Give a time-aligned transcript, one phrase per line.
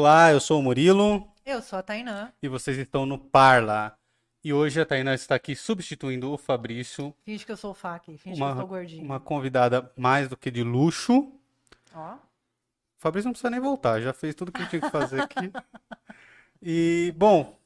[0.00, 2.32] Olá, eu sou o Murilo Eu sou a Tainã.
[2.42, 3.94] e vocês estão no Parla.
[4.42, 8.16] E hoje a Tainá está aqui substituindo o Fabrício, Finge que eu sou o Fak.
[8.16, 9.04] Finge Uma- que eu sou gordinho.
[9.04, 11.30] uma convidada mais do que de luxo.
[11.94, 12.14] Ó.
[12.14, 12.18] O
[12.96, 15.52] Fabrício não precisa nem voltar, já fez tudo que tinha que fazer aqui.
[16.62, 17.58] E, bom,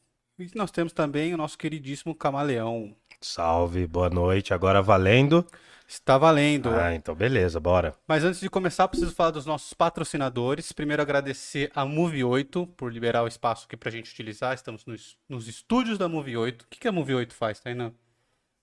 [0.56, 2.96] nós temos também o nosso queridíssimo Camaleão.
[3.20, 4.52] Salve, boa noite.
[4.52, 5.46] Agora valendo.
[5.86, 6.70] Está valendo.
[6.70, 7.94] Ah, então beleza, bora.
[8.08, 10.72] Mas antes de começar, preciso falar dos nossos patrocinadores.
[10.72, 14.54] Primeiro, agradecer a Move 8 por liberar o espaço aqui pra gente utilizar.
[14.54, 16.62] Estamos nos, nos estúdios da Move 8.
[16.62, 17.92] O que, que a Move 8 faz, Tainá?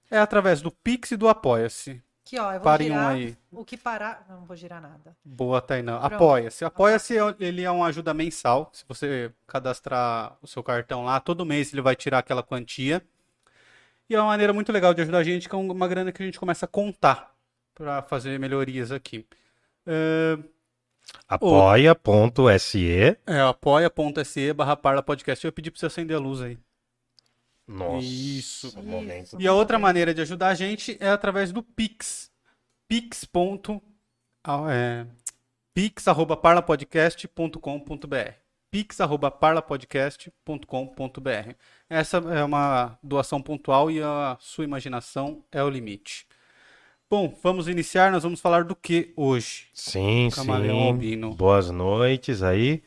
[0.08, 2.00] é através do Pix e do Apoia-se.
[2.32, 3.36] Que ó, eu vou Parem um girar aí.
[3.50, 4.24] o que parar.
[4.26, 5.14] Não vou girar nada.
[5.22, 5.98] Boa, Tainá.
[5.98, 6.64] Apoia-se.
[6.64, 8.70] Apoia-se, ele é uma ajuda mensal.
[8.72, 13.02] Se você cadastrar o seu cartão lá, todo mês ele vai tirar aquela quantia.
[14.08, 16.22] E é uma maneira muito legal de ajudar a gente, que é uma grana que
[16.22, 17.34] a gente começa a contar
[17.74, 19.26] para fazer melhorias aqui.
[19.86, 20.38] É,
[21.28, 23.14] Apoia.se.
[23.26, 25.44] é apoia.se barra Parla Podcast.
[25.44, 26.58] Eu ia pedir para você acender a luz aí.
[27.66, 28.78] Nossa, Isso.
[28.80, 29.02] um.
[29.22, 29.36] Isso.
[29.40, 32.31] E a outra maneira de ajudar a gente é através do Pix.
[32.92, 33.26] Pix.
[34.70, 35.06] É,
[35.72, 38.32] pix.parlapodcast.com.br
[38.70, 41.54] pix.parlapodcast.com.br
[41.88, 46.26] Essa é uma doação pontual e a sua imaginação é o limite.
[47.08, 48.12] Bom, vamos iniciar.
[48.12, 49.68] Nós vamos falar do que hoje?
[49.72, 50.88] Sim, Camaleão sim.
[50.88, 51.34] Albino.
[51.34, 52.82] Boas noites aí.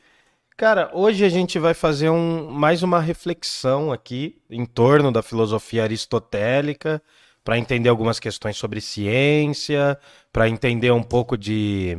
[0.56, 5.82] Cara, hoje a gente vai fazer um, mais uma reflexão aqui em torno da filosofia
[5.82, 7.02] aristotélica,
[7.46, 10.00] para entender algumas questões sobre ciência,
[10.34, 11.96] para entender um pouco de,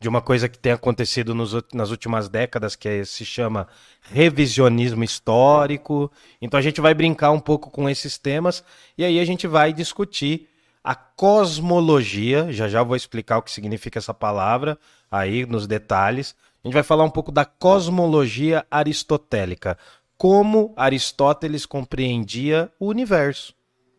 [0.00, 3.68] de uma coisa que tem acontecido nos nas últimas décadas, que é- se chama
[4.02, 6.10] revisionismo histórico.
[6.42, 8.64] Então a gente vai brincar um pouco com esses temas
[8.98, 10.48] e aí a gente vai discutir
[10.82, 12.52] a cosmologia.
[12.52, 14.76] Já já vou explicar o que significa essa palavra
[15.08, 16.34] aí nos detalhes.
[16.64, 19.78] A gente vai falar um pouco da cosmologia aristotélica,
[20.16, 23.57] como Aristóteles compreendia o universo.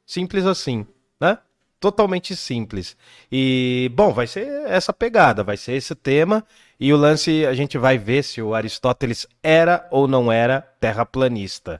[0.09, 0.87] Simples assim,
[1.21, 1.37] né?
[1.79, 2.97] Totalmente simples.
[3.31, 6.43] E, bom, vai ser essa pegada, vai ser esse tema.
[6.79, 11.79] E o lance, a gente vai ver se o Aristóteles era ou não era terraplanista.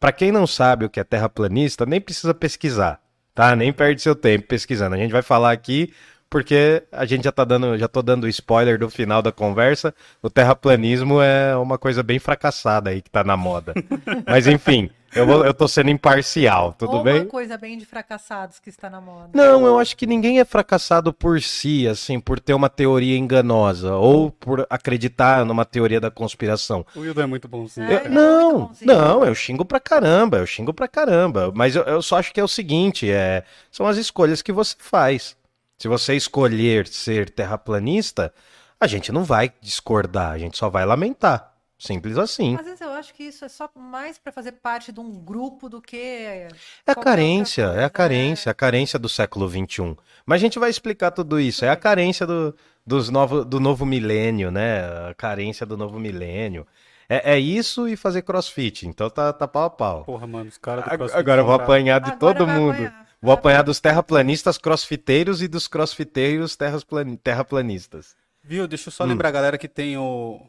[0.00, 3.02] Para quem não sabe o que é terraplanista, nem precisa pesquisar,
[3.34, 3.54] tá?
[3.54, 4.94] Nem perde seu tempo pesquisando.
[4.94, 5.92] A gente vai falar aqui
[6.30, 9.94] porque a gente já tá dando, já tô dando spoiler do final da conversa.
[10.22, 13.72] O terraplanismo é uma coisa bem fracassada aí que tá na moda.
[14.26, 17.20] Mas enfim, eu, vou, eu tô sendo imparcial, tudo Ou bem?
[17.22, 19.30] uma coisa bem de fracassados que está na moda.
[19.32, 23.94] Não, eu acho que ninguém é fracassado por si, assim, por ter uma teoria enganosa
[23.96, 26.84] ou por acreditar numa teoria da conspiração.
[26.94, 27.86] O Wildo é muito bonzinho.
[27.90, 28.86] É, Eu- é muito não, bonzinho.
[28.94, 31.50] não, eu xingo pra caramba, eu xingo pra caramba.
[31.54, 34.76] Mas eu, eu só acho que é o seguinte, é, são as escolhas que você
[34.78, 35.37] faz.
[35.78, 38.34] Se você escolher ser terraplanista,
[38.80, 41.54] a gente não vai discordar, a gente só vai lamentar.
[41.78, 42.56] Simples assim.
[42.56, 45.68] Às vezes eu acho que isso é só mais para fazer parte de um grupo
[45.68, 45.96] do que.
[45.96, 46.48] É
[46.84, 49.96] a carência, outra é a coisa, carência, a carência do século XXI.
[50.26, 51.64] Mas a gente vai explicar tudo isso.
[51.64, 52.52] É a carência do,
[52.84, 54.80] dos novo, do novo milênio, né?
[55.08, 56.66] A carência do novo milênio.
[57.08, 58.88] É, é isso e fazer crossfit.
[58.88, 60.04] Então tá, tá pau a pau.
[60.04, 62.72] Porra, mano, os caras do CrossFit Agora eu vou apanhar de Agora todo mundo.
[62.72, 63.07] apanhar.
[63.20, 68.16] Vou apanhar dos terraplanistas crossfiteiros e dos crossfiteiros terras plan- terraplanistas.
[68.42, 68.66] Viu?
[68.68, 69.08] Deixa eu só Hum.
[69.08, 70.40] lembrar a galera que tem o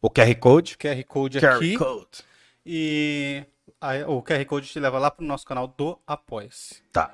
[0.00, 0.76] O QR Code?
[0.78, 1.76] QR Code QR aqui.
[1.76, 2.06] Code.
[2.64, 3.44] E
[3.80, 6.82] aí, o QR Code te leva lá pro nosso canal do Apoia-se.
[6.92, 7.12] Tá.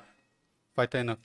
[0.76, 1.17] Vai, Tainá.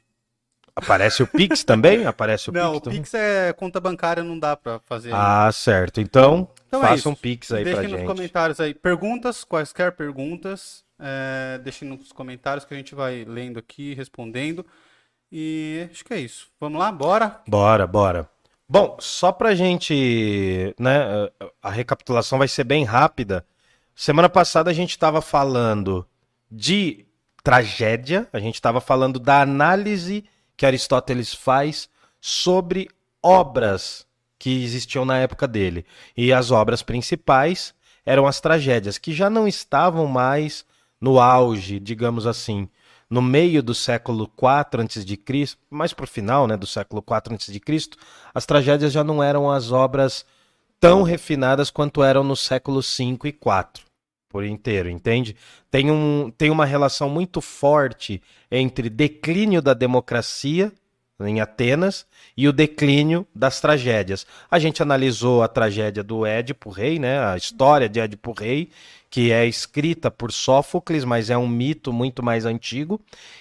[0.75, 2.05] Aparece o Pix também?
[2.05, 2.99] Aparece o Não, Pix o também?
[3.01, 5.13] Pix é conta bancária, não dá pra fazer.
[5.13, 6.01] Ah, certo.
[6.01, 7.09] Então, Então é faça isso.
[7.09, 8.07] um Pix aí Deixem pra nos gente.
[8.07, 10.83] comentários aí perguntas, quaisquer perguntas.
[10.99, 14.65] É, deixem nos comentários que a gente vai lendo aqui, respondendo.
[15.31, 16.47] E acho que é isso.
[16.59, 17.41] Vamos lá, bora?
[17.47, 18.29] Bora, bora.
[18.67, 21.29] Bom, só pra gente, né,
[21.61, 23.45] a recapitulação vai ser bem rápida.
[23.95, 26.05] Semana passada a gente estava falando
[26.49, 27.05] de
[27.43, 30.25] tragédia, a gente estava falando da análise
[30.57, 31.89] que Aristóteles faz
[32.19, 32.89] sobre
[33.21, 34.04] obras
[34.37, 35.85] que existiam na época dele.
[36.15, 37.73] E as obras principais
[38.05, 40.65] eram as tragédias, que já não estavam mais
[41.01, 42.69] no auge, digamos assim,
[43.09, 47.89] no meio do século IV a.C., mais para o final né, do século IV a.C.,
[48.33, 50.25] as tragédias já não eram as obras
[50.79, 53.85] tão refinadas quanto eram no século V e IV,
[54.29, 55.35] por inteiro, entende?
[55.71, 58.21] Tem, um, tem uma relação muito forte
[58.51, 60.71] entre declínio da democracia
[61.21, 64.25] em Atenas e o declínio das tragédias.
[64.51, 68.69] A gente analisou a tragédia do Édipo Rei, né, a história de Édipo Rei,
[69.09, 72.99] que é escrita por Sófocles, mas é um mito muito mais antigo.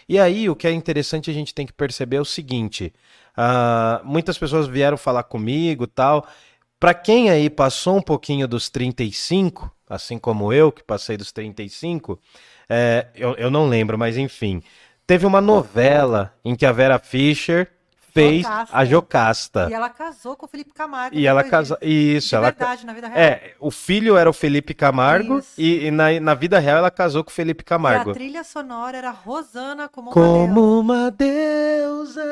[0.08, 2.92] E aí o que é interessante a gente tem que perceber é o seguinte:
[3.36, 6.28] uh, muitas pessoas vieram falar comigo tal.
[6.78, 12.20] Para quem aí passou um pouquinho dos 35, assim como eu, que passei dos 35,
[12.68, 14.62] é, eu, eu não lembro, mas enfim.
[15.06, 17.70] Teve uma novela em que a Vera Fischer
[18.14, 18.76] fez Jocasta.
[18.76, 19.66] a Jocasta.
[19.68, 21.16] E ela casou com o Felipe Camargo.
[21.16, 21.76] E ela casou.
[21.82, 22.46] Isso, De ela.
[22.46, 23.20] verdade, na vida real.
[23.20, 27.24] É, o filho era o Felipe Camargo e, e, na, na vida real ela casou
[27.24, 28.10] com o Felipe Camargo.
[28.10, 32.22] E a trilha sonora era Rosana como, como uma deusa.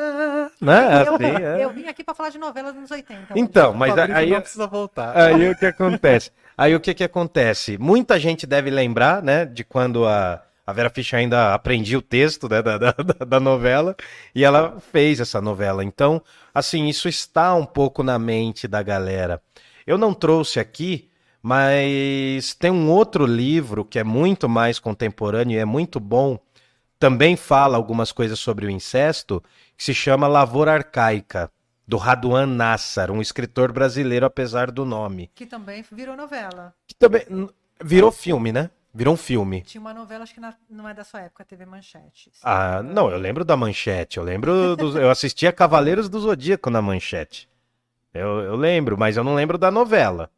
[0.59, 1.01] Uma deusa.
[1.03, 1.03] Né?
[1.05, 1.63] Eu, assim, é.
[1.65, 3.33] eu vim aqui para falar de novelas dos 80.
[3.35, 4.31] Então, mas aí.
[4.31, 5.15] Não precisa voltar.
[5.15, 6.31] Aí o que acontece?
[6.57, 7.77] Aí o que que acontece?
[7.77, 12.47] Muita gente deve lembrar, né, de quando a a Vera Fischer ainda aprendia o texto
[12.47, 12.91] né, da, da,
[13.27, 13.95] da, novela
[14.33, 15.83] e ela fez essa novela.
[15.83, 16.21] Então,
[16.53, 19.41] assim, isso está um pouco na mente da galera.
[19.85, 21.09] Eu não trouxe aqui,
[21.41, 26.39] mas tem um outro livro que é muito mais contemporâneo e é muito bom.
[26.97, 29.43] Também fala algumas coisas sobre o incesto,
[29.75, 31.51] que se chama Lavoura Arcaica,
[31.85, 35.29] do Raduan Nassar, um escritor brasileiro, apesar do nome.
[35.35, 36.73] Que também virou novela.
[36.87, 37.25] Que também
[37.83, 38.69] virou filme, né?
[38.93, 39.61] Virou um filme.
[39.61, 42.31] Tinha uma novela, acho que na, não é da sua época, TV Manchete.
[42.43, 44.17] Ah, não, eu lembro da Manchete.
[44.17, 44.75] Eu lembro.
[44.75, 47.49] Dos, eu assistia Cavaleiros do Zodíaco na Manchete.
[48.13, 50.29] Eu, eu lembro, mas eu não lembro da novela.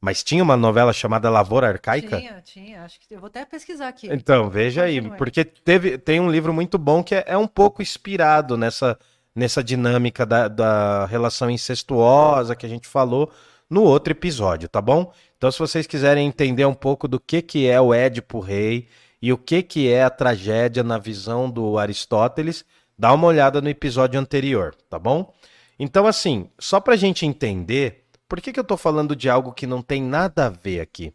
[0.00, 2.18] Mas tinha uma novela chamada Lavoura Arcaica?
[2.18, 2.82] Tinha, tinha.
[2.82, 4.08] Acho que eu vou até pesquisar aqui.
[4.12, 7.80] Então, veja aí, porque teve, tem um livro muito bom que é, é um pouco
[7.80, 8.98] inspirado nessa,
[9.32, 13.32] nessa dinâmica da, da relação incestuosa que a gente falou
[13.72, 15.10] no outro episódio, tá bom?
[15.38, 18.86] Então, se vocês quiserem entender um pouco do que, que é o Édipo Rei
[19.20, 22.66] e o que, que é a tragédia na visão do Aristóteles,
[22.98, 25.32] dá uma olhada no episódio anterior, tá bom?
[25.78, 29.54] Então, assim, só para a gente entender, por que, que eu estou falando de algo
[29.54, 31.10] que não tem nada a ver aqui?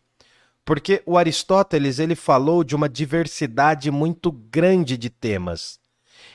[0.66, 5.80] Porque o Aristóteles ele falou de uma diversidade muito grande de temas.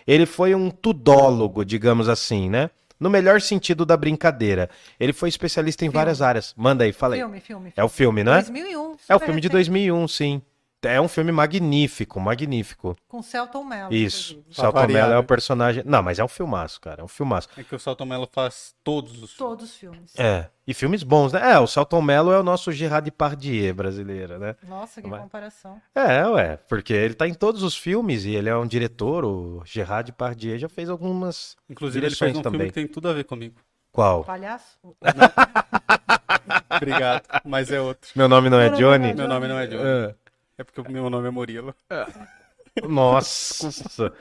[0.06, 2.70] Ele foi um tudólogo, digamos assim, né?
[3.02, 4.70] No melhor sentido da brincadeira.
[5.00, 5.94] Ele foi especialista em filme.
[5.99, 6.54] várias áreas.
[6.56, 7.20] Manda aí, fala aí.
[7.20, 7.72] Filme, filme.
[7.76, 8.43] É o filme, não é?
[8.43, 8.96] 2001.
[9.08, 10.43] É o filme de 2001, sim.
[10.84, 12.96] É um filme magnífico, magnífico.
[13.06, 13.94] Com Celton Mello.
[13.94, 14.44] Isso.
[14.50, 15.84] Celton Mello é o personagem.
[15.87, 17.02] Não, mas é um filmaço, cara.
[17.02, 17.49] É um filmaço.
[17.56, 20.12] É que o Celton Mello faz todos os Todos os filmes.
[20.19, 20.49] É.
[20.67, 21.52] E filmes bons, né?
[21.52, 24.56] É, o Celton Mello é o nosso Gerard Depardieu brasileiro, né?
[24.69, 25.20] Nossa, que mas...
[25.23, 25.81] comparação.
[25.94, 26.56] É, ué.
[26.69, 29.24] Porque ele tá em todos os filmes e ele é um diretor.
[29.24, 31.56] O Gerard Depardieu já fez algumas.
[31.70, 32.58] Inclusive, ele fez um também.
[32.60, 33.55] filme que tem tudo a ver comigo.
[33.93, 34.24] Qual?
[34.24, 34.79] Palhaço?
[36.77, 38.10] Obrigado, mas é outro.
[38.17, 39.15] Meu nome não é Johnny?
[39.15, 40.15] Meu nome não é Johnny.
[40.62, 40.62] É.
[40.62, 41.74] É porque o meu nome é Murilo.
[42.88, 44.12] Nossa,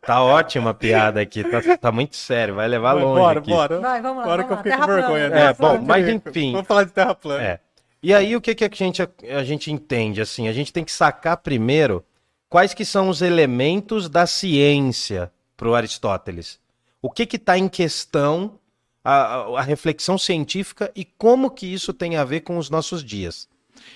[0.00, 3.50] tá ótima a piada aqui, tá, tá muito sério, vai levar vai, longe bora, aqui.
[3.50, 4.24] Bora, Vai, vamos lá.
[4.24, 5.28] Bora vamos que eu fiquei com vergonha.
[5.28, 5.44] Né?
[5.46, 6.52] É, bom, mas enfim.
[6.52, 7.42] Vamos falar de terra plana.
[7.42, 7.60] É.
[8.02, 10.22] E aí o que, que a, gente, a gente entende?
[10.22, 12.02] Assim, a gente tem que sacar primeiro
[12.48, 16.58] quais que são os elementos da ciência para o Aristóteles.
[17.02, 18.58] O que está em questão
[19.04, 23.04] a, a, a reflexão científica e como que isso tem a ver com os nossos
[23.04, 23.48] dias.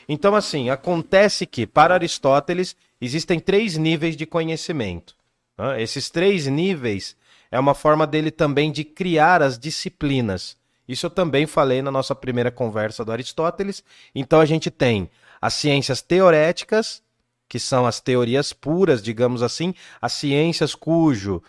[0.08, 5.14] Então, assim, acontece que, para Aristóteles, existem três níveis de conhecimento.
[5.56, 5.82] Né?
[5.82, 7.16] Esses três níveis
[7.50, 10.56] é uma forma dele também de criar as disciplinas.
[10.88, 13.84] Isso eu também falei na nossa primeira conversa do Aristóteles.
[14.14, 17.02] Então, a gente tem as ciências teoréticas,
[17.48, 21.42] que são as teorias puras, digamos assim, as ciências cujo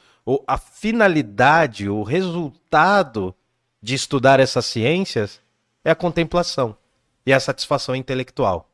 [0.48, 3.36] a finalidade, o resultado
[3.82, 5.42] de estudar essas ciências
[5.84, 6.78] é a contemplação
[7.26, 8.70] e a satisfação intelectual.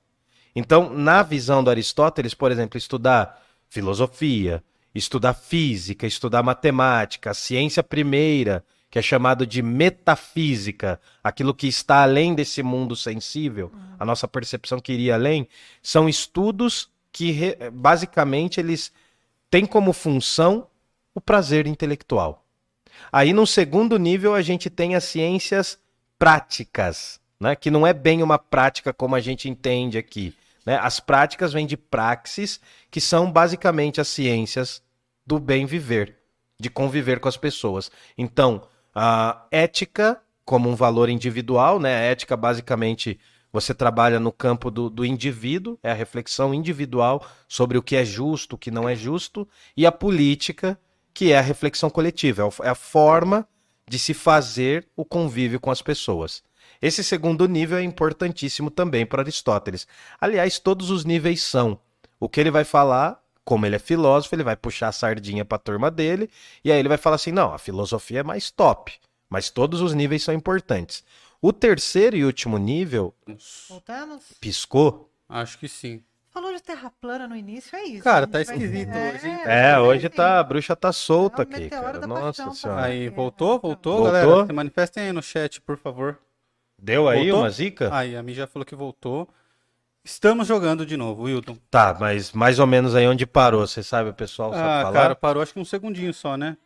[0.56, 4.64] Então, na visão do Aristóteles, por exemplo, estudar filosofia,
[4.94, 12.02] estudar física, estudar matemática, a ciência primeira, que é chamado de metafísica, aquilo que está
[12.02, 15.48] além desse mundo sensível, a nossa percepção que iria além,
[15.82, 18.92] são estudos que basicamente eles
[19.52, 20.68] têm como função
[21.14, 22.44] o prazer intelectual.
[23.12, 25.78] Aí, no segundo nível, a gente tem as ciências
[26.18, 27.56] práticas, né?
[27.56, 30.36] que não é bem uma prática como a gente entende aqui.
[30.66, 30.78] Né?
[30.78, 32.60] As práticas vêm de praxis,
[32.92, 34.82] que são basicamente as ciências
[35.26, 36.18] do bem viver.
[36.60, 37.90] de conviver com as pessoas.
[38.18, 38.62] Então,
[38.94, 41.96] a ética como um valor individual, né?
[41.96, 43.20] A ética basicamente
[43.54, 48.04] você trabalha no campo do, do indivíduo, é a reflexão individual sobre o que é
[48.04, 50.76] justo, o que não é justo, e a política,
[51.14, 53.48] que é a reflexão coletiva, é a forma
[53.88, 56.44] de se fazer o convívio com as pessoas.
[56.82, 59.88] Esse segundo nível é importantíssimo também para Aristóteles.
[60.20, 61.80] Aliás, todos os níveis são.
[62.20, 65.58] O que ele vai falar, como ele é filósofo, ele vai puxar a sardinha para
[65.58, 66.30] a turma dele,
[66.64, 68.94] e aí ele vai falar assim: não, a filosofia é mais top,
[69.30, 71.04] mas todos os níveis são importantes.
[71.42, 73.14] O terceiro e último nível.
[73.70, 74.24] Voltamos?
[74.40, 75.10] Piscou?
[75.28, 76.04] Acho que sim.
[76.32, 78.04] Falou de terra plana no início, é isso.
[78.04, 79.16] Cara, tá esquisito vai...
[79.16, 79.40] hoje, hein?
[79.46, 82.06] É, hoje tá, a bruxa tá solta é aqui, cara.
[82.06, 82.84] Nossa senhora.
[82.84, 84.46] Aí, voltou, voltou, voltou, galera?
[84.46, 86.20] Se manifestem aí no chat, por favor.
[86.82, 87.40] Deu aí voltou?
[87.42, 87.90] uma zica?
[87.94, 89.28] Aí, a mim já falou que voltou.
[90.04, 91.58] Estamos jogando de novo, Wilton.
[91.70, 94.94] Tá, mas mais ou menos aí onde parou, você sabe, o pessoal sabe ah, falar?
[94.94, 96.58] cara, parou acho que um segundinho só, né?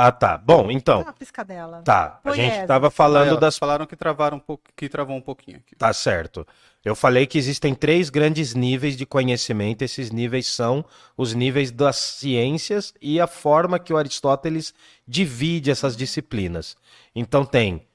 [0.00, 0.38] Ah, tá.
[0.38, 1.02] Bom, então.
[1.02, 1.82] Uma piscadela.
[1.82, 2.20] Tá.
[2.22, 3.58] A gente estava falando Aí, das.
[3.58, 5.74] Falaram que travaram um pouco, que travou um pouquinho aqui.
[5.74, 6.46] Tá certo.
[6.84, 9.82] Eu falei que existem três grandes níveis de conhecimento.
[9.82, 10.84] Esses níveis são
[11.16, 14.72] os níveis das ciências e a forma que o Aristóteles
[15.04, 16.76] divide essas disciplinas.
[17.12, 17.87] Então tem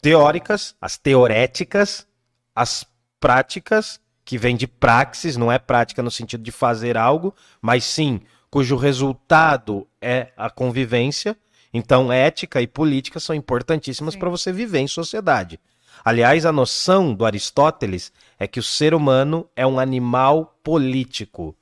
[0.00, 2.06] teóricas, as teoréticas,
[2.54, 2.86] as
[3.20, 8.20] práticas, que vem de praxis, não é prática no sentido de fazer algo, mas sim
[8.50, 11.36] cujo resultado é a convivência.
[11.72, 15.58] Então, ética e política são importantíssimas para você viver em sociedade.
[16.04, 21.48] Aliás, a noção do Aristóteles é que o ser humano é um animal político.
[21.48, 21.56] O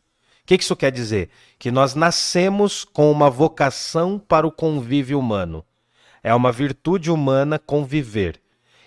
[0.44, 1.30] que isso quer dizer?
[1.58, 5.64] Que nós nascemos com uma vocação para o convívio humano.
[6.26, 8.40] É uma virtude humana conviver.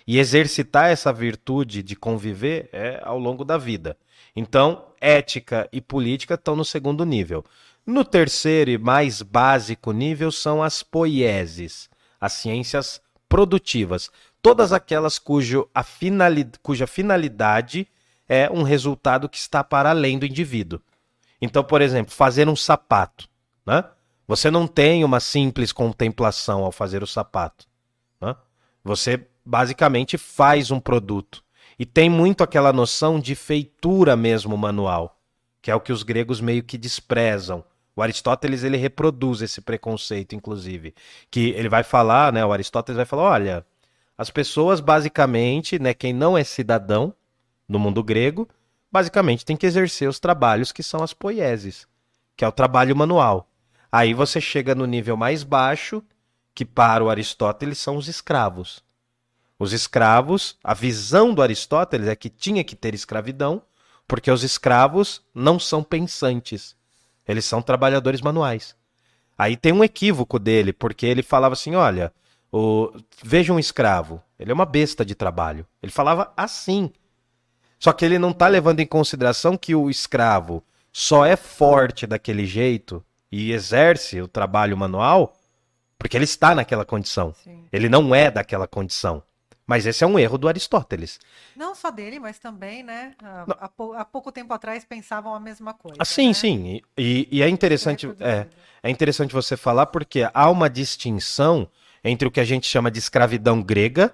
[0.06, 3.96] E exercitar essa virtude de conviver é ao longo da vida.
[4.36, 7.42] Então, ética e política estão no segundo nível.
[7.86, 11.88] No terceiro e mais básico nível são as poieses,
[12.20, 14.10] as ciências produtivas,
[14.42, 15.82] todas aquelas cujo a
[16.62, 17.88] cuja finalidade
[18.28, 20.78] é um resultado que está para além do indivíduo.
[21.40, 23.26] Então, por exemplo, fazer um sapato,
[23.64, 23.82] né?
[24.30, 27.66] Você não tem uma simples contemplação ao fazer o sapato.
[28.20, 28.36] Né?
[28.84, 31.42] Você basicamente faz um produto.
[31.76, 35.18] E tem muito aquela noção de feitura mesmo manual,
[35.60, 37.64] que é o que os gregos meio que desprezam.
[37.96, 40.94] O Aristóteles ele reproduz esse preconceito, inclusive,
[41.28, 42.46] que ele vai falar, né?
[42.46, 43.66] O Aristóteles vai falar, olha,
[44.16, 45.92] as pessoas basicamente, né?
[45.92, 47.12] Quem não é cidadão
[47.68, 48.48] no mundo grego,
[48.92, 51.84] basicamente tem que exercer os trabalhos que são as poieses,
[52.36, 53.49] que é o trabalho manual.
[53.92, 56.02] Aí você chega no nível mais baixo,
[56.54, 58.84] que para o Aristóteles são os escravos.
[59.58, 63.62] Os escravos, a visão do Aristóteles é que tinha que ter escravidão,
[64.06, 66.76] porque os escravos não são pensantes.
[67.26, 68.76] Eles são trabalhadores manuais.
[69.36, 72.12] Aí tem um equívoco dele, porque ele falava assim: olha,
[72.52, 72.92] o...
[73.22, 75.66] veja um escravo, ele é uma besta de trabalho.
[75.82, 76.92] Ele falava assim.
[77.78, 82.44] Só que ele não está levando em consideração que o escravo só é forte daquele
[82.44, 85.36] jeito e exerce o trabalho manual
[85.98, 87.34] porque ele está naquela condição.
[87.44, 87.66] Sim.
[87.70, 89.22] Ele não é daquela condição.
[89.66, 91.20] Mas esse é um erro do Aristóteles.
[91.54, 93.14] Não só dele, mas também, né?
[93.22, 95.98] Há, há pouco tempo atrás pensavam a mesma coisa.
[96.00, 96.34] Ah, sim, né?
[96.34, 96.80] sim.
[96.98, 98.46] E, e é interessante, é,
[98.82, 101.68] é interessante você falar porque há uma distinção
[102.02, 104.12] entre o que a gente chama de escravidão grega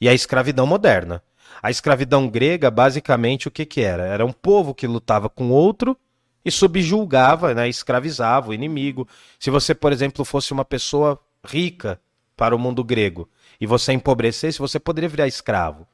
[0.00, 1.22] e a escravidão moderna.
[1.62, 4.04] A escravidão grega, basicamente, o que, que era?
[4.04, 5.96] Era um povo que lutava com outro
[6.44, 9.06] e subjulgava, né, escravizava o inimigo.
[9.38, 12.00] Se você, por exemplo, fosse uma pessoa rica
[12.36, 13.28] para o mundo grego
[13.60, 15.86] e você empobrecesse, você poderia virar escravo.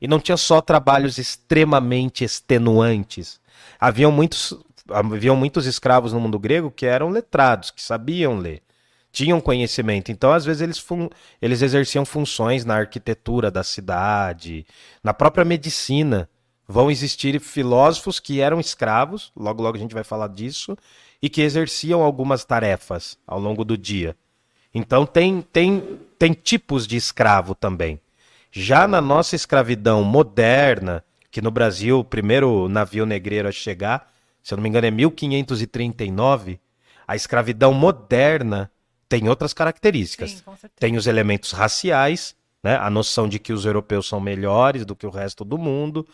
[0.00, 3.40] E não tinha só trabalhos extremamente extenuantes.
[3.78, 4.52] Haviam muitos,
[4.90, 8.62] haviam muitos escravos no mundo grego que eram letrados, que sabiam ler,
[9.12, 10.10] tinham conhecimento.
[10.10, 10.84] Então, às vezes, eles,
[11.40, 14.66] eles exerciam funções na arquitetura da cidade,
[15.04, 16.28] na própria medicina.
[16.72, 20.74] Vão existir filósofos que eram escravos, logo logo a gente vai falar disso,
[21.20, 24.16] e que exerciam algumas tarefas ao longo do dia.
[24.72, 28.00] Então tem, tem, tem tipos de escravo também.
[28.50, 34.10] Já na nossa escravidão moderna, que no Brasil o primeiro navio negreiro a chegar,
[34.42, 36.58] se eu não me engano é 1539,
[37.06, 38.70] a escravidão moderna
[39.10, 40.30] tem outras características.
[40.30, 42.78] Sim, tem os elementos raciais, né?
[42.78, 46.06] a noção de que os europeus são melhores do que o resto do mundo,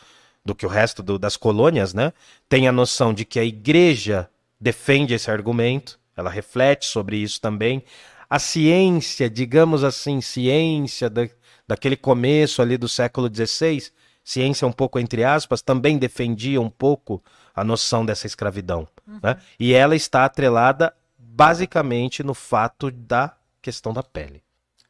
[0.45, 2.12] do que o resto do, das colônias, né?
[2.49, 4.28] Tem a noção de que a igreja
[4.61, 7.85] defende esse argumento, ela reflete sobre isso também
[8.30, 11.28] a ciência, digamos assim, ciência da,
[11.66, 13.90] daquele começo ali do século XVI,
[14.23, 17.23] ciência um pouco entre aspas, também defendia um pouco
[17.54, 18.87] a noção dessa escravidão.
[19.07, 19.21] Uhum.
[19.23, 19.37] Né?
[19.59, 24.42] E ela está atrelada basicamente no fato da questão da pele.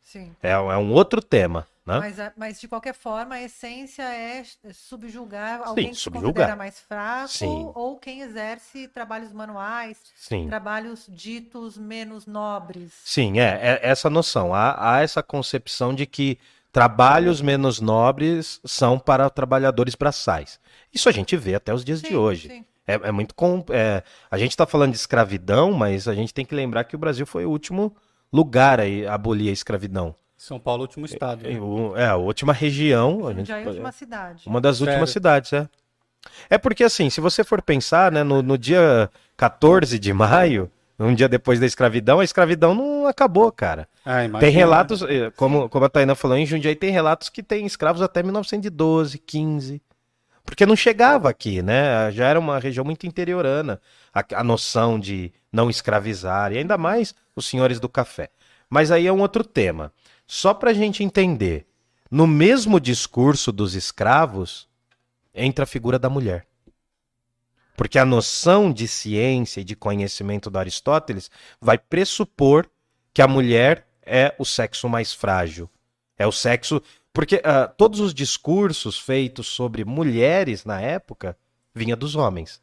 [0.02, 0.32] Sim.
[0.42, 1.98] É, é um outro tema, né?
[1.98, 4.42] Mas, a- mas, de qualquer forma, a essência é
[4.72, 6.32] subjugar alguém que se subjugar.
[6.32, 7.70] considera mais fraco Sim.
[7.74, 10.46] ou quem exerce trabalhos manuais, Sim.
[10.46, 12.92] trabalhos ditos menos nobres.
[13.04, 14.54] Sim, é, é essa noção.
[14.54, 16.38] Há, há essa concepção de que
[16.72, 20.60] trabalhos menos nobres são para trabalhadores braçais.
[20.92, 22.48] Isso a gente vê até os dias de Sim, hoje.
[22.48, 22.64] sim.
[22.86, 26.44] É, é muito com, é, a gente está falando de escravidão, mas a gente tem
[26.44, 27.94] que lembrar que o Brasil foi o último
[28.32, 30.14] lugar a abolir a escravidão.
[30.38, 31.42] São Paulo, último estado.
[31.42, 31.52] né?
[31.54, 33.26] É, o- é a última região.
[33.26, 34.44] A gente, Já é uma cidade.
[34.46, 34.92] uma das Sério?
[34.92, 35.68] últimas cidades, é.
[36.48, 41.14] É porque assim, se você for pensar, né, no, no dia 14 de maio, um
[41.14, 43.88] dia depois da escravidão, a escravidão não acabou, cara.
[44.04, 44.38] Ah, imagina.
[44.40, 48.00] Tem relatos, eh, como, como a Taina falou, em Jundiaí tem relatos que tem escravos
[48.02, 49.82] até 1912, 15.
[50.44, 52.10] Porque não chegava aqui, né?
[52.10, 53.80] Já era uma região muito interiorana,
[54.14, 58.30] a, a noção de não escravizar, e ainda mais os senhores do café.
[58.68, 59.92] Mas aí é um outro tema.
[60.30, 61.66] Só pra gente entender,
[62.10, 64.68] no mesmo discurso dos escravos,
[65.34, 66.46] entra a figura da mulher.
[67.74, 72.68] Porque a noção de ciência e de conhecimento do Aristóteles vai pressupor
[73.14, 75.70] que a mulher é o sexo mais frágil.
[76.18, 76.82] É o sexo.
[77.10, 81.38] Porque ah, todos os discursos feitos sobre mulheres na época
[81.74, 82.60] vinha dos homens.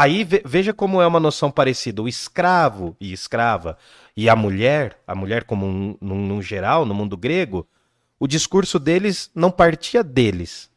[0.00, 2.00] Aí ve- veja como é uma noção parecida.
[2.00, 3.76] O escravo e escrava
[4.16, 7.68] e a mulher, a mulher como um, num, num geral, no mundo grego,
[8.18, 10.70] o discurso deles não partia deles.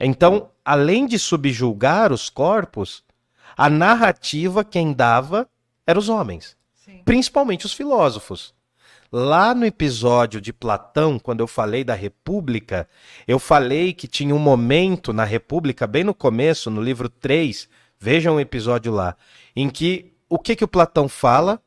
[0.00, 3.04] Então, além de subjulgar os corpos,
[3.54, 5.46] a narrativa quem dava
[5.86, 7.02] eram os homens Sim.
[7.04, 8.54] principalmente os filósofos.
[9.12, 12.88] Lá no episódio de Platão, quando eu falei da República,
[13.28, 17.68] eu falei que tinha um momento na República, bem no começo, no livro 3,
[18.04, 19.16] vejam o episódio lá,
[19.56, 21.58] em que o que, que o Platão fala?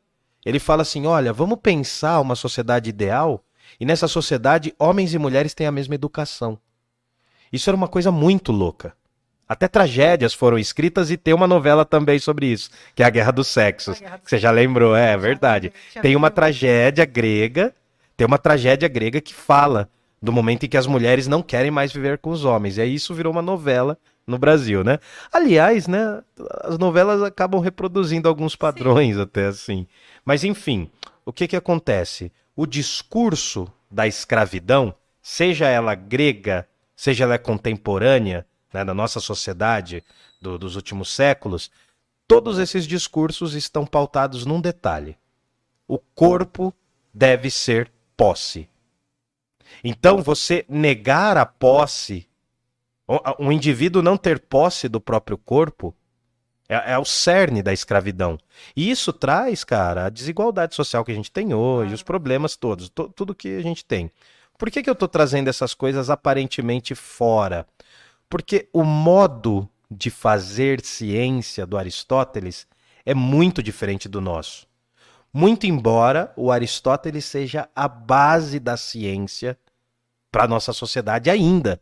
[0.46, 3.44] Ele fala assim: olha, vamos pensar uma sociedade ideal,
[3.80, 6.60] e nessa sociedade homens e mulheres têm a mesma educação.
[7.52, 8.94] Isso era uma coisa muito louca.
[9.50, 13.32] Até tragédias foram escritas e tem uma novela também sobre isso, que é a Guerra
[13.32, 14.00] dos Sexos.
[14.00, 15.74] Guerra dos você já lembrou, é, é verdade.
[16.02, 17.74] Tem uma tragédia grega,
[18.16, 19.90] tem uma tragédia grega que fala
[20.22, 22.78] do momento em que as mulheres não querem mais viver com os homens.
[22.78, 25.00] E aí isso virou uma novela no Brasil, né?
[25.32, 26.22] Aliás, né,
[26.64, 29.88] as novelas acabam reproduzindo alguns padrões até assim.
[30.26, 30.90] Mas enfim,
[31.26, 32.32] o que que acontece?
[32.56, 40.04] O discurso da escravidão, seja ela grega, seja ela contemporânea, né, da nossa sociedade
[40.42, 41.72] do- dos últimos séculos,
[42.28, 45.16] todos esses discursos estão pautados num detalhe:
[45.88, 46.74] o corpo
[47.14, 48.68] deve ser posse.
[49.84, 52.28] Então, você negar a posse,
[53.40, 55.96] um indivíduo não ter posse do próprio corpo,
[56.70, 58.38] é, é o cerne da escravidão.
[58.76, 62.90] E isso traz, cara, a desigualdade social que a gente tem hoje, os problemas todos,
[62.90, 64.12] to- tudo que a gente tem.
[64.58, 67.66] Por que, que eu estou trazendo essas coisas aparentemente fora?
[68.30, 72.68] Porque o modo de fazer ciência do Aristóteles
[73.06, 74.67] é muito diferente do nosso.
[75.34, 79.58] Muito embora o Aristóteles seja a base da ciência
[80.32, 81.80] para a nossa sociedade ainda.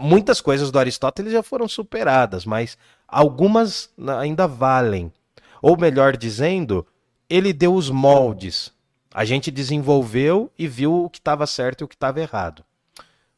[0.00, 5.12] Muitas coisas do Aristóteles já foram superadas, mas algumas ainda valem.
[5.60, 6.86] Ou melhor dizendo,
[7.28, 8.72] ele deu os moldes.
[9.12, 12.64] A gente desenvolveu e viu o que estava certo e o que estava errado.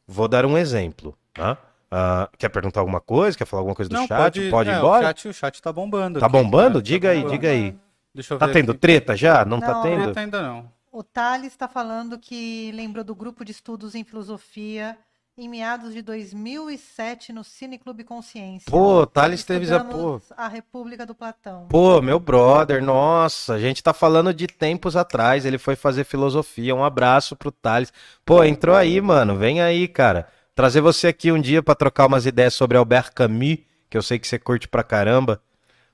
[0.07, 1.17] Vou dar um exemplo.
[1.33, 1.57] tá?
[1.91, 3.37] Ah, quer perguntar alguma coisa?
[3.37, 4.49] Quer falar alguma coisa do Não, chat?
[4.49, 5.03] Pode, ir é, embora?
[5.03, 6.19] O chat, o chat tá bombando.
[6.19, 6.73] Tá aqui, bombando?
[6.73, 7.33] cara, Diga tá aí, bombando.
[7.33, 7.75] diga aí.
[8.15, 8.79] Deixa eu Tá ver tendo aqui.
[8.79, 9.45] treta já?
[9.45, 10.03] Não, tá Não, tendo?
[10.05, 10.71] Treta ainda não.
[10.91, 14.97] O Thales está falando que lembrou do grupo de estudos em filosofia
[15.37, 18.71] em meados de 2007 no Cine Clube Consciência.
[18.71, 20.21] Pô, Thales teve já, pô.
[20.37, 21.67] A República do Platão.
[21.67, 26.73] Pô, meu brother, nossa, a gente tá falando de tempos atrás, ele foi fazer filosofia,
[26.73, 27.91] um abraço pro Thales.
[28.23, 30.25] Pô, entrou aí, mano, vem aí, cara.
[30.55, 33.57] Trazer você aqui um dia pra trocar umas ideias sobre Albert Camus,
[33.89, 35.41] que eu sei que você curte pra caramba.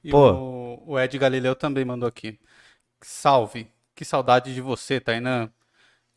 [0.03, 0.31] E Pô.
[0.31, 2.39] o, o Ed Galileu também mandou aqui.
[3.01, 3.67] Salve.
[3.95, 5.51] Que saudade de você, Tainan.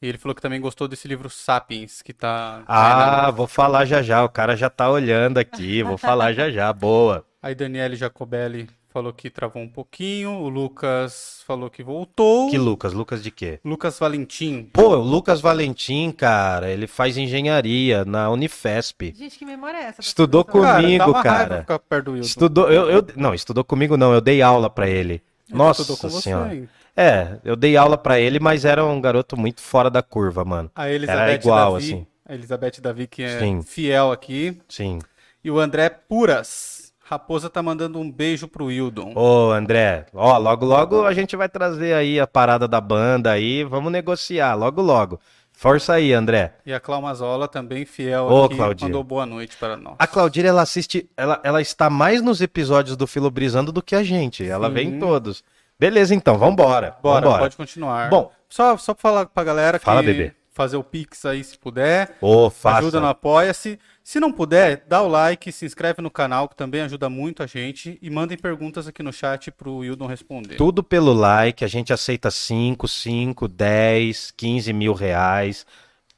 [0.00, 2.62] E ele falou que também gostou desse livro Sapiens, que tá.
[2.66, 6.72] Ah, vou falar já já, o cara já tá olhando aqui, vou falar já já,
[6.72, 7.26] boa.
[7.40, 10.30] Aí Daniele Jacobelli falou que travou um pouquinho.
[10.30, 12.48] O Lucas falou que voltou.
[12.48, 12.92] Que Lucas?
[12.92, 13.58] Lucas de quê?
[13.64, 14.70] Lucas Valentim.
[14.72, 19.12] Pô, o Lucas Valentim, cara, ele faz engenharia na Unifesp.
[19.16, 20.00] Gente, que memória é essa?
[20.00, 20.44] Estudou?
[20.44, 21.60] Cara, Comigo, raiva cara.
[21.62, 22.26] ficar perto do Wilton.
[22.26, 25.14] Estudou, eu, eu- não, estudou comigo não, eu dei aula pra ele.
[25.48, 26.54] Ele Nossa você, senhora.
[26.54, 26.68] hein?
[26.96, 30.70] É, eu dei aula pra ele, mas era um garoto muito fora da curva, mano.
[30.76, 32.06] A Elizabeth igual, Davi, assim.
[32.24, 33.60] a Elizabeth Davi, que é Sim.
[33.62, 34.56] fiel aqui.
[34.68, 35.00] Sim.
[35.42, 36.73] E o André Puras
[37.06, 39.12] Raposa tá mandando um beijo pro Wildon.
[39.14, 43.62] Ô, André, ó, logo logo a gente vai trazer aí a parada da banda aí,
[43.62, 45.20] vamos negociar, logo logo.
[45.52, 46.54] Força aí, André.
[46.66, 48.86] E a Claumazola também fiel Ô, aqui, Claudia.
[48.88, 49.94] mandou boa noite para nós.
[49.98, 53.94] A Claudira, ela assiste, ela, ela está mais nos episódios do Filo Brisando do que
[53.94, 54.44] a gente.
[54.44, 54.74] Ela Sim.
[54.74, 55.44] vem em todos.
[55.78, 56.96] Beleza, então, vambora.
[57.02, 57.42] Bora, vambora.
[57.42, 58.08] pode continuar.
[58.08, 58.32] Bom.
[58.48, 60.32] só, só pra falar pra galera que Fala, bebê.
[60.52, 62.16] fazer o Pix aí se puder.
[62.20, 62.78] Ô, faça.
[62.78, 63.78] Ajuda no Apoia-se.
[64.06, 67.46] Se não puder, dá o like, se inscreve no canal, que também ajuda muito a
[67.46, 67.98] gente.
[68.02, 70.56] E mandem perguntas aqui no chat pro Wildon responder.
[70.56, 75.64] Tudo pelo like, a gente aceita 5, 5, 10, 15 mil reais.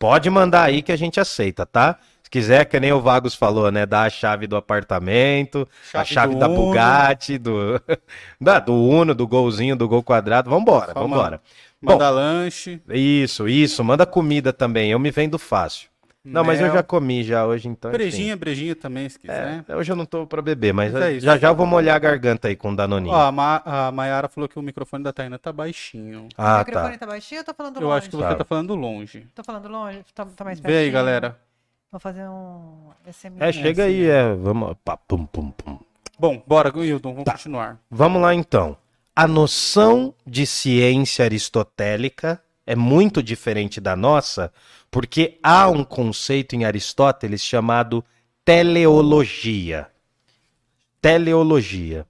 [0.01, 1.97] Pode mandar aí que a gente aceita, tá?
[2.25, 3.87] Se quiser, que nem o Vagos falou, né?
[3.87, 6.57] Dá a chave do apartamento, a Chave chave do da Uno.
[6.57, 7.81] Bugatti, do,
[8.41, 10.51] da- do Uno, do golzinho, do gol quadrado.
[10.51, 11.41] Vambora, Só vambora.
[11.81, 12.81] Manda lanche.
[12.89, 13.85] Isso, isso.
[13.85, 14.91] Manda comida também.
[14.91, 15.89] Eu me vendo fácil.
[16.27, 17.91] Não, mas eu já comi já hoje, então.
[17.91, 17.99] enfim.
[17.99, 19.65] Brejinha, brejinha também, se quiser.
[19.69, 21.25] É, hoje eu não tô pra beber, mas Mas é isso.
[21.27, 23.15] já já eu vou molhar a garganta aí com Danoninho.
[23.15, 26.25] Ó, a, Ma a Mayara falou que o microfone da Taina tá baixinho.
[26.25, 26.99] o ah, microfone tá.
[26.99, 27.99] tá baixinho ou tá falando Eu longe?
[27.99, 28.35] acho que você Tá.
[28.35, 29.27] tá falando longe.
[29.35, 30.05] Tô falando longe?
[30.15, 31.39] Tá, tá mais Vê aí, galera.
[31.91, 33.41] Vou fazer um SMS.
[33.41, 34.35] É, chega assim, aí, é.
[34.35, 34.75] Vamos.
[34.85, 35.79] pá, pum, pum, pum.
[36.19, 37.33] Bom, bora, Wildon, vamos Tá.
[37.33, 37.79] continuar.
[37.91, 38.77] Vamos lá então.
[39.15, 44.53] A noção de ciência aristotélica é muito diferente da nossa,
[44.91, 48.05] porque há um conceito em Aristóteles chamado
[48.45, 49.89] teleologia.
[51.01, 52.07] Teleologia,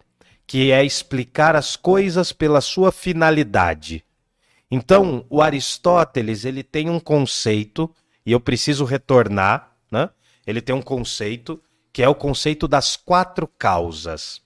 [0.47, 4.03] que é explicar as coisas pela sua finalidade.
[4.71, 10.09] Então, o Aristóteles, ele tem um conceito, e eu preciso retornar, né?
[10.47, 14.40] Ele tem um conceito que é o conceito das quatro causas.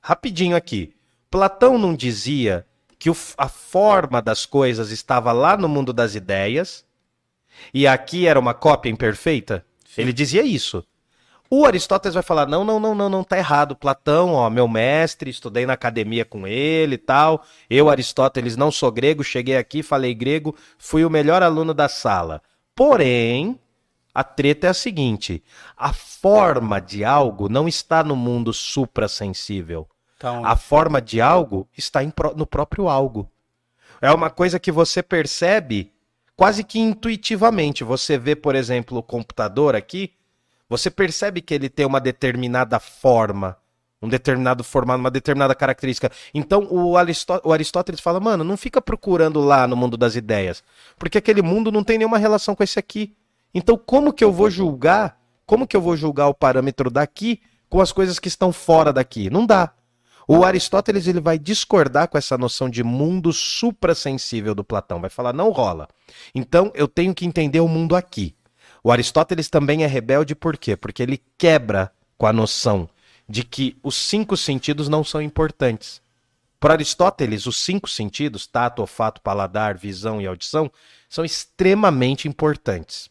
[0.00, 0.94] Rapidinho aqui.
[1.30, 2.66] Platão não dizia
[3.00, 6.84] que o a forma das coisas estava lá no mundo das ideias
[7.72, 9.64] e aqui era uma cópia imperfeita?
[9.96, 10.84] Ele dizia isso.
[11.48, 13.74] O Aristóteles vai falar: não, não, não, não, não, tá errado.
[13.74, 17.42] Platão, ó, meu mestre, estudei na academia com ele e tal.
[17.68, 22.42] Eu, Aristóteles, não sou grego, cheguei aqui, falei grego, fui o melhor aluno da sala.
[22.74, 23.58] Porém,
[24.14, 25.42] a treta é a seguinte:
[25.74, 29.88] a forma de algo não está no mundo suprassensível.
[30.20, 30.38] Tá?
[30.46, 33.26] A forma de algo está pró- no próprio algo.
[34.02, 35.90] É uma coisa que você percebe
[36.36, 37.82] quase que intuitivamente.
[37.82, 40.12] Você vê, por exemplo, o computador aqui,
[40.68, 43.56] você percebe que ele tem uma determinada forma,
[44.02, 46.12] um determinado formato, uma determinada característica.
[46.34, 50.62] Então o, Aristó- o Aristóteles fala, mano, não fica procurando lá no mundo das ideias,
[50.98, 53.16] porque aquele mundo não tem nenhuma relação com esse aqui.
[53.54, 55.18] Então como que eu vou julgar?
[55.46, 59.30] Como que eu vou julgar o parâmetro daqui com as coisas que estão fora daqui?
[59.30, 59.72] Não dá.
[60.32, 65.32] O Aristóteles ele vai discordar com essa noção de mundo suprassensível do Platão, vai falar
[65.32, 65.88] não rola.
[66.32, 68.36] Então eu tenho que entender o mundo aqui.
[68.80, 70.76] O Aristóteles também é rebelde por quê?
[70.76, 72.88] Porque ele quebra com a noção
[73.28, 76.00] de que os cinco sentidos não são importantes.
[76.60, 80.70] Para Aristóteles, os cinco sentidos, tato, olfato, paladar, visão e audição,
[81.08, 83.10] são extremamente importantes.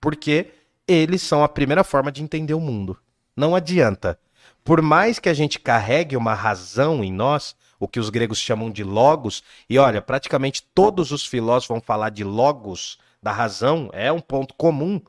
[0.00, 0.52] Porque
[0.86, 2.96] eles são a primeira forma de entender o mundo.
[3.36, 4.16] Não adianta.
[4.64, 8.70] Por mais que a gente carregue uma razão em nós, o que os gregos chamam
[8.70, 14.10] de logos, e olha, praticamente todos os filósofos vão falar de logos, da razão, é
[14.10, 15.00] um ponto comum.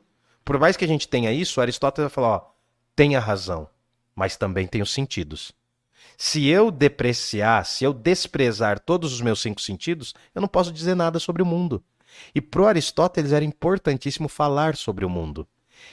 [0.44, 2.50] Por mais que a gente tenha isso, Aristóteles vai falar, ó,
[2.94, 3.68] tem a razão,
[4.14, 5.52] mas também tem os sentidos.
[6.16, 10.94] Se eu depreciar, se eu desprezar todos os meus cinco sentidos, eu não posso dizer
[10.94, 11.82] nada sobre o mundo.
[12.34, 15.46] E pro Aristóteles era importantíssimo falar sobre o mundo.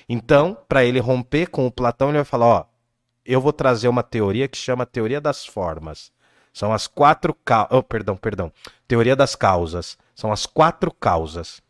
[0.08, 2.66] Então, para ele romper com o Platão, ele vai falar, ó,
[3.26, 6.12] eu vou trazer uma teoria que chama teoria das formas.
[6.54, 7.70] São as quatro causas.
[7.72, 8.52] Oh, perdão, perdão.
[8.88, 9.98] Teoria das causas.
[10.14, 11.62] São as quatro causas.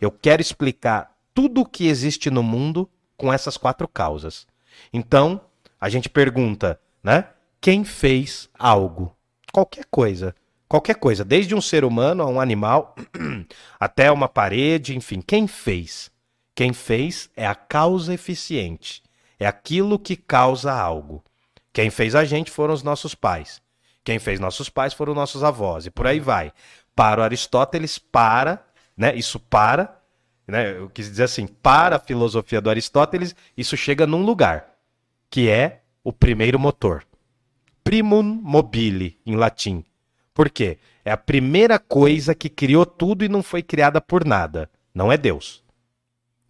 [0.00, 4.46] Eu quero explicar tudo o que existe no mundo com essas quatro causas.
[4.92, 5.40] Então,
[5.80, 7.28] a gente pergunta, né?
[7.60, 9.14] Quem fez algo?
[9.52, 10.34] Qualquer coisa.
[10.68, 11.24] Qualquer coisa.
[11.24, 12.96] Desde um ser humano a um animal,
[13.78, 15.20] até uma parede, enfim.
[15.20, 16.10] Quem fez?
[16.54, 19.02] Quem fez é a causa eficiente.
[19.42, 21.24] É aquilo que causa algo.
[21.72, 23.60] Quem fez a gente foram os nossos pais.
[24.04, 25.84] Quem fez nossos pais foram nossos avós.
[25.84, 26.52] E por aí vai.
[26.94, 28.64] Para Aristóteles, para,
[28.96, 29.12] né?
[29.16, 30.00] Isso para,
[30.46, 30.76] né?
[30.76, 34.76] Eu quis dizer assim, para a filosofia do Aristóteles, isso chega num lugar,
[35.28, 37.04] que é o primeiro motor.
[37.82, 39.84] Primum mobile, em latim.
[40.32, 40.78] Por quê?
[41.04, 44.70] É a primeira coisa que criou tudo e não foi criada por nada.
[44.94, 45.64] Não é Deus.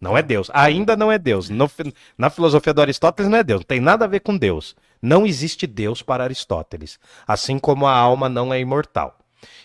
[0.03, 0.49] Não é Deus.
[0.53, 1.49] Ainda não é Deus.
[1.49, 1.71] No
[2.17, 3.61] na filosofia do Aristóteles não é Deus.
[3.61, 4.75] Não tem nada a ver com Deus.
[5.01, 6.99] Não existe Deus para Aristóteles.
[7.25, 9.17] Assim como a alma não é imortal.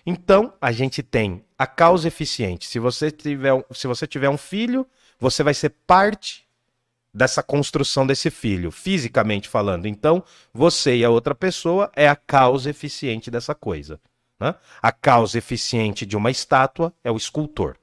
[0.06, 2.68] Então, a gente tem a causa eficiente.
[2.68, 4.86] Se você tiver, se você tiver um filho,
[5.18, 6.46] você vai ser parte
[7.12, 9.86] dessa construção desse filho, fisicamente falando.
[9.86, 10.22] Então,
[10.54, 13.98] você e a outra pessoa é a causa eficiente dessa coisa.
[14.38, 14.54] Né?
[14.80, 17.76] A causa eficiente de uma estátua é o escultor.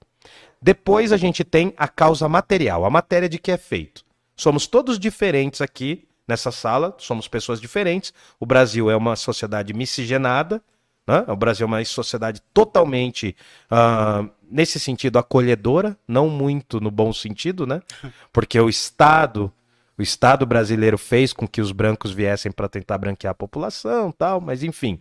[0.66, 4.04] Depois a gente tem a causa material, a matéria de que é feito.
[4.36, 8.12] Somos todos diferentes aqui nessa sala, somos pessoas diferentes.
[8.40, 10.60] O Brasil é uma sociedade miscigenada,
[11.06, 11.24] né?
[11.28, 13.36] o Brasil é uma sociedade totalmente,
[13.72, 17.80] uh, nesse sentido, acolhedora, não muito no bom sentido, né?
[18.34, 19.54] Porque o Estado,
[19.96, 24.42] o Estado brasileiro fez com que os brancos viessem para tentar branquear a população, tal,
[24.42, 24.98] mas enfim.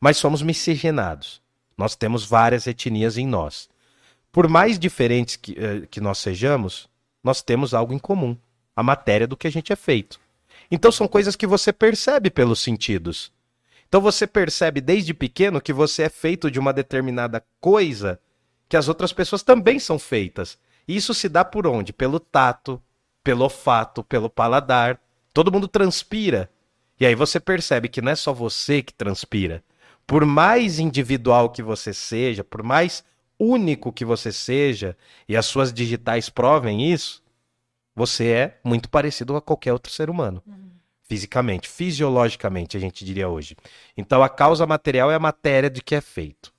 [0.00, 1.42] Mas somos miscigenados.
[1.76, 3.68] Nós temos várias etnias em nós.
[4.30, 6.88] Por mais diferentes que, uh, que nós sejamos,
[7.22, 8.36] nós temos algo em comum:
[8.74, 10.20] a matéria do que a gente é feito.
[10.70, 13.32] Então são coisas que você percebe pelos sentidos.
[13.88, 18.20] Então você percebe desde pequeno que você é feito de uma determinada coisa
[18.68, 20.58] que as outras pessoas também são feitas.
[20.86, 21.92] E isso se dá por onde?
[21.92, 22.82] Pelo tato,
[23.24, 25.00] pelo olfato, pelo paladar.
[25.32, 26.50] Todo mundo transpira.
[27.00, 29.62] E aí você percebe que não é só você que transpira.
[30.06, 33.04] Por mais individual que você seja, por mais
[33.38, 34.96] único que você seja,
[35.28, 37.22] e as suas digitais provem isso,
[37.94, 40.42] você é muito parecido a qualquer outro ser humano.
[40.46, 40.70] Uhum.
[41.02, 43.56] Fisicamente, fisiologicamente, a gente diria hoje.
[43.96, 46.52] Então, a causa material é a matéria de que é feito.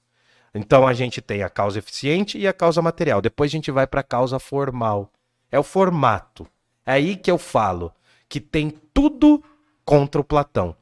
[0.53, 3.21] Então, a gente tem a causa eficiente e a causa material.
[3.21, 5.11] Depois, a gente vai para a causa formal.
[5.51, 6.47] É o formato.
[6.85, 7.93] É aí que eu falo
[8.27, 9.43] que tem tudo
[9.85, 10.75] contra o Platão.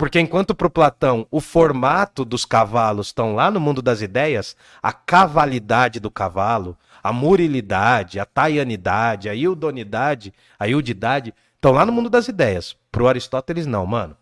[0.00, 4.56] Porque enquanto para o Platão o formato dos cavalos estão lá no mundo das ideias,
[4.82, 11.92] a cavalidade do cavalo, a murilidade, a taianidade, a ildonidade, a ildidade, estão lá no
[11.92, 12.74] mundo das ideias.
[12.90, 14.16] Pro Aristóteles, não, mano.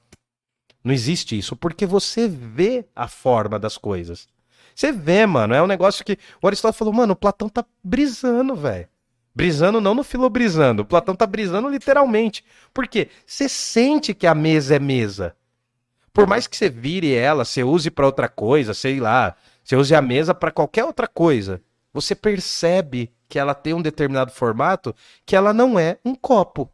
[0.83, 4.27] Não existe isso, porque você vê a forma das coisas.
[4.75, 6.19] Você vê, mano, é um negócio que.
[6.43, 8.89] O Aristóteles falou, mano, o Platão tá brisando, velho.
[9.33, 10.83] Brisando não no filobrisando.
[10.83, 12.45] O Platão tá brisando literalmente.
[12.75, 13.11] Por quê?
[13.25, 15.37] Você sente que a mesa é mesa.
[16.13, 19.95] Por mais que você vire ela, você use para outra coisa, sei lá, você use
[19.95, 24.95] a mesa para qualquer outra coisa você percebe que ela tem um determinado formato
[25.25, 26.71] que ela não é um copo.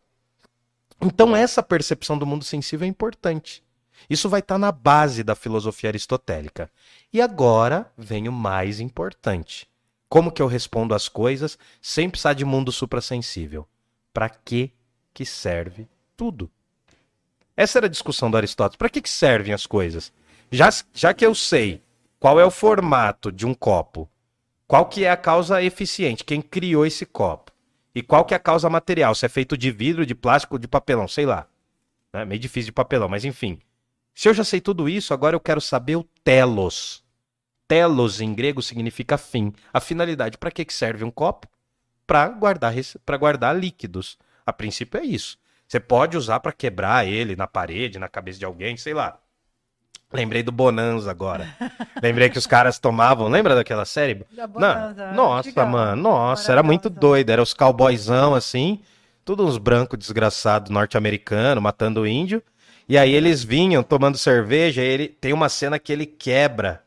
[1.01, 3.63] Então essa percepção do mundo sensível é importante.
[4.09, 6.71] Isso vai estar tá na base da filosofia aristotélica.
[7.13, 9.69] E agora vem o mais importante.
[10.09, 13.67] Como que eu respondo as coisas sem precisar de mundo suprassensível?
[14.13, 14.73] Para que
[15.13, 16.51] que serve tudo?
[17.57, 18.77] Essa era a discussão do Aristóteles.
[18.77, 20.13] Para que, que servem as coisas?
[20.51, 21.83] Já, já que eu sei
[22.19, 24.09] qual é o formato de um copo
[24.67, 26.25] qual que é a causa eficiente?
[26.25, 27.53] Quem criou esse copo?
[27.95, 29.15] E qual que é a causa material?
[29.15, 31.47] Se é feito de vidro, de plástico, de papelão, sei lá.
[32.13, 33.61] É meio difícil de papelão, mas enfim.
[34.15, 37.05] Se eu já sei tudo isso, agora eu quero saber o telos.
[37.69, 39.53] Telos em grego significa fim.
[39.73, 41.47] A finalidade, para que serve um copo?
[42.07, 42.75] Para guardar,
[43.19, 44.19] guardar líquidos.
[44.47, 45.39] A princípio é isso.
[45.75, 49.19] Você pode usar para quebrar ele na parede, na cabeça de alguém, sei lá.
[50.13, 51.49] Lembrei do Bonanza agora.
[52.01, 53.27] Lembrei que os caras tomavam.
[53.27, 54.25] Lembra daquela série?
[54.31, 55.07] Da Bonanza.
[55.09, 56.01] Não, nossa, mano.
[56.01, 57.31] Nossa, era muito doido.
[57.31, 58.83] Era os cowboyzão assim.
[59.25, 62.41] Tudo uns brancos desgraçados norte-americanos matando índio.
[62.89, 64.81] E aí eles vinham tomando cerveja.
[64.81, 66.85] E ele tem uma cena que ele quebra.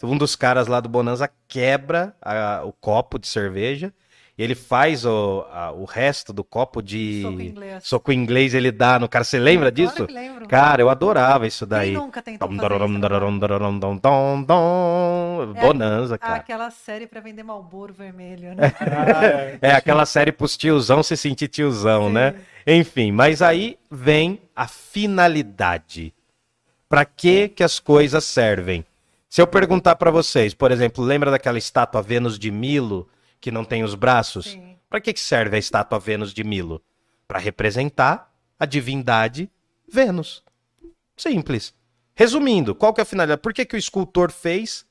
[0.00, 3.92] Um dos caras lá do Bonanza quebra a, o copo de cerveja
[4.38, 7.84] ele faz o, a, o resto do copo de soco inglês.
[7.84, 9.24] soco inglês, ele dá no cara.
[9.24, 10.06] Você lembra disso?
[10.08, 10.46] lembro.
[10.46, 11.90] Cara, eu adorava isso daí.
[11.90, 12.46] Quem nunca tentou
[15.60, 16.36] Bonanza, cara.
[16.36, 18.72] Aquela série para vender Malboro vermelho, né?
[19.60, 22.12] é, aquela série pros tiozão se sentir tiozão, Sim.
[22.12, 22.34] né?
[22.64, 26.14] Enfim, mas aí vem a finalidade.
[26.88, 28.84] Para que que as coisas servem?
[29.28, 33.08] Se eu perguntar para vocês, por exemplo, lembra daquela estátua Vênus de Milo?
[33.40, 34.58] Que não tem os braços?
[34.88, 36.82] Para que serve a estátua Vênus de Milo?
[37.26, 39.50] Para representar a divindade
[39.90, 40.42] Vênus.
[41.16, 41.74] Simples.
[42.14, 43.40] Resumindo, qual que é a finalidade?
[43.40, 44.86] Por que, que o escultor fez?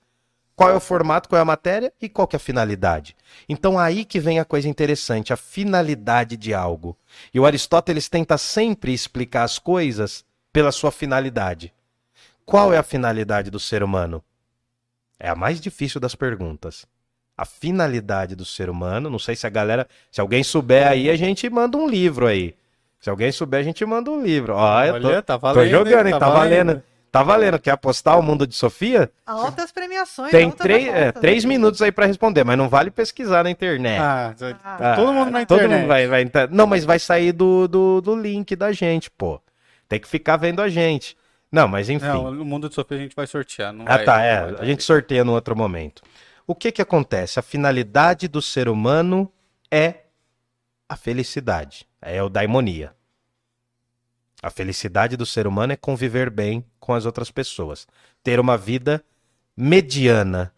[0.55, 3.15] Qual é o formato, qual é a matéria e qual que é a finalidade?
[3.47, 6.97] Então aí que vem a coisa interessante, a finalidade de algo.
[7.31, 11.71] E o Aristóteles tenta sempre explicar as coisas pela sua finalidade.
[12.43, 14.23] Qual é a finalidade do ser humano?
[15.19, 16.87] É a mais difícil das perguntas
[17.37, 19.09] a finalidade do ser humano.
[19.09, 22.55] Não sei se a galera, se alguém souber aí, a gente manda um livro aí.
[22.99, 24.55] Se alguém souber, a gente manda um livro.
[24.55, 26.13] Ó, eu tô, Olha, tá valendo, tô jogando, hein?
[26.13, 26.65] Tá, tá valendo.
[26.65, 26.83] valendo.
[27.11, 27.59] Tá valendo.
[27.59, 29.09] Quer apostar o mundo de Sofia?
[29.25, 30.31] Altas premiações.
[30.31, 34.01] Tem três, é, três minutos aí para responder, mas não vale pesquisar na internet.
[34.01, 35.47] Ah, ah, todo mundo na internet.
[35.47, 39.39] Todo mundo vai, vai, Não, mas vai sair do, do, do link da gente, pô.
[39.87, 41.15] Tem que ficar vendo a gente.
[41.51, 42.05] Não, mas enfim.
[42.05, 43.73] Não, o mundo de Sofia a gente vai sortear.
[43.85, 44.55] ah, vai, tá, é.
[44.59, 46.01] a gente sorteia no outro momento.
[46.49, 47.37] O que que acontece?
[47.37, 49.29] A finalidade do ser humano
[49.69, 50.05] é
[50.87, 51.85] a felicidade.
[52.01, 52.95] é o daimonia.
[54.41, 57.85] A felicidade do ser humano é conviver bem com as outras pessoas.
[58.23, 59.03] Ter uma vida
[59.57, 60.53] mediana.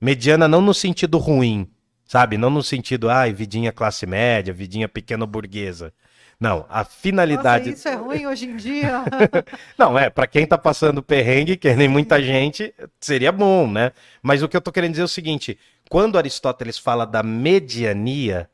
[0.00, 1.70] Mediana não no sentido ruim,
[2.06, 2.38] sabe?
[2.38, 5.92] Não no sentido, ai, vidinha classe média, vidinha pequeno burguesa.
[6.38, 7.70] Não, a finalidade.
[7.70, 9.02] Nossa, isso é ruim hoje em dia.
[9.78, 13.92] Não, é, para quem tá passando perrengue, que nem muita gente, seria bom, né?
[14.22, 18.48] Mas o que eu tô querendo dizer é o seguinte: quando Aristóteles fala da mediania,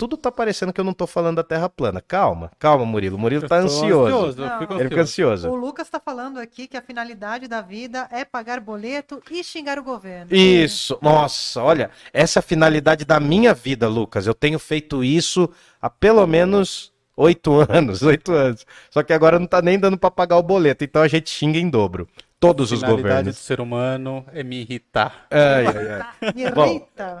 [0.00, 2.00] tudo tá parecendo que eu não tô falando da Terra plana.
[2.00, 3.16] Calma, calma, Murilo.
[3.16, 4.06] O Murilo tá ansioso.
[4.06, 4.58] ansioso, eu Não.
[4.58, 5.32] fico Ele fica ansioso.
[5.46, 5.50] ansioso.
[5.50, 9.78] o Lucas está falando aqui que a finalidade da vida é pagar boleto e xingar
[9.78, 10.34] o governo.
[10.34, 14.26] Isso, nossa, olha, essa é a finalidade da minha vida, Lucas.
[14.26, 15.50] Eu tenho feito isso
[15.82, 16.89] há pelo menos
[17.20, 18.66] oito anos, oito anos.
[18.90, 21.58] Só que agora não tá nem dando pra pagar o boleto, então a gente xinga
[21.58, 22.08] em dobro.
[22.38, 23.36] Todos os finalidade do governos.
[23.38, 25.26] ser humano é me irritar.
[25.30, 25.90] Ai, ai,
[26.22, 26.32] ai.
[26.34, 26.66] Me Bom.
[26.66, 27.20] irrita.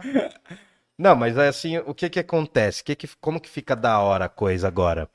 [0.98, 2.82] Não, mas é assim, o que que acontece?
[2.84, 5.08] Que que, como que fica da hora a coisa agora?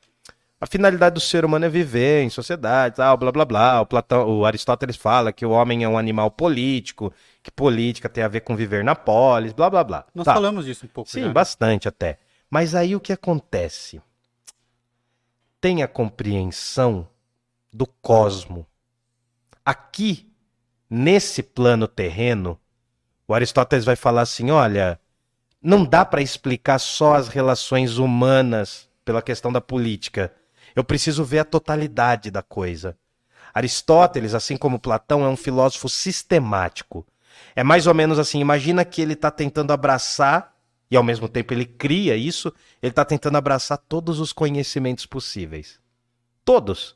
[0.60, 3.82] A finalidade do ser humano é viver em sociedade, tal, blá blá blá.
[3.82, 8.24] O, Platão, o Aristóteles fala que o homem é um animal político, que política tem
[8.24, 10.06] a ver com viver na polis, blá blá blá.
[10.16, 10.34] Nós Tá.
[10.34, 11.28] falamos disso um pouco Sim, já.
[11.28, 11.34] né?
[11.34, 12.18] bastante até.
[12.50, 14.02] Mas aí o que acontece?
[15.66, 17.08] Tem a compreensão
[17.74, 18.68] do cosmo.
[19.66, 20.32] Aqui,
[20.88, 22.60] nesse plano terreno,
[23.28, 25.00] o Aristóteles vai falar assim: olha,
[25.60, 30.32] não dá para explicar só as relações humanas pela questão da política.
[30.76, 32.96] Eu preciso ver a totalidade da coisa.
[33.52, 37.04] Aristóteles, assim como Platão, é um filósofo sistemático.
[37.56, 40.55] É mais ou menos assim: imagina que ele está tentando abraçar,
[40.90, 45.80] e ao mesmo tempo ele cria isso, ele está tentando abraçar todos os conhecimentos possíveis.
[46.44, 46.96] Todos.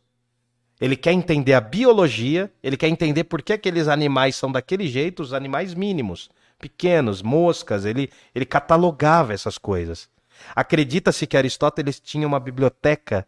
[0.80, 5.21] Ele quer entender a biologia, ele quer entender por que aqueles animais são daquele jeito,
[5.21, 10.10] os animais mínimos, pequenos, moscas, ele, ele catalogava essas coisas.
[10.56, 13.28] Acredita-se que Aristóteles tinha uma biblioteca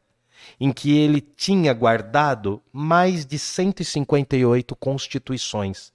[0.59, 5.91] em que ele tinha guardado mais de 158 constituições,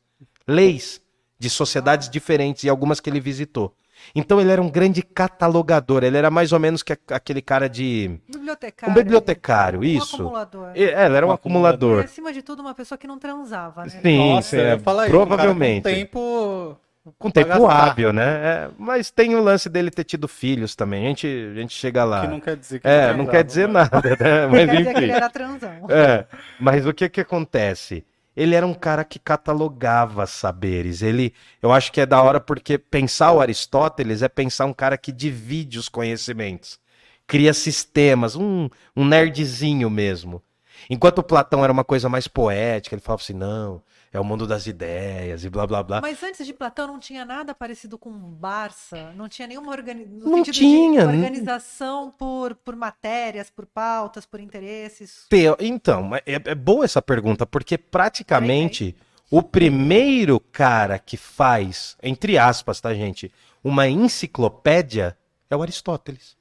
[0.47, 1.01] leis
[1.39, 3.75] de sociedades diferentes e algumas que ele visitou.
[4.15, 8.19] Então ele era um grande catalogador, ele era mais ou menos que aquele cara de
[8.29, 8.93] Bibliotecário.
[8.93, 10.17] um bibliotecário, Um isso.
[10.17, 10.69] acumulador.
[10.75, 12.05] É, ele era um Um E, acumulador.
[12.05, 13.89] acima de tudo, uma pessoa que não transava, né?
[14.03, 15.81] Sim, Nossa, é, isso, provavelmente.
[15.81, 16.77] Um cara com tempo.
[17.19, 18.25] Com tempo gastar, hábil, né?
[18.25, 21.05] É, mas tem o lance dele ter tido filhos também.
[21.05, 22.23] A gente, a gente chega lá.
[22.23, 24.47] Que não quer dizer que É, não quer dizer mas- nada, né?
[24.49, 25.87] Mas Quer dizer que ele era transão.
[25.89, 26.25] É,
[26.59, 28.05] mas o que que acontece?
[28.37, 31.03] Ele era um cara que catalogava saberes.
[31.03, 34.99] Ele, eu acho que é da hora porque pensar o Aristóteles é pensar um cara
[34.99, 36.79] que divide os conhecimentos,
[37.27, 40.43] cria sistemas, um, um nerdzinho mesmo.
[40.91, 44.67] Enquanto Platão era uma coisa mais poética, ele falava assim, não, é o mundo das
[44.67, 46.01] ideias e blá blá blá.
[46.01, 50.07] Mas antes de Platão não tinha nada parecido com Barça, não tinha nenhuma organi...
[50.07, 55.27] no Não tinha, organização por, por matérias, por pautas, por interesses.
[55.59, 58.97] Então, é, é boa essa pergunta, porque praticamente
[59.31, 65.17] o primeiro cara que faz, entre aspas, tá, gente, uma enciclopédia
[65.51, 66.36] é o Aristóteles.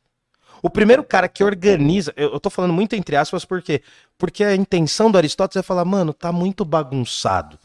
[0.65, 3.83] O primeiro cara que organiza, eu, eu tô falando muito entre aspas porque
[4.17, 7.59] porque a intenção do Aristóteles é falar, mano, tá muito bagunçado.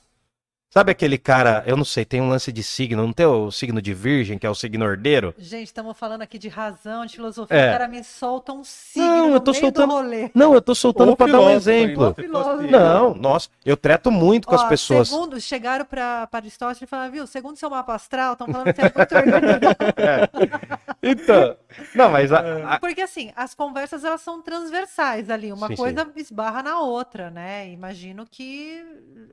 [0.72, 3.82] Sabe aquele cara, eu não sei, tem um lance de signo, não tem o signo
[3.82, 5.34] de virgem, que é o signo ordeiro?
[5.36, 7.56] Gente, estamos falando aqui de razão, de filosofia.
[7.56, 7.68] É.
[7.70, 10.30] O cara me solta um signo Não, no eu tô meio soltando- do rolê.
[10.32, 12.14] Não, eu tô soltando pra dar um exemplo.
[12.14, 12.62] Filósofo.
[12.70, 15.08] Não, nossa, eu treto muito com as Ó, pessoas.
[15.08, 18.82] Segundo, chegaram para Aristóteles e falaram, viu, segundo seu mapa astral, estão falando que você
[18.82, 20.70] é muito organizado.
[21.02, 21.56] Então,
[21.94, 26.06] não, mas a- a- Porque assim, as conversas elas são transversais ali, uma Sim, coisa
[26.14, 27.70] esbarra na outra, né?
[27.70, 28.84] Imagino que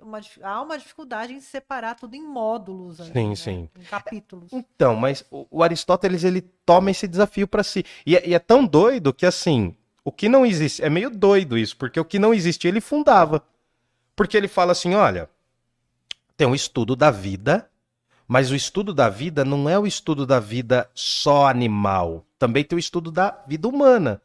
[0.02, 3.36] uma há uma dificuldade em separar tudo em módulos, ali, Sim, né?
[3.36, 3.70] sim.
[3.80, 4.52] em capítulos.
[4.54, 7.84] Então, mas o, o Aristóteles ele toma esse desafio pra si.
[8.06, 11.58] E, é- e é tão doido que assim, o que não existe, é meio doido
[11.58, 13.43] isso, porque o que não existia ele fundava.
[14.16, 15.30] Porque ele fala assim, olha,
[16.36, 17.70] tem um estudo da vida,
[18.28, 22.26] mas o estudo da vida não é o estudo da vida só animal.
[22.39, 24.22] Também tem o estudo da vida humana,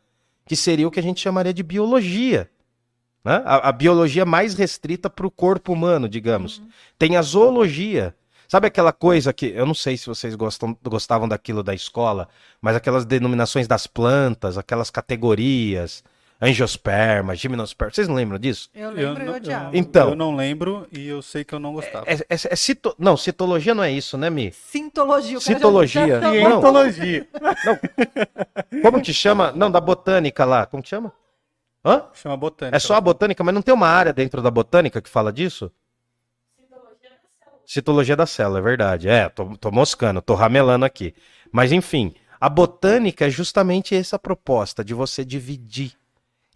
[0.46, 2.50] que seria o que a gente chamaria de biologia.
[3.24, 3.40] Né?
[3.44, 6.60] A, a biologia mais restrita para o corpo humano, digamos.
[6.98, 8.14] Tem a zoologia.
[8.48, 12.28] Sabe aquela coisa que, eu não sei se vocês gostam, gostavam daquilo da escola,
[12.60, 16.04] mas aquelas denominações das plantas, aquelas categorias,
[16.38, 18.68] angiosperma, gimnosperma, vocês não lembram disso?
[18.74, 19.64] Eu Eu, lembro e não- odiava.
[19.74, 20.08] eu- Então.
[20.10, 22.04] eu não lembro e eu sei que eu não gostava.
[22.06, 24.52] É, é- é cito- Não, citologia não é isso, né, Mi?
[24.52, 25.38] Sintologia.
[25.38, 26.20] o cara já- Citologia.
[26.20, 26.32] Não.
[26.60, 27.28] Cientologia.
[28.82, 29.52] Como que chama?
[29.52, 31.12] Não, da botânica lá, como que chama?
[31.84, 32.04] Hã?
[32.14, 32.76] Chama botânica.
[32.76, 35.70] É só a botânica, mas não tem uma área dentro da botânica que fala disso?
[37.64, 39.08] Citologia da célula, é verdade.
[39.08, 41.14] É, tô, tô moscando, tô ramelando aqui.
[41.50, 45.92] Mas enfim, A botânica é justamente essa proposta de você dividir.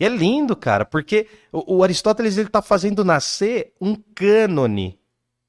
[0.00, 4.98] E é lindo, cara, porque o, o Aristóteles ele está fazendo nascer um cânone,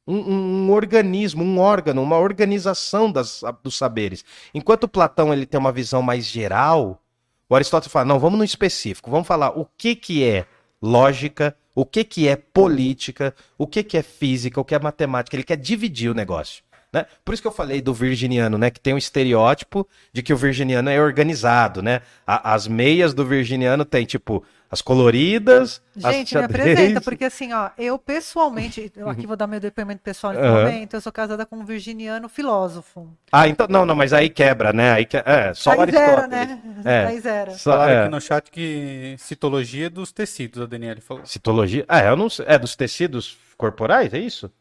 [0.05, 4.23] um, um, um, organismo, um órgão, uma organização das, dos saberes.
[4.53, 7.01] Enquanto Platão ele tem uma visão mais geral,
[7.49, 10.45] o Aristóteles fala, não, vamos no específico, vamos falar o que, que é
[10.81, 15.35] lógica, o que, que é política, o que, que é física, o que é matemática.
[15.35, 16.63] Ele quer dividir o negócio.
[16.91, 17.05] Né?
[17.23, 18.71] Por isso que eu falei do virginiano, né?
[18.71, 22.01] Que tem um estereótipo de que o virginiano é organizado, né?
[22.25, 25.81] A, as meias do virginiano tem, tipo, as coloridas.
[25.95, 30.01] Gente, as me apresenta, porque assim, ó, eu pessoalmente, eu aqui vou dar meu depoimento
[30.01, 30.53] pessoal nesse uhum.
[30.53, 33.09] momento, eu sou casada com um virginiano filósofo.
[33.31, 34.91] Ah, então, não, não, mas aí quebra, né?
[34.91, 35.91] Aí que, é, só aí.
[35.91, 36.61] Zero, né?
[36.83, 37.05] É.
[37.05, 37.51] Aí zero.
[37.51, 38.01] Só, Falaram é.
[38.01, 41.25] aqui no chat que citologia é dos tecidos, a Daniela falou.
[41.25, 41.85] Citologia?
[41.87, 42.45] Ah, eu não sei.
[42.47, 44.51] É dos tecidos corporais, é isso?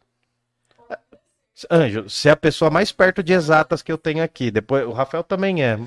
[1.71, 4.51] Anjo, você é a pessoa mais perto de exatas que eu tenho aqui.
[4.51, 5.79] Depois, o Rafael também é.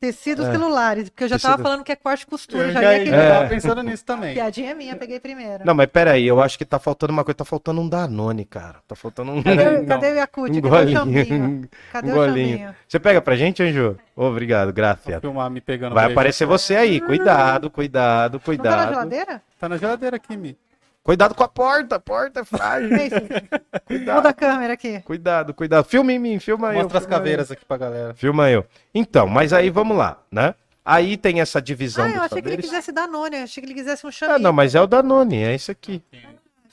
[0.00, 0.52] Tecidos é.
[0.52, 1.50] celulares, porque eu já Tecido...
[1.50, 2.68] tava falando que é corte e costura.
[2.68, 3.30] Eu já, já ia é.
[3.34, 4.32] tava pensando nisso também.
[4.32, 5.62] Piadinha minha, peguei primeiro.
[5.62, 8.78] Não, mas peraí, eu acho que tá faltando uma coisa, tá faltando um Danone, cara.
[8.88, 9.42] Tá faltando um.
[9.42, 10.58] Cadê, cadê o Yakut?
[10.58, 11.68] Um cadê o chaminho?
[11.92, 12.74] Cadê um o chaminho?
[12.88, 13.98] Você pega pra gente, Anjo?
[14.16, 15.20] Obrigado, graças.
[15.20, 15.94] filmar me pegando.
[15.94, 18.70] Vai aparecer você aí, cuidado, cuidado, cuidado.
[18.70, 19.42] Não tá na geladeira?
[19.60, 20.56] Tá na geladeira aqui, Mi.
[21.02, 22.90] Cuidado com a porta, a porta é frágil.
[23.86, 24.16] cuidado.
[24.16, 25.00] Muda a câmera aqui.
[25.00, 25.84] Cuidado, cuidado.
[25.84, 26.82] Filma em mim, filma Mostra eu.
[26.84, 27.54] Mostra as caveiras eu.
[27.54, 28.14] aqui pra galera.
[28.14, 28.64] Filma eu.
[28.94, 30.54] Então, mas aí vamos lá, né?
[30.84, 32.04] Aí tem essa divisão.
[32.04, 32.44] Ah, eu achei saberes.
[32.44, 34.36] que ele quisesse Danone, eu achei que ele quisesse um chaminho.
[34.36, 36.02] Ah, não, mas é o Danone, é isso aqui.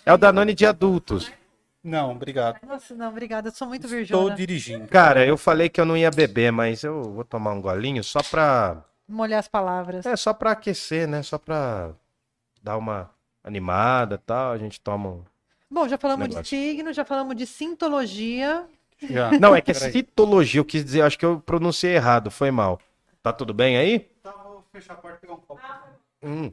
[0.05, 1.31] É o Danone de adultos.
[1.83, 2.59] Não, obrigado.
[2.67, 3.45] Nossa, não, obrigado.
[3.45, 4.23] Eu sou muito virgão.
[4.23, 4.87] Estou dirigindo.
[4.87, 8.21] Cara, eu falei que eu não ia beber, mas eu vou tomar um golinho só
[8.21, 8.83] pra.
[9.07, 10.05] Molhar as palavras.
[10.05, 11.23] É, só pra aquecer, né?
[11.23, 11.91] Só pra
[12.61, 13.09] dar uma
[13.47, 15.23] animada tal, a gente toma um.
[15.69, 16.43] Bom, já falamos negócio.
[16.43, 18.65] de signo, já falamos de sintologia.
[19.01, 19.31] Já.
[19.39, 22.79] Não, é que é citologia, eu quis dizer, acho que eu pronunciei errado, foi mal.
[23.21, 23.99] Tá tudo bem aí?
[24.23, 25.61] Tá, vou fechar a porta e pegar um copo.
[26.23, 26.51] Hum.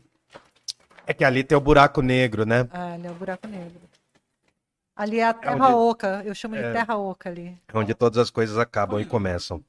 [1.06, 2.66] É que ali tem o buraco negro, né?
[2.72, 3.80] Ah, ali é o buraco negro.
[4.96, 5.74] Ali é a terra é onde...
[5.74, 6.72] oca, eu chamo de é...
[6.72, 7.58] terra oca ali.
[7.68, 9.62] É onde todas as coisas acabam e começam.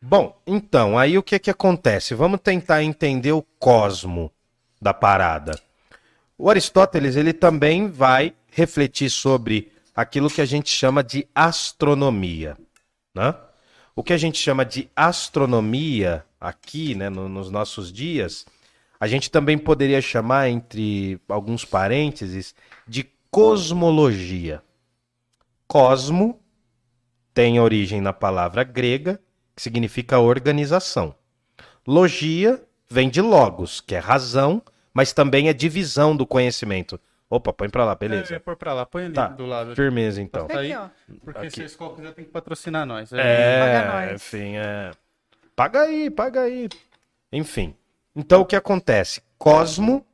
[0.00, 2.14] Bom, então, aí o que que acontece?
[2.14, 4.30] Vamos tentar entender o cosmo
[4.80, 5.58] da parada.
[6.42, 12.58] O Aristóteles ele também vai refletir sobre aquilo que a gente chama de astronomia.
[13.14, 13.32] Né?
[13.94, 18.44] O que a gente chama de astronomia aqui, né, no, nos nossos dias,
[18.98, 22.56] a gente também poderia chamar, entre alguns parênteses,
[22.88, 24.64] de cosmologia.
[25.68, 26.40] Cosmo
[27.32, 29.20] tem origem na palavra grega,
[29.54, 31.14] que significa organização.
[31.86, 34.60] Logia vem de logos, que é razão,
[34.92, 37.00] mas também é divisão do conhecimento.
[37.28, 38.34] Opa, põe pra lá, beleza.
[38.34, 39.74] É, pôr pra lá, põe ali tá, do lado.
[39.74, 40.46] Firmeza, então.
[40.46, 40.74] Tá aí,
[41.24, 41.56] porque aqui.
[41.56, 43.10] se a escola quiser tem que patrocinar nós.
[43.12, 44.90] É, é enfim, é...
[45.56, 46.68] Paga aí, paga aí.
[47.32, 47.74] Enfim.
[48.14, 49.22] Então, o que acontece?
[49.38, 50.04] Cosmo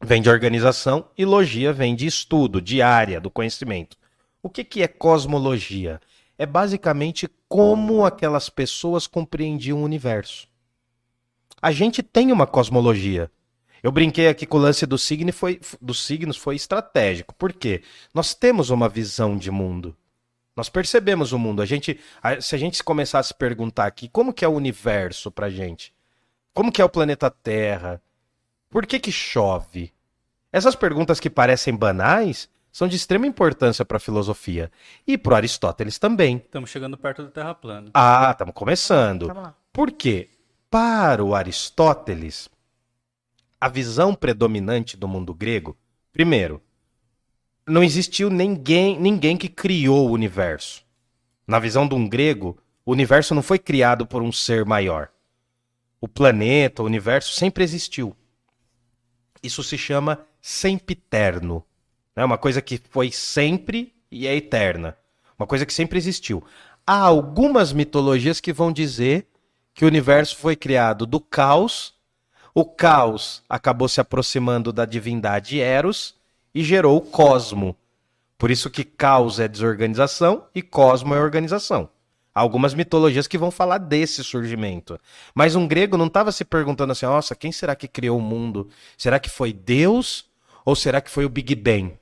[0.00, 3.96] vem de organização e logia vem de estudo, de área do conhecimento.
[4.40, 6.00] O que, que é cosmologia?
[6.38, 10.46] É basicamente como aquelas pessoas compreendiam o universo.
[11.60, 13.28] A gente tem uma cosmologia.
[13.82, 17.34] Eu brinquei aqui com o lance do signo foi, dos signos foi estratégico.
[17.34, 17.82] Por quê?
[18.12, 19.96] Nós temos uma visão de mundo.
[20.56, 21.62] Nós percebemos o mundo.
[21.62, 22.00] A gente,
[22.40, 25.94] se a gente começar a se perguntar aqui, como que é o universo pra gente?
[26.52, 28.02] Como que é o planeta Terra?
[28.68, 29.92] Por que que chove?
[30.52, 34.70] Essas perguntas que parecem banais são de extrema importância para a filosofia
[35.06, 36.38] e para Aristóteles também.
[36.38, 37.90] Estamos chegando perto do Terra plana.
[37.94, 39.32] Ah, estamos começando.
[39.72, 40.28] Por quê?
[40.70, 42.48] Para o Aristóteles,
[43.60, 45.76] a visão predominante do mundo grego,
[46.12, 46.62] primeiro,
[47.66, 50.84] não existiu ninguém, ninguém que criou o universo.
[51.46, 55.10] Na visão de um grego, o universo não foi criado por um ser maior.
[56.00, 58.16] O planeta, o universo sempre existiu.
[59.42, 61.64] Isso se chama sempiterno.
[62.14, 64.96] É uma coisa que foi sempre e é eterna.
[65.38, 66.42] Uma coisa que sempre existiu.
[66.86, 69.26] Há algumas mitologias que vão dizer
[69.74, 71.97] que o universo foi criado do caos
[72.60, 76.16] o caos acabou se aproximando da divindade Eros
[76.52, 77.76] e gerou o cosmo.
[78.36, 81.88] Por isso que caos é desorganização e cosmo é organização.
[82.34, 84.98] Há algumas mitologias que vão falar desse surgimento.
[85.32, 88.68] Mas um grego não estava se perguntando assim: nossa, quem será que criou o mundo?
[88.96, 90.24] Será que foi Deus
[90.64, 91.96] ou será que foi o Big Bang?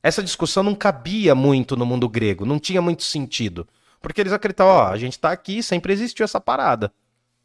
[0.00, 3.66] Essa discussão não cabia muito no mundo grego, não tinha muito sentido.
[4.00, 6.92] Porque eles acreditavam: ó, a gente está aqui, sempre existiu essa parada.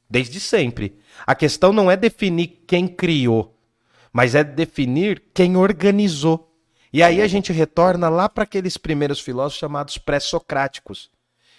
[0.10, 0.98] Desde sempre.
[1.26, 3.58] A questão não é definir quem criou,
[4.14, 6.52] mas é definir quem organizou.
[6.94, 11.10] E aí a gente retorna lá para aqueles primeiros filósofos chamados pré-socráticos,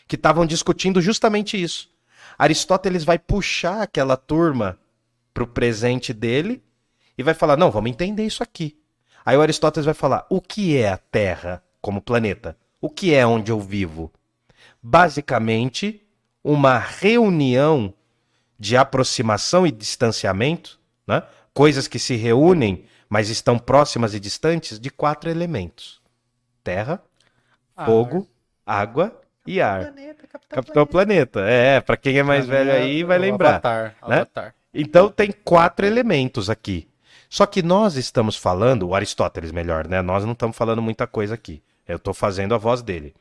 [0.09, 1.91] que estavam discutindo justamente isso.
[2.39, 4.79] Aristóteles vai puxar aquela turma
[5.35, 6.63] pro presente dele
[7.19, 8.79] e vai falar: não, vamos entender isso aqui.
[9.25, 12.57] Aí o Aristóteles vai falar: o que é a Terra como planeta?
[12.81, 14.13] O que é onde eu vivo?
[14.83, 16.03] Basicamente,
[16.43, 17.93] uma reunião
[18.59, 21.23] de aproximação e distanciamento, né?
[21.53, 26.01] coisas que se reúnem, mas estão próximas e distantes, de quatro elementos:
[26.63, 27.03] terra,
[27.85, 28.29] fogo,
[28.65, 29.93] água e ar.
[29.93, 31.41] Planeta, Capitão, Capitão Planeta.
[31.41, 33.57] É, pra quem é mais velho aí vai lembrar.
[33.57, 33.97] Avatar.
[34.07, 34.17] né?
[34.17, 34.55] Avatar.
[34.75, 36.89] Então tem quatro elementos aqui.
[37.29, 40.01] Só que nós estamos falando, o Aristóteles melhor, né?
[40.03, 41.63] Nós não estamos falando muita coisa aqui.
[41.87, 43.15] Eu estou fazendo a voz dele.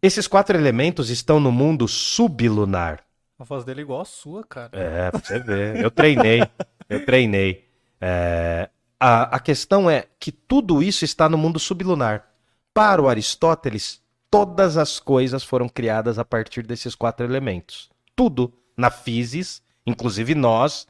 [0.00, 3.05] Esses quatro elementos estão no mundo sublunar.
[3.38, 4.70] A voz dele é igual a sua, cara.
[4.72, 5.76] É, pra você ver.
[5.76, 6.42] Eu treinei.
[6.88, 7.68] Eu treinei.
[8.00, 12.26] É, a, a questão é que tudo isso está no mundo sublunar.
[12.72, 17.90] Para o Aristóteles, todas as coisas foram criadas a partir desses quatro elementos.
[18.14, 20.86] Tudo na physis, inclusive nós,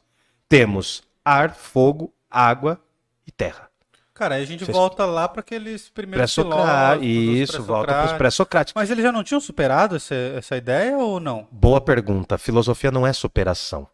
[0.47, 2.81] temos ar, fogo, água
[3.25, 3.66] e terra.
[4.17, 8.13] Cara, aí a gente Vocês- volta lá para aqueles primeiros filósofos, Isso, volta para os
[8.13, 8.79] pré-socráticos.
[8.81, 11.47] Mas eles já não tinham superado essa, essa ideia ou não?
[11.51, 12.35] Boa pergunta.
[12.37, 13.87] Filosofia não é superação.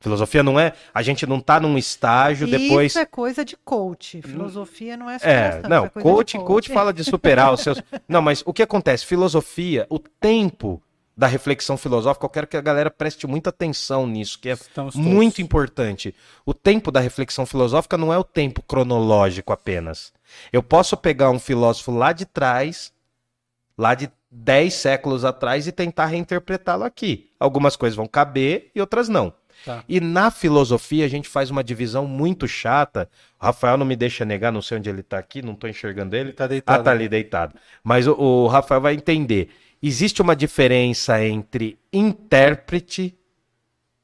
[0.00, 0.72] Filosofia não é.
[0.94, 2.92] A gente não tá num estágio depois.
[2.92, 4.20] Isso é coisa de coach.
[4.22, 7.60] Filosofia não é É, superação, não, isso coisa de coach, coach fala de superar os
[7.60, 7.80] seus.
[8.08, 9.06] Não, mas o que acontece?
[9.06, 10.82] Filosofia, o tempo
[11.16, 14.94] da reflexão filosófica, eu quero que a galera preste muita atenção nisso, que é Estamos
[14.94, 15.06] todos.
[15.08, 16.14] muito importante.
[16.44, 20.12] O tempo da reflexão filosófica não é o tempo cronológico apenas.
[20.52, 22.92] Eu posso pegar um filósofo lá de trás,
[23.76, 27.30] lá de 10 séculos atrás, e tentar reinterpretá-lo aqui.
[27.38, 29.32] Algumas coisas vão caber e outras não.
[29.66, 29.84] Tá.
[29.88, 33.08] E na filosofia a gente faz uma divisão muito chata.
[33.40, 36.16] O Rafael não me deixa negar, não sei onde ele tá aqui, não tô enxergando
[36.16, 36.30] ele.
[36.30, 36.84] Ele tá Ah, deitado.
[36.84, 37.54] tá ali deitado.
[37.84, 39.50] Mas o, o Rafael vai entender.
[39.82, 43.18] Existe uma diferença entre intérprete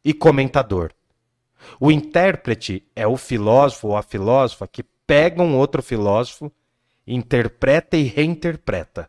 [0.05, 0.91] e comentador.
[1.79, 6.51] O intérprete é o filósofo ou a filósofa que pega um outro filósofo,
[7.07, 9.09] interpreta e reinterpreta.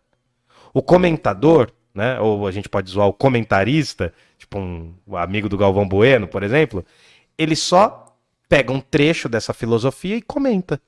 [0.74, 5.88] O comentador, né, ou a gente pode zoar o comentarista, tipo um, amigo do Galvão
[5.88, 6.86] Bueno, por exemplo,
[7.38, 8.16] ele só
[8.48, 10.80] pega um trecho dessa filosofia e comenta.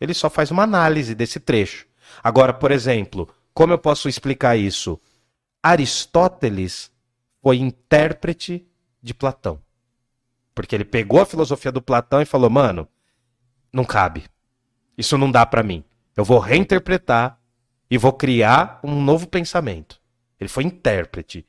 [0.00, 1.86] Ele só faz uma análise desse trecho.
[2.22, 5.00] Agora, por exemplo, como eu posso explicar isso?
[5.62, 6.92] Aristóteles
[7.40, 8.66] foi intérprete
[9.02, 9.58] de Platão.
[10.54, 12.86] Porque ele pegou a filosofia do Platão e falou: mano,
[13.72, 14.24] não cabe.
[14.98, 15.82] Isso não dá pra mim.
[16.14, 17.40] Eu vou reinterpretar
[17.90, 20.02] e vou criar um novo pensamento.
[20.38, 21.46] Ele foi intérprete.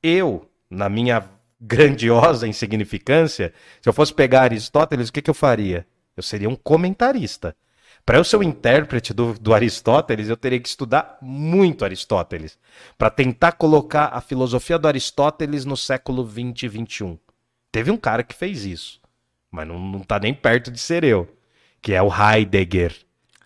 [0.00, 1.28] Eu, na minha
[1.60, 5.84] grandiosa insignificância, se eu fosse pegar Aristóteles, o que, que eu faria?
[6.16, 7.56] Eu seria um comentarista.
[8.04, 12.58] Para eu ser o intérprete do, do Aristóteles, eu teria que estudar muito Aristóteles.
[12.98, 17.18] Para tentar colocar a filosofia do Aristóteles no século 20 e 21.
[17.70, 19.00] Teve um cara que fez isso,
[19.50, 21.28] mas não, não tá nem perto de ser eu,
[21.80, 22.96] que é o Heidegger,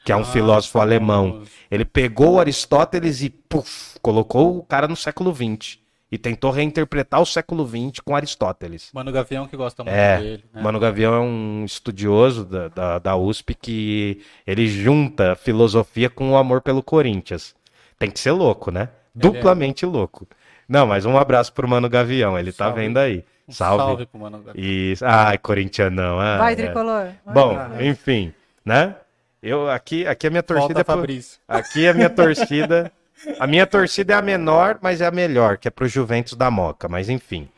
[0.02, 1.42] que é um Ah, filósofo alemão.
[1.70, 5.83] Ele pegou o Aristóteles e puf, colocou o cara no século XX
[6.14, 8.90] e tentou reinterpretar o século XX com Aristóteles.
[8.94, 10.44] Mano Gavião que gosta muito É, dele.
[10.52, 10.62] Né?
[10.62, 16.36] Mano Gavião é um estudioso da, da, da USP que ele junta filosofia com o
[16.36, 17.54] amor pelo Corinthians.
[17.98, 18.82] Tem que ser louco, né?
[18.82, 18.88] É.
[19.14, 20.26] Duplamente louco.
[20.68, 22.80] Não, mas um abraço pro Mano Gavião, ele tá Salve.
[22.80, 23.24] vendo aí.
[23.48, 23.84] Um Salve.
[23.84, 24.64] salve pro Mano Gavião.
[24.64, 25.04] Isso.
[25.04, 26.18] Ai, corintianão.
[26.20, 26.56] Ah, Vai, é.
[26.56, 27.08] tricolor.
[27.26, 27.34] Vai.
[27.34, 27.86] Bom, Vai.
[27.88, 28.32] enfim,
[28.64, 28.94] né?
[29.42, 31.38] Eu aqui, aqui a minha torcida Volta é pro- Fabrício.
[31.46, 32.90] Aqui a minha torcida,
[33.38, 36.50] a minha torcida é a menor, mas é a melhor, que é pro Juventus da
[36.50, 37.48] Moca, mas enfim.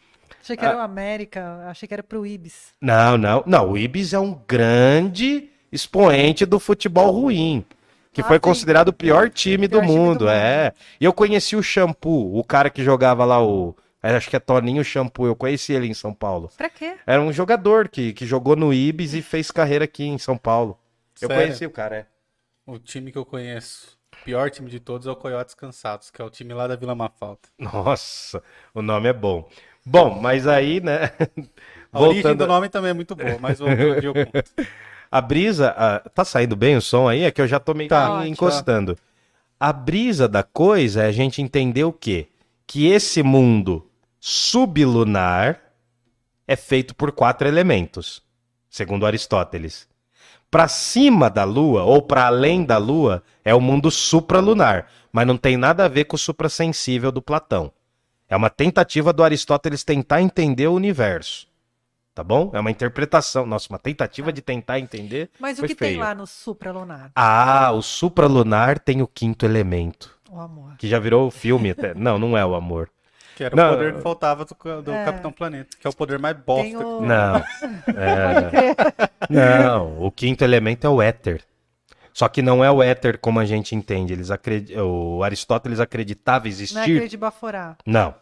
[0.43, 2.73] Achei que era o América, achei que era pro Ibis.
[2.81, 7.65] Não, não, não, o Ibis é um grande expoente do futebol ruim,
[8.13, 8.41] que Ah, foi sim.
[8.41, 10.29] considerado o pior time do Pior time do mundo, mundo.
[10.29, 10.73] é.
[11.01, 14.39] E eu conheci o Shampoo, o cara que jogava lá o, é, acho que é
[14.39, 16.49] Toninho Shampoo, eu conheci ele em São Paulo.
[16.57, 16.95] Pra quê?
[17.05, 20.79] Era um jogador que, que jogou no Ibis e fez carreira aqui em São Paulo.
[21.21, 21.43] Eu Sério?
[21.43, 22.07] conheci o cara, é.
[22.65, 23.96] O time que eu conheço, o
[24.27, 26.97] pior time de todos é o Coiotes Cansados, que é o time lá da Vila
[26.97, 27.43] Mafalda.
[27.57, 28.43] Nossa,
[28.75, 29.49] o nome é bom.
[29.85, 31.13] Bom, mas aí, né?
[31.93, 34.67] A origem do Voltando, nome também é muito boa, mas dia eu conto.
[35.11, 37.23] a brisa, ah, tá saindo bem o som aí?
[37.23, 38.99] É que eu já tô meio Tá, que encostando.
[39.59, 42.27] A brisa da coisa é a gente entender o quê?
[42.67, 45.61] Que esse mundo sublunar
[46.49, 48.21] é feito por quatro elementos,
[48.69, 49.89] segundo Aristóteles.
[50.51, 55.37] Para cima da Lua ou para além da Lua é o mundo supralunar, mas não
[55.37, 57.73] tem nada a ver com o suprassensível do Platão.
[58.29, 61.47] É uma tentativa do Aristóteles tentar entender o universo.
[62.15, 62.51] Tá bom?
[62.55, 63.45] É uma interpretação.
[63.45, 65.31] Nossa, uma tentativa de tentar entender.
[65.39, 66.01] Mas o que tem feio.
[66.01, 67.13] lá no supralunar?
[67.15, 70.17] Ah, o supralunar tem o quinto elemento.
[70.31, 70.77] O amor.
[70.79, 71.93] Que já virou filme até.
[71.95, 72.89] Não, não é o amor.
[73.37, 75.05] Que era Não, o poder que faltava do, do É.
[75.05, 76.79] Capitão Planeta, que é o poder mais bosta.
[76.85, 77.45] O- Não.
[79.29, 81.43] É, não, o quinto elemento é o éter.
[82.13, 84.13] Só que não é o éter como a gente entende.
[84.15, 84.75] Eles acredi...
[84.81, 86.79] O Aristóteles acreditava Não é existir.
[86.79, 87.77] aquele de baforar.
[87.85, 88.15] Não.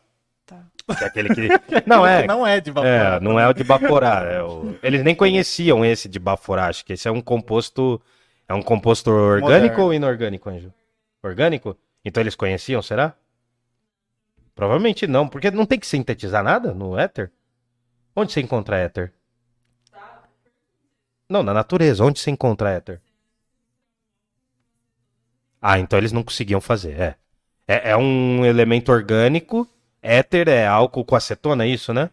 [0.44, 0.58] Tá.
[1.00, 1.48] É aquele que.
[1.86, 2.26] Não é.
[2.26, 2.88] Não é de vapor.
[2.90, 4.24] É, não é o de Baforá.
[4.24, 6.66] é o- Eles nem conheciam esse de Baforá.
[6.66, 8.00] Acho que esse é um composto.
[8.48, 9.84] É um composto orgânico Moderno.
[9.84, 10.72] ou inorgânico, Anjo?
[11.22, 11.76] Orgânico?
[12.04, 13.14] Então eles conheciam, será?
[14.54, 17.32] Provavelmente não, porque não tem que sintetizar nada no éter.
[18.14, 19.12] Onde você encontra éter?
[21.28, 22.04] Não, na natureza.
[22.04, 23.00] Onde você encontra éter?
[25.60, 27.16] Ah, então eles não conseguiam fazer, é.
[27.66, 29.66] É, é um elemento orgânico.
[30.02, 32.10] Éter é álcool com acetona, é isso, né?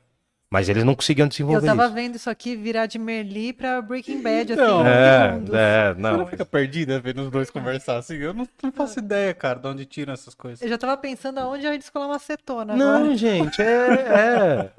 [0.54, 1.94] Mas eles não conseguiam Eu desenvolver tava isso.
[1.94, 4.86] vendo isso aqui virar de Merli pra Breaking Bad, assim, Não.
[4.86, 5.54] É, segundos.
[5.56, 6.18] é, Você não.
[6.18, 8.16] não fica perdida vendo os dois conversar assim?
[8.18, 10.62] Eu não, não faço ideia, cara, de onde tiram essas coisas.
[10.62, 13.00] Eu já tava pensando aonde a gente descolar uma acetona agora.
[13.00, 14.70] Não, gente, é.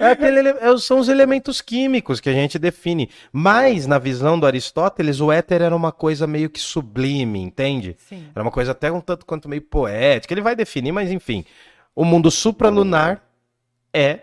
[0.00, 3.10] É, é aquele, ele- é- são os elementos químicos que a gente define.
[3.30, 7.94] Mas, na visão do Aristóteles, o éter era uma coisa meio que sublime, entende?
[8.08, 8.24] Sim.
[8.34, 10.32] Era uma coisa até um tanto quanto meio poética.
[10.32, 11.44] Ele vai definir, mas enfim.
[11.94, 13.20] O mundo supralunar
[13.92, 14.20] é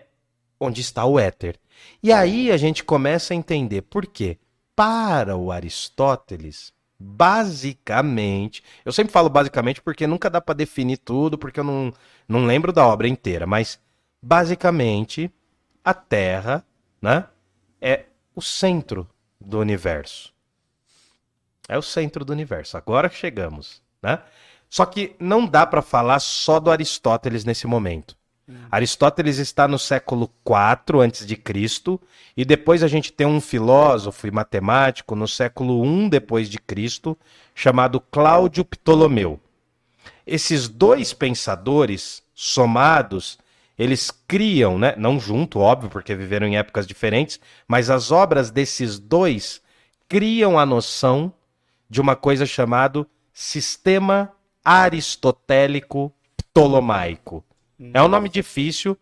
[0.60, 1.58] onde está o éter.
[2.02, 4.38] E aí a gente começa a entender por quê.
[4.74, 11.58] Para o Aristóteles, basicamente, eu sempre falo basicamente porque nunca dá para definir tudo, porque
[11.58, 11.92] eu não,
[12.28, 13.80] não lembro da obra inteira, mas
[14.22, 15.30] basicamente
[15.84, 16.64] a Terra,
[17.00, 17.26] né,
[17.80, 18.04] é
[18.34, 19.08] o centro
[19.40, 20.32] do universo.
[21.68, 22.76] É o centro do universo.
[22.76, 24.20] Agora chegamos, né?
[24.70, 28.16] Só que não dá para falar só do Aristóteles nesse momento.
[28.70, 32.00] Aristóteles está no século IV antes de Cristo
[32.36, 37.16] e depois a gente tem um filósofo e matemático no século I depois de Cristo
[37.54, 39.38] chamado Cláudio Ptolomeu.
[40.26, 43.38] Esses dois pensadores somados,
[43.78, 48.98] eles criam, né, não junto, óbvio, porque viveram em épocas diferentes, mas as obras desses
[48.98, 49.60] dois
[50.08, 51.32] criam a noção
[51.88, 54.32] de uma coisa chamada sistema
[54.64, 57.44] aristotélico ptolomaico.
[57.94, 58.98] É um nome difícil,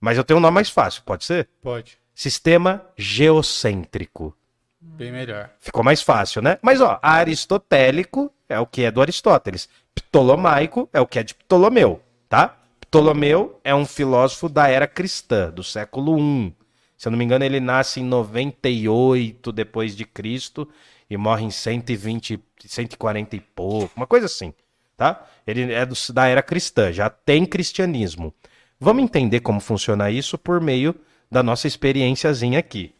[0.00, 1.48] mas eu tenho um nome mais fácil, pode ser?
[1.60, 1.98] Pode.
[2.14, 4.36] Sistema geocêntrico.
[4.80, 5.50] Bem melhor.
[5.58, 6.58] Ficou mais fácil, né?
[6.62, 9.68] Mas ó, aristotélico é o que é do Aristóteles.
[9.94, 12.56] Ptolomaico é o que é de Ptolomeu, tá?
[12.80, 16.54] Ptolomeu é um filósofo da era cristã, do século I.
[16.96, 20.68] Se eu não me engano, ele nasce em 98 depois de Cristo
[21.10, 24.54] e morre em 120, 140 e pouco, uma coisa assim,
[24.96, 25.24] tá?
[25.46, 28.32] Ele é do- da era cristã, já tem cristianismo.
[28.80, 30.94] Vamos entender como funciona isso por meio
[31.30, 32.94] da nossa experiênciazinha aqui.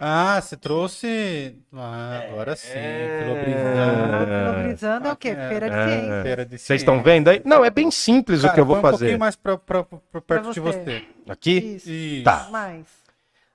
[0.00, 1.56] Ah, você trouxe.
[1.72, 2.68] Ah, agora sim.
[2.72, 3.20] É.
[3.24, 4.52] Filobrizando.
[4.52, 5.28] Filobrizando é o quê?
[5.30, 5.88] É, Feira de é.
[5.88, 6.22] ciência.
[6.22, 7.42] Feira de Vocês estão vendo aí?
[7.44, 8.98] Não, é bem simples o Cara, que eu vou um fazer.
[8.98, 10.78] pouquinho mais pra, pra- pra perto de você.
[10.78, 11.04] você.
[11.28, 11.58] Aqui?
[11.76, 11.90] Isso.
[11.90, 12.24] Isso.
[12.24, 12.48] Tá.
[12.50, 12.86] Mais.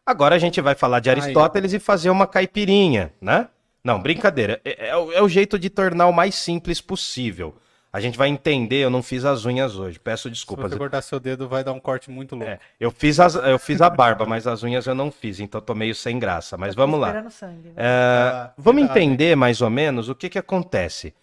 [0.05, 3.47] Agora a gente vai falar de Aristóteles e fazer uma caipirinha, né?
[3.87, 4.59] Não, brincadeira.
[4.65, 7.55] É, é o- é o jeito de tornar o mais simples possível.
[7.93, 10.71] A gente vai entender, eu não fiz as unhas hoje, peço Se desculpas.
[10.71, 12.51] você cortar seu dedo, vai dar um corte muito louco.
[12.51, 15.61] É, eu, fiz as- eu fiz a barba, mas as unhas eu não fiz, então
[15.61, 16.57] tô meio sem graça.
[16.57, 17.29] Mas Eu vamos lá.
[17.29, 17.71] sangue.
[17.77, 21.13] É, Ah, vamos cuidado, entender mais ou menos o que, que acontece.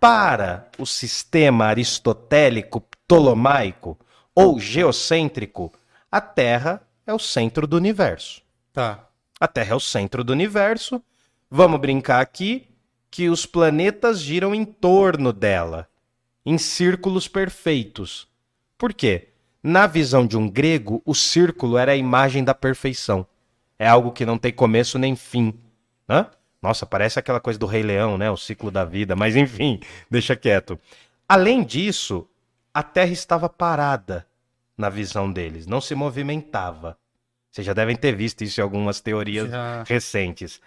[0.00, 3.96] Para o sistema aristotélico ptolomaico
[4.34, 5.72] ou geocêntrico,
[6.10, 8.42] a Terra é o centro do universo.
[8.72, 9.04] Tá.
[9.40, 11.00] A Terra é o centro do universo.
[11.50, 12.68] Vamos brincar aqui
[13.10, 15.88] que os planetas giram em torno dela,
[16.44, 18.28] em círculos perfeitos.
[18.76, 19.28] Por quê?
[19.62, 23.26] Na visão de um grego, o círculo era a imagem da perfeição.
[23.78, 25.54] É algo que não tem começo nem fim.
[26.08, 26.30] Hã?
[26.60, 28.30] Nossa, parece aquela coisa do Rei Leão, né?
[28.30, 29.80] O ciclo da vida, mas enfim,
[30.10, 30.78] deixa quieto.
[31.28, 32.28] Além disso,
[32.74, 34.26] a Terra estava parada
[34.76, 36.96] na visão deles, não se movimentava.
[37.50, 39.82] Vocês já devem ter visto isso em algumas teorias Já.
[39.84, 40.60] recentes.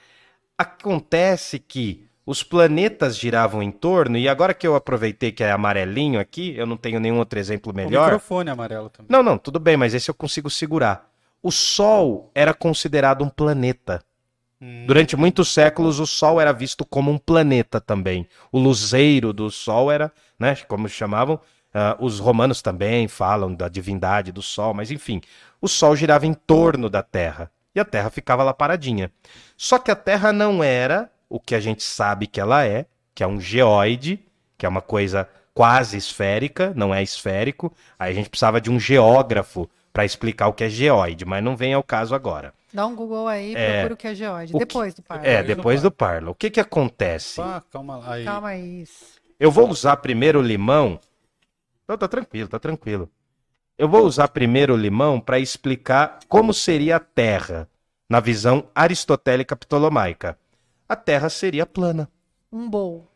[0.62, 6.20] Acontece que os planetas giravam em torno, e agora que eu aproveitei que é amarelinho
[6.20, 8.04] aqui, eu não tenho nenhum outro exemplo O melhor.
[8.06, 9.08] microfone amarelo também.
[9.10, 11.10] Não, não, tudo bem, mas esse eu consigo segurar.
[11.42, 14.04] O Sol era considerado um planeta.
[14.62, 18.28] Hum, Durante muitos séculos, o Sol era visto como um planeta também.
[18.52, 21.40] O luzeiro do Sol era, né, como chamavam,
[21.74, 25.22] ah, os romanos também falam da divindade do Sol, mas enfim,
[25.60, 29.12] o Sol girava em torno da Terra e a Terra ficava lá paradinha.
[29.58, 33.24] Só que a Terra não era o que a gente sabe que ela é, que
[33.24, 34.20] é um geóide,
[34.58, 37.74] que é uma coisa quase esférica, não é esférico.
[38.00, 41.56] Aí a gente precisava de um geógrafo para explicar o que é geóide, mas não
[41.56, 42.54] vem ao caso agora.
[42.74, 44.54] Dá um Google aí, É, procura o que é geóide.
[44.56, 45.26] o que- Depois do par.
[45.26, 46.32] É, depois do Parla.
[46.32, 47.42] O que que acontece?
[47.42, 48.14] Opa, calma lá.
[48.14, 48.24] Aí.
[48.24, 48.86] Calma aí.
[49.38, 50.98] Eu vou usar primeiro o limão.
[51.88, 53.10] Não, tá tranquilo, tá tranquilo.
[53.82, 57.68] Eu vou usar primeiro o limão para explicar como seria a Terra
[58.08, 60.38] na visão aristotélica ptolomaica.
[60.88, 62.08] A Terra seria plana.
[62.54, 63.08] Um bowl.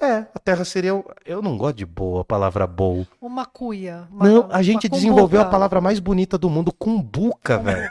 [0.00, 0.92] É, a Terra seria.
[1.26, 3.06] Eu não gosto de boa, a palavra bowl.
[3.20, 4.08] Uma cuia.
[4.10, 5.50] Uma, Não, a gente desenvolveu a cumbuca.
[5.50, 7.90] palavra mais bonita do mundo, cumbuca, velho.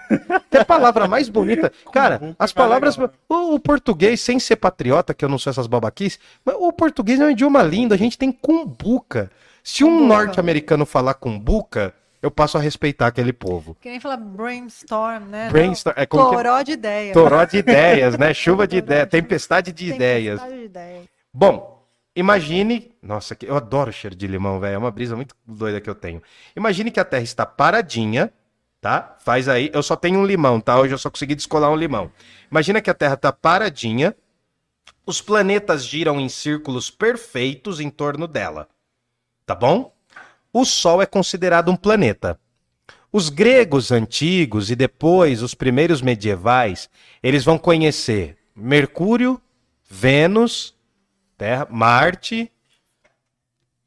[0.50, 1.72] Que palavra mais bonita.
[1.94, 2.98] Cara, Cumbuca as é palavras.
[3.30, 7.20] O, o português, sem ser patriota, que eu não sou essas babaquices, mas o português
[7.20, 9.30] é um idioma lindo, a gente tem cumbuca.
[9.64, 10.08] Se um Cumbuca.
[10.08, 11.94] norte-americano falar cumbuca,
[12.26, 13.78] eu passo a respeitar aquele povo.
[13.80, 15.50] Que nem fala brainstorm, né?
[15.52, 17.14] Brainstorm- é como que- Toró de ideias.
[17.14, 18.34] Toró de ideias, né?
[18.34, 20.40] Chuva de ideias, tempestade de ideias.
[20.40, 21.06] Tempestade de ideias.
[21.34, 22.92] Bom, imagine.
[23.02, 24.74] Nossa, que- eu adoro cheiro de limão, velho.
[24.74, 26.22] É uma brisa muito doida que eu tenho.
[26.56, 28.34] Imagine que a Terra está paradinha,
[28.82, 29.16] tá?
[29.20, 29.70] Faz aí.
[29.74, 30.80] Eu só tenho um limão, tá?
[30.80, 32.12] Hoje eu só consegui descolar um limão.
[32.50, 34.16] Imagina que a Terra está paradinha.
[35.06, 38.68] Os planetas giram em círculos perfeitos em torno dela.
[39.46, 39.94] Tá bom?
[40.58, 42.40] O Sol é considerado um planeta.
[43.12, 46.90] Os gregos antigos e depois os primeiros medievais,
[47.22, 49.42] eles vão conhecer Mercúrio,
[49.84, 50.74] Vênus,
[51.38, 52.50] Terra, Marte,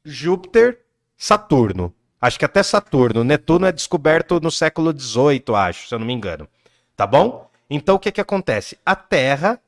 [0.05, 0.81] Júpiter,
[1.17, 1.91] Saturno.
[2.21, 3.23] Acho que até Saturno.
[3.23, 6.47] Netuno é descoberto no século XVIII, acho, se eu não me engano.
[6.95, 7.49] Tá bom?
[7.67, 8.77] Então o que que acontece?
[8.85, 9.59] A Terra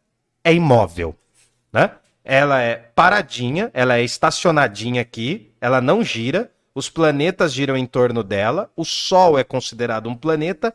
[0.43, 1.15] é imóvel,
[1.73, 1.95] né?
[2.23, 8.23] Ela é paradinha, ela é estacionadinha aqui, ela não gira, os planetas giram em torno
[8.23, 10.73] dela, o Sol é considerado um planeta,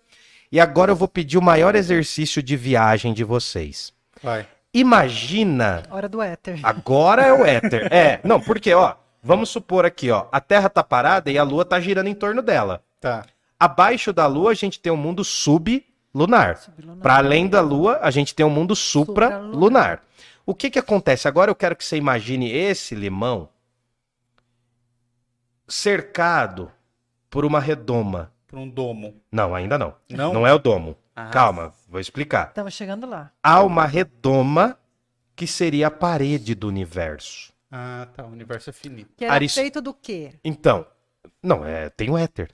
[0.51, 3.93] e agora eu vou pedir o maior exercício de viagem de vocês.
[4.23, 4.47] Vai.
[4.73, 6.61] Imagina Hora do éter.
[6.63, 7.89] Agora é o éter.
[7.93, 11.65] É, não, porque, ó, vamos supor aqui, ó, a Terra tá parada e a Lua
[11.65, 12.83] tá girando em torno dela.
[13.01, 13.25] Tá.
[13.59, 16.59] Abaixo da Lua a gente tem um mundo sublunar.
[16.59, 17.03] Sublunar.
[17.03, 19.45] Para além da Lua, a gente tem um mundo supralunar.
[19.45, 20.03] Supralunar.
[20.45, 21.27] O que que acontece?
[21.27, 23.49] Agora eu quero que você imagine esse limão
[25.69, 26.71] cercado
[27.31, 28.33] por uma redoma.
[28.47, 29.21] Por um domo.
[29.31, 29.95] Não, ainda não.
[30.11, 30.33] Não?
[30.33, 30.97] Não é o domo.
[31.15, 31.31] Ah.
[31.31, 32.49] Calma, vou explicar.
[32.49, 33.31] Estamos chegando lá.
[33.43, 34.79] Há uma redoma
[35.35, 37.53] que seria a parede do universo.
[37.71, 38.25] Ah, tá.
[38.25, 39.11] O universo é finito.
[39.17, 40.35] Que era Aris- feito do quê?
[40.45, 40.87] Então,
[41.43, 42.51] não, é, tem o éter.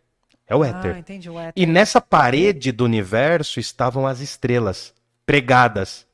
[0.47, 0.97] É o Ah, éter.
[0.97, 1.53] entendi o éter.
[1.63, 4.95] E nessa parede do universo estavam as estrelas
[5.25, 6.07] pregadas.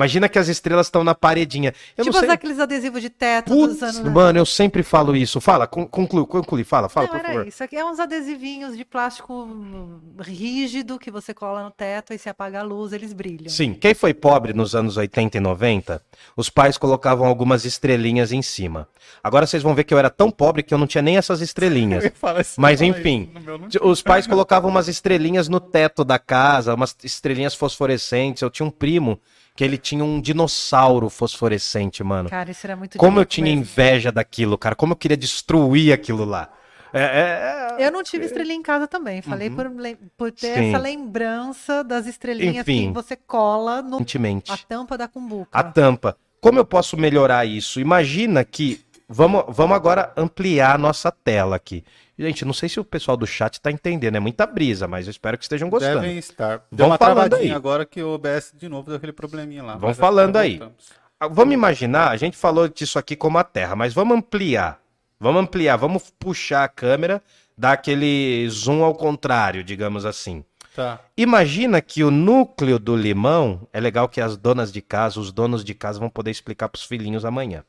[0.00, 1.74] Imagina que as estrelas estão na paredinha.
[1.94, 2.30] Eu tipo não sei.
[2.30, 4.12] aqueles adesivos de teto Putz, dos anos...
[4.12, 5.42] mano, eu sempre falo isso.
[5.42, 7.46] Fala, con- conclui, conclui, fala, fala, Não, por era favor.
[7.46, 7.62] isso.
[7.62, 12.60] Aqui é uns adesivinhos de plástico rígido que você cola no teto e se apaga
[12.60, 13.50] a luz, eles brilham.
[13.50, 16.02] Sim, quem foi pobre nos anos 80 e 90,
[16.34, 18.88] os pais colocavam algumas estrelinhas em cima.
[19.22, 21.42] Agora vocês vão ver que eu era tão pobre que eu não tinha nem essas
[21.42, 22.04] estrelinhas.
[22.56, 23.30] Mas enfim,
[23.82, 28.40] os pais colocavam umas estrelinhas no teto da casa, umas estrelinhas fosforescentes.
[28.40, 29.20] Eu tinha um primo
[29.60, 32.30] que ele tinha um dinossauro fosforescente, mano.
[32.30, 33.60] Cara, isso era muito Como eu tinha mesmo.
[33.60, 34.74] inveja daquilo, cara.
[34.74, 36.48] Como eu queria destruir aquilo lá.
[36.94, 39.20] É, é, é- Eu não tive estrelinha em casa também.
[39.20, 40.68] Falei por, lem- por ter Sim.
[40.70, 42.88] essa lembrança das estrelinhas Enfim.
[42.88, 45.50] que você cola no a tampa da cumbuca.
[45.52, 46.16] A tampa.
[46.40, 47.80] Como eu posso melhorar isso?
[47.80, 48.80] Imagina que.
[49.12, 51.82] Vamos, vamos agora ampliar a nossa tela aqui.
[52.16, 55.10] Gente, não sei se o pessoal do chat tá entendendo, é muita brisa, mas eu
[55.10, 56.02] espero que estejam gostando.
[56.02, 56.62] Devem estar.
[56.70, 57.50] Deu uma falando aí.
[57.50, 59.76] agora que o OBS de novo deu aquele probleminha lá.
[59.76, 60.58] Vão mas falando aí.
[60.58, 60.90] voltamos.
[61.18, 64.80] Ah, Vamos imaginar, a gente falou disso aqui como a Terra, mas vamos ampliar.
[65.18, 67.20] Vamos ampliar, vamos puxar a câmera,
[67.58, 70.44] dar aquele zoom ao contrário, digamos assim.
[70.74, 71.00] Tá.
[71.16, 75.64] Imagina que o núcleo do limão, é legal que as donas de casa, os donos
[75.64, 77.64] de casa vão poder explicar para os filhinhos amanhã.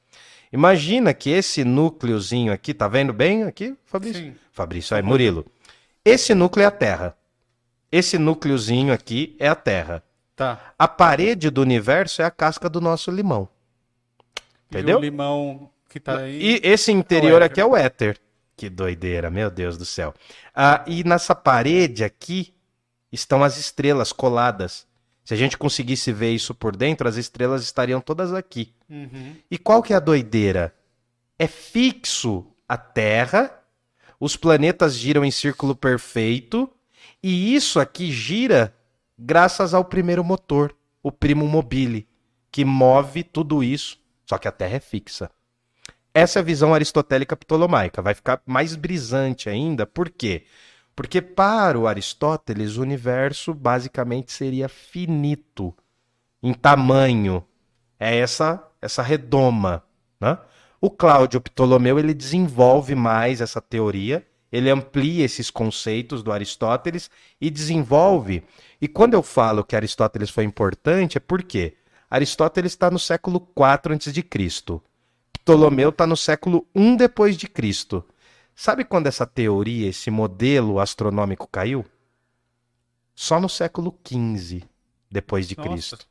[0.52, 4.22] Imagina que esse núcleozinho aqui, tá vendo bem aqui, Fabrício?
[4.22, 4.36] Sim.
[4.52, 5.46] Fabrício, aí, Murilo.
[6.04, 7.16] Esse núcleo é a Terra.
[7.92, 10.04] Esse núcleozinho aqui é a Terra.
[10.36, 10.74] Tá.
[10.78, 13.48] A parede do universo é a casca do nosso limão.
[14.72, 14.98] E Entendeu?
[14.98, 16.42] o limão que tá aí.
[16.42, 18.18] E esse interior É aqui é o éter.
[18.56, 20.14] Que doideira, meu Deus do céu.
[20.54, 22.54] Ah, e nessa parede aqui
[23.12, 24.88] estão as estrelas coladas.
[25.24, 28.74] Se a gente conseguisse ver isso por dentro, as estrelas estariam todas aqui.
[28.90, 29.36] Uhum.
[29.50, 30.74] E qual que é a doideira?
[31.38, 33.52] É fixo a Terra,
[34.20, 36.70] os planetas giram em círculo perfeito,
[37.22, 38.76] e isso aqui gira
[39.18, 42.08] graças ao primeiro motor, o primo mobile,
[42.52, 45.30] que move tudo isso, só que a Terra é fixa.
[46.14, 48.02] Essa é a visão aristotélica ptolomaica.
[48.02, 50.44] Vai ficar mais brisante ainda, por quê?
[50.44, 50.48] Porque
[51.22, 55.74] para o Aristóteles, o universo basicamente seria finito
[56.44, 57.44] em tamanho.
[58.00, 59.84] É essa essa redoma,
[60.20, 60.38] né?
[60.82, 67.52] O Cláudio Ptolomeu ele desenvolve mais essa teoria, ele amplia esses conceitos do Aristóteles e
[67.52, 68.44] desenvolve.
[68.82, 71.76] E quando eu falo que Aristóteles foi importante, é porque
[72.10, 74.12] Aristóteles está no século 4 a.C.
[75.32, 78.04] Ptolomeu está no século 1 depois de Cristo.
[78.62, 81.84] Sabe quando essa teoria, esse modelo astronômico caiu?
[83.16, 84.62] Só no século XV
[85.10, 85.68] depois de Nossa.
[85.68, 86.08] Cristo.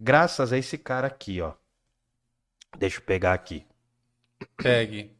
[0.00, 1.54] Graças a esse cara aqui, ó.
[2.76, 3.64] Deixa eu pegar aqui.
[4.56, 5.16] Pegue.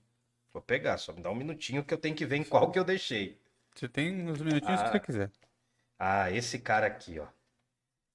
[0.52, 2.78] Vou pegar, só me dá um minutinho que eu tenho que ver em qual que
[2.80, 3.40] eu deixei.
[3.72, 4.90] Você tem uns minutinhos que Ah.
[4.90, 5.30] você quiser.
[5.96, 7.28] Ah, esse cara aqui, ó.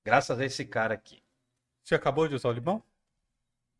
[0.04, 1.24] Graças a esse cara aqui.
[1.82, 2.84] Você acabou de usar o limão?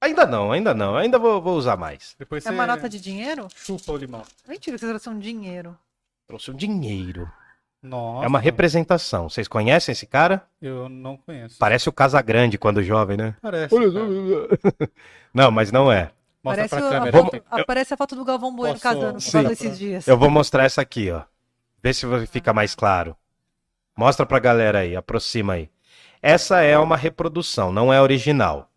[0.04, 0.96] Ainda não, ainda não.
[0.98, 2.16] Ainda vou, vou usar mais.
[2.20, 3.48] Depois É você uma nota de dinheiro?
[3.56, 4.24] chupa o limão.
[4.48, 5.78] Mentira, vocês são dinheiro.
[6.28, 7.30] Trouxe um dinheiro.
[7.82, 8.26] Nossa.
[8.26, 9.30] É uma representação.
[9.30, 10.46] Vocês conhecem esse cara?
[10.62, 11.58] Eu não conheço.
[11.58, 13.36] Parece o Casagrande quando jovem, né?
[13.42, 13.76] Parece.
[13.76, 14.90] cara.
[15.34, 16.12] Não, mas não é.
[16.44, 17.12] Mostra Parece, pra a câmera.
[17.18, 20.08] foto, aparece a foto do Galvão Bueno Posso casando por mostrar causa pra- desses dias.
[20.08, 21.24] Eu vou mostrar essa aqui, ó.
[21.82, 23.16] Vê se fica mais claro.
[23.98, 25.70] Mostra pra galera aí, aproxima aí.
[26.22, 28.70] Essa é uma reprodução, não é original.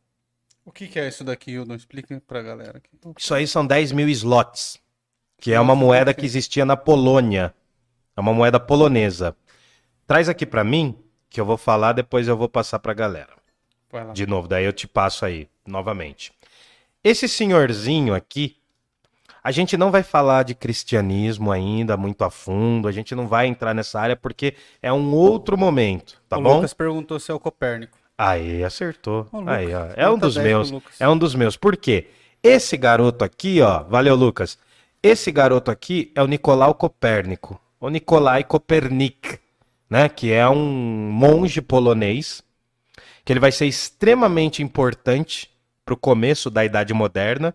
[0.66, 1.76] O que, que é isso daqui, Hildo?
[1.76, 2.90] Explica pra galera aqui.
[3.16, 4.80] Isso aí são 10 mil slots,
[5.40, 7.54] que é uma moeda que existia na Polônia.
[8.16, 9.36] É uma moeda polonesa.
[10.08, 10.98] Traz aqui pra mim,
[11.30, 13.32] que eu vou falar, depois eu vou passar pra galera.
[14.12, 16.32] De novo, daí eu te passo aí, novamente.
[17.02, 18.56] Esse senhorzinho aqui,
[19.44, 23.46] a gente não vai falar de cristianismo ainda muito a fundo, a gente não vai
[23.46, 26.56] entrar nessa área porque é um outro momento, tá o bom?
[26.56, 27.96] Lucas perguntou se é o Copérnico.
[28.18, 29.28] Aí, acertou.
[29.30, 29.88] Ô, aí, ó.
[29.94, 30.84] É um dos 10 pro meus.
[30.98, 31.56] É um dos meus.
[31.56, 32.08] Por quê?
[32.42, 34.58] Esse garoto aqui, ó, valeu, Lucas.
[35.02, 39.38] Esse garoto aqui é o Nicolau Copérnico, o Nikolai Kopernik,
[39.88, 42.42] né, que é um monge polonês,
[43.24, 45.50] que ele vai ser extremamente importante
[45.84, 47.54] para o começo da Idade Moderna.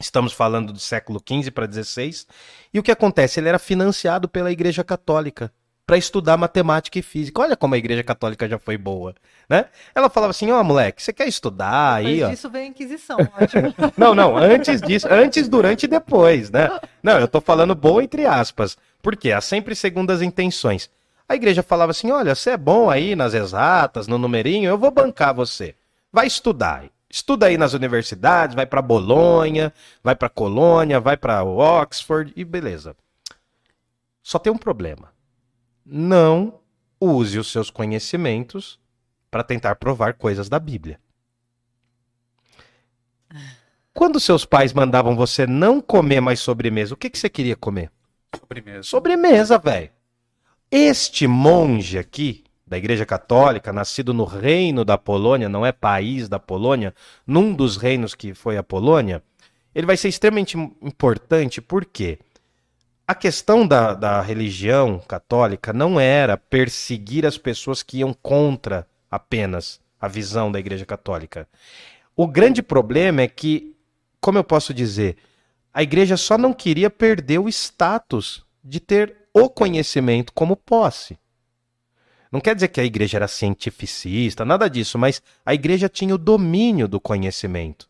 [0.00, 2.26] Estamos falando do século XV para XVI.
[2.72, 3.38] E o que acontece?
[3.38, 5.52] Ele era financiado pela Igreja Católica
[5.88, 7.40] para estudar matemática e física.
[7.40, 9.14] Olha como a Igreja Católica já foi boa,
[9.48, 9.64] né?
[9.94, 12.28] Ela falava assim: ó, moleque, você quer estudar aí, Depois ó?
[12.28, 13.74] disso veio a Inquisição, ótimo.
[13.96, 16.68] Não, não, antes disso, antes, durante e depois, né?
[17.02, 18.76] Não, eu tô falando boa entre aspas.
[19.00, 19.32] Por quê?
[19.32, 20.90] Há sempre segundas intenções.
[21.26, 24.90] A igreja falava assim: olha, você é bom aí nas exatas, no numerinho, eu vou
[24.90, 25.74] bancar você.
[26.12, 26.84] Vai estudar.
[27.08, 29.72] Estuda aí nas universidades, vai pra Bolonha,
[30.04, 32.94] vai pra Colônia, vai pra Oxford e beleza.
[34.22, 35.16] Só tem um problema.
[35.90, 36.60] Não
[37.00, 38.78] use os seus conhecimentos
[39.30, 41.00] para tentar provar coisas da Bíblia.
[43.94, 47.90] Quando seus pais mandavam você não comer mais sobremesa, o que, que você queria comer?
[48.38, 48.82] Sobremesa.
[48.82, 49.90] Sobremesa, velho.
[50.70, 56.38] Este monge aqui, da Igreja Católica, nascido no reino da Polônia, não é país da
[56.38, 56.94] Polônia,
[57.26, 59.22] num dos reinos que foi a Polônia,
[59.74, 62.18] ele vai ser extremamente importante porque
[63.08, 69.80] a questão da, da religião católica não era perseguir as pessoas que iam contra apenas
[69.98, 71.48] a visão da Igreja Católica.
[72.14, 73.74] O grande problema é que,
[74.20, 75.16] como eu posso dizer,
[75.72, 81.18] a igreja só não queria perder o status de ter o conhecimento como posse.
[82.30, 86.18] Não quer dizer que a igreja era cientificista, nada disso, mas a igreja tinha o
[86.18, 87.88] domínio do conhecimento.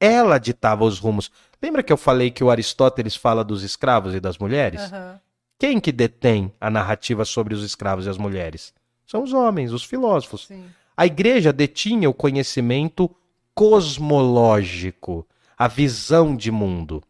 [0.00, 1.30] Ela ditava os rumos.
[1.62, 4.80] Lembra que eu falei que o Aristóteles fala dos escravos e das mulheres?
[4.80, 5.20] Aham.
[5.58, 8.72] Quem que detém a narrativa sobre os escravos e as mulheres?
[9.06, 10.46] São os homens, os filósofos.
[10.46, 10.64] Sim.
[10.96, 13.14] A igreja detinha o conhecimento
[13.54, 15.26] cosmológico,
[15.58, 17.02] a visão de mundo.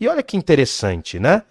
[0.00, 1.42] E olha que interessante, né?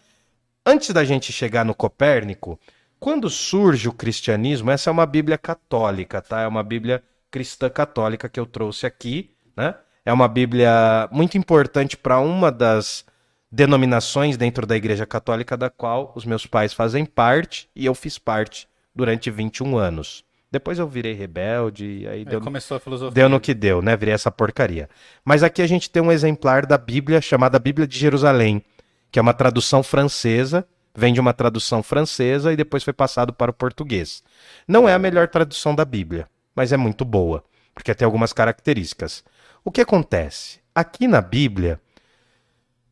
[0.66, 2.60] Antes da gente chegar no Copérnico,
[2.99, 6.41] quando surge o cristianismo, essa é uma Bíblia católica, tá?
[6.41, 9.76] É uma Bíblia cristã católica que eu trouxe aqui, né?
[10.08, 13.03] É uma Bíblia muito importante para uma das
[13.51, 18.18] denominações dentro da Igreja Católica da qual os meus pais fazem parte e eu fiz
[18.18, 20.24] parte durante 21 anos.
[20.49, 23.14] Depois eu virei rebelde e aí Aí deu, começou a filosofia.
[23.14, 23.97] deu no que deu, né?
[23.97, 24.89] Virei essa porcaria.
[25.26, 28.64] Mas aqui a gente tem um exemplar da Bíblia chamada Bíblia de Jerusalém,
[29.12, 33.51] que é uma tradução francesa, vem de uma tradução francesa e depois foi passado para
[33.51, 34.24] o português.
[34.66, 37.43] Não é a melhor tradução da Bíblia, mas é muito boa,
[37.78, 39.23] porque tem algumas características.
[39.63, 40.59] O que acontece?
[40.73, 41.80] Aqui na Bíblia,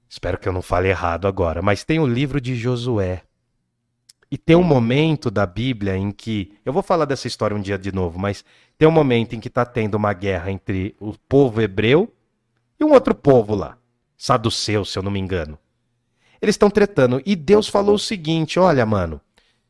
[0.07, 3.23] espero que eu não fale errado agora, mas tem o livro de Josué.
[4.29, 6.53] E tem um momento da Bíblia em que.
[6.63, 8.45] Eu vou falar dessa história um dia de novo, mas
[8.77, 12.13] tem um momento em que está tendo uma guerra entre o povo hebreu
[12.79, 13.79] e um outro povo lá,
[14.15, 15.57] saduceu, se eu não me engano.
[16.39, 17.23] Eles estão tretando.
[17.25, 19.19] E Deus falou o seguinte: olha, mano,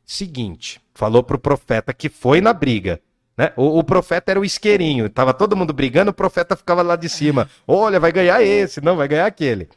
[0.04, 3.00] seguinte, falou pro profeta que foi na briga.
[3.36, 3.52] Né?
[3.56, 7.08] O, o profeta era o isqueirinho, tava todo mundo brigando, o profeta ficava lá de
[7.08, 7.48] cima.
[7.66, 9.68] Olha, vai ganhar esse, não, vai ganhar aquele.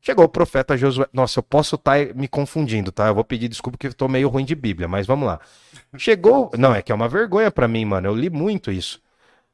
[0.00, 1.06] Chegou o profeta Josué.
[1.14, 3.06] Nossa, eu posso estar me confundindo, tá?
[3.06, 5.40] Eu vou pedir desculpa porque eu tô meio ruim de Bíblia, mas vamos lá.
[5.96, 6.50] Chegou.
[6.58, 8.08] Não, é que é uma vergonha pra mim, mano.
[8.08, 9.00] Eu li muito isso.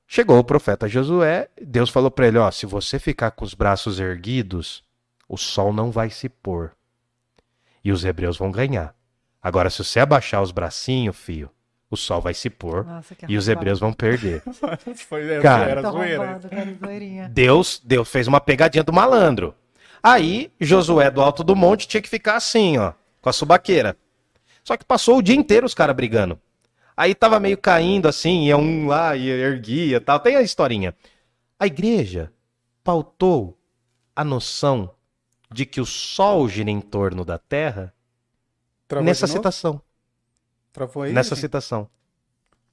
[0.08, 4.00] Chegou o profeta Josué, Deus falou pra ele: Ó, se você ficar com os braços
[4.00, 4.82] erguidos,
[5.28, 6.72] o sol não vai se pôr.
[7.84, 8.92] E os hebreus vão ganhar.
[9.40, 11.48] Agora, se você abaixar os bracinhos, fio,
[11.90, 14.42] o sol vai se pôr Nossa, e os hebreus vão perder.
[15.08, 15.70] Foi, era, Cara.
[15.70, 16.22] era zoeira.
[16.22, 17.28] arrombado, cara.
[17.28, 19.54] Deus, Deus fez uma pegadinha do malandro.
[20.00, 23.96] Aí, Josué do alto do monte tinha que ficar assim, ó, com a subaqueira.
[24.62, 26.40] Só que passou o dia inteiro os caras brigando.
[26.96, 30.20] Aí tava meio caindo assim, ia um lá e erguia e tal.
[30.20, 30.94] Tem a historinha.
[31.58, 32.32] A igreja
[32.84, 33.58] pautou
[34.14, 34.90] a noção
[35.50, 37.92] de que o sol gira em torno da terra
[38.86, 39.80] Travou nessa citação.
[40.72, 41.12] Travou aí?
[41.12, 41.40] nessa gente?
[41.42, 41.88] citação.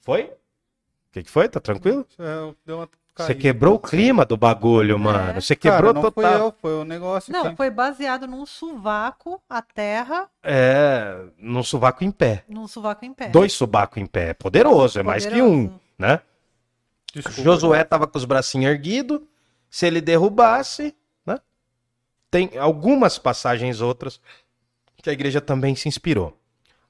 [0.02, 0.24] Foi?
[0.24, 1.50] O que, que foi?
[1.50, 2.06] Tá tranquilo?
[2.20, 5.42] É, deu uma Você quebrou o clima do bagulho, mano.
[5.42, 6.32] Você Cara, quebrou não total.
[6.38, 7.56] fui eu, foi o negócio Não, aqui.
[7.56, 12.44] foi baseado num sovaco, a terra, É, num sovaco em pé.
[12.48, 13.30] num sovaco em pé.
[13.30, 14.30] Dois sobacos em pé.
[14.30, 16.22] É poderoso, é mais que um, né?
[17.14, 17.42] Desculpa.
[17.42, 19.20] Josué tava com os bracinhos erguidos.
[19.70, 20.96] Se ele derrubasse,
[21.26, 21.40] né?
[22.30, 24.22] Tem algumas passagens outras
[24.98, 26.38] que a igreja também se inspirou.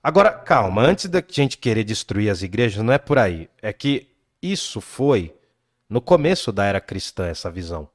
[0.01, 3.49] Agora, calma, antes da gente querer destruir as igrejas, não é por aí.
[3.61, 4.07] É que
[4.41, 5.35] isso foi
[5.89, 7.89] no começo da era cristã, essa visão.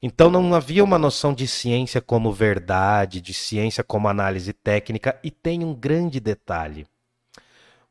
[0.00, 5.30] Então não havia uma noção de ciência como verdade, de ciência como análise técnica, e
[5.30, 6.86] tem um grande detalhe.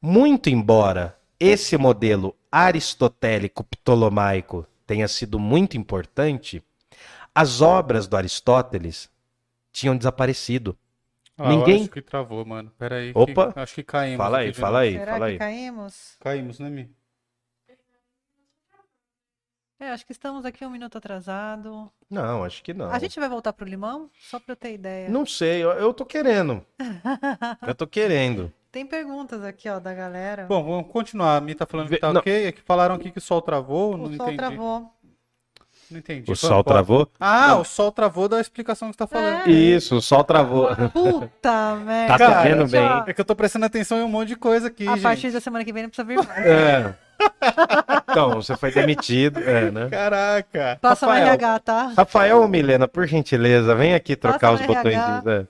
[0.02, 6.64] Muito embora esse modelo aristotélico ptolomaico tenha sido muito importante,
[7.36, 9.10] as obras do Aristóteles
[9.72, 10.76] tinham desaparecido.
[11.38, 12.72] Ah, Ninguém- Eu acho que travou, mano.
[12.80, 13.14] Pera aí.
[13.14, 13.54] que- Opa.
[13.56, 14.18] acho que caímos.
[14.18, 15.38] Fala aí, fala aí, Será fala que aí.
[15.38, 16.16] caímos?
[16.20, 16.90] Caímos, né, Mi?
[19.80, 21.92] É, acho que estamos aqui um minuto atrasado.
[22.10, 22.90] Não, acho que não.
[22.90, 24.10] A gente vai voltar pro limão?
[24.20, 25.08] Só pra eu ter ideia.
[25.08, 26.66] Não sei, eu, eu tô querendo.
[27.62, 28.52] eu tô querendo.
[28.72, 30.46] Tem perguntas aqui, ó, da galera.
[30.48, 31.38] Bom, vamos continuar.
[31.38, 32.20] A Mi tá falando que tá não.
[32.22, 32.48] ok.
[32.48, 33.94] É que falaram aqui que o sol travou.
[33.94, 34.38] o não sol entendi.
[34.38, 34.92] travou.
[35.90, 36.30] Não entendi.
[36.32, 36.74] O sol pode.
[36.76, 37.10] travou?
[37.20, 37.62] Ah, Não.
[37.62, 39.48] o sol travou da explicação que você tá falando.
[39.48, 39.50] É.
[39.52, 40.68] Isso, o sol travou.
[40.92, 42.14] Puta merda.
[42.14, 42.82] Tá Cara, sabendo bem.
[43.08, 45.02] É que eu tô prestando atenção em um monte de coisa aqui, A gente.
[45.04, 46.46] partir da semana que vem não precisa vir mais.
[46.46, 46.94] É.
[48.10, 49.90] Então, você foi demitido, é, né?
[49.90, 50.78] Caraca.
[50.82, 51.28] Passa Rafael.
[51.28, 51.94] RH, tá?
[51.98, 55.24] Rafael ou Milena, por gentileza, vem aqui trocar os Passa no botões.
[55.24, 55.48] De-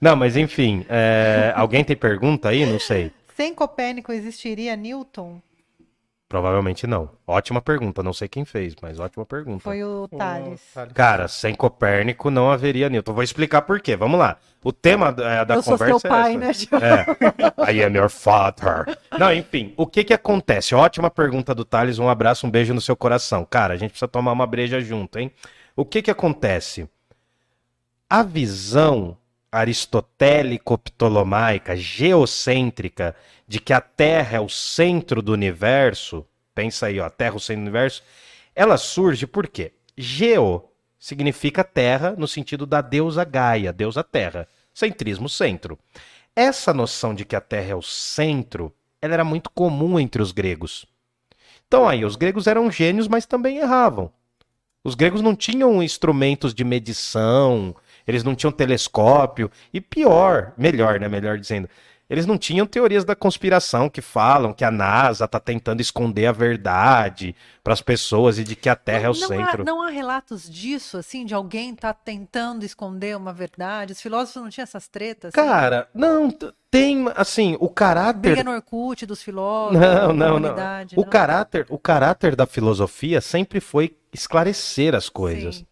[0.00, 2.64] Não, mas enfim, é, alguém tem pergunta aí?
[2.64, 3.12] Não sei.
[3.36, 5.40] Sem Copérnico existiria Newton?
[6.32, 7.10] Provavelmente não.
[7.26, 9.62] Ótima pergunta, não sei quem fez, mas ótima pergunta.
[9.62, 10.62] Foi o Thales.
[10.94, 13.12] Cara, sem Copérnico não haveria Newton.
[13.12, 13.94] Vou explicar por quê.
[13.96, 14.38] Vamos lá.
[14.64, 16.48] O tema é, da eu sou conversa seu pai, é né?
[16.48, 16.66] essa.
[16.74, 17.70] É.
[17.70, 18.98] I am your father.
[19.18, 20.74] Não, enfim, o que que acontece?
[20.74, 23.44] Ótima pergunta do Thales, um abraço, um beijo no seu coração.
[23.44, 25.30] Cara, a gente precisa tomar uma breja junto, hein?
[25.76, 26.88] O que que acontece?
[28.08, 29.18] A visão
[29.52, 33.14] aristotélico-ptolomaica, geocêntrica,
[33.46, 37.36] de que a Terra é o centro do universo, pensa aí, ó, a Terra é
[37.36, 38.02] o centro do universo,
[38.54, 39.72] ela surge por quê?
[39.96, 40.64] Geo
[40.98, 44.46] significa terra no sentido da deusa Gaia, deusa Terra.
[44.72, 45.78] Centrismo, centro.
[46.34, 50.32] Essa noção de que a Terra é o centro, ela era muito comum entre os
[50.32, 50.86] gregos.
[51.66, 54.10] Então aí, os gregos eram gênios, mas também erravam.
[54.84, 57.74] Os gregos não tinham instrumentos de medição,
[58.06, 61.68] eles não tinham telescópio, e pior, melhor, né, melhor dizendo,
[62.12, 66.32] eles não tinham teorias da conspiração que falam que a NASA está tentando esconder a
[66.32, 67.34] verdade
[67.64, 69.62] para as pessoas e de que a Terra é o não centro.
[69.62, 73.94] Há, não há relatos disso, assim, de alguém tá tentando esconder uma verdade?
[73.94, 75.32] Os filósofos não tinham essas tretas?
[75.34, 75.48] assim?
[75.48, 76.30] Cara, não,
[76.70, 80.50] tem, assim, o caráter Briga no Orkut dos filósofos, Não, não, não.
[80.96, 81.04] O não?
[81.04, 85.56] caráter, o caráter da filosofia sempre foi esclarecer as coisas.
[85.56, 85.66] Sim.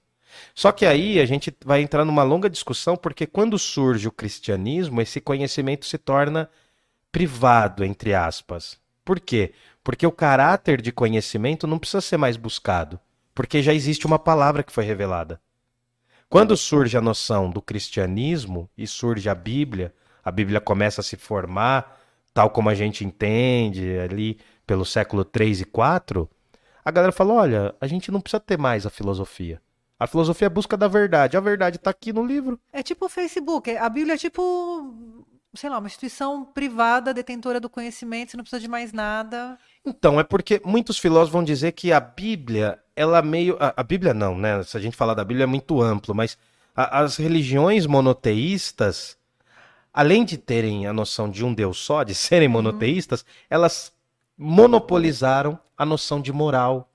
[0.55, 5.01] Só que aí a gente vai entrar numa longa discussão, porque quando surge o cristianismo,
[5.01, 6.51] esse conhecimento se torna
[7.11, 8.79] privado, entre aspas.
[9.05, 9.53] Por quê?
[9.83, 13.01] Porque o caráter de conhecimento não precisa ser mais buscado,
[13.35, 15.41] porque já existe uma palavra que foi revelada.
[16.29, 19.93] Quando surge a noção do cristianismo e surge a Bíblia,
[20.23, 21.99] a Bíblia começa a se formar,
[22.33, 26.31] tal como a gente entende ali pelo século 3 e 4,
[26.85, 29.61] a galera fala: olha, a gente não precisa ter mais a filosofia.
[30.01, 31.37] A filosofia é a busca da verdade.
[31.37, 32.59] A verdade está aqui no livro.
[32.73, 33.71] É tipo o Facebook.
[33.77, 35.23] A Bíblia é tipo,
[35.55, 39.59] sei lá, uma instituição privada, detentora do conhecimento, você não precisa de mais nada.
[39.85, 43.59] Então, é porque muitos filósofos vão dizer que a Bíblia, ela meio.
[43.61, 44.63] A, a Bíblia não, né?
[44.63, 46.39] Se a gente falar da Bíblia é muito amplo, mas
[46.75, 49.19] a- as religiões monoteístas,
[49.93, 53.93] além de terem a noção de um Deus só, de serem monoteístas, elas
[54.39, 56.91] monopolizaram a noção de moral,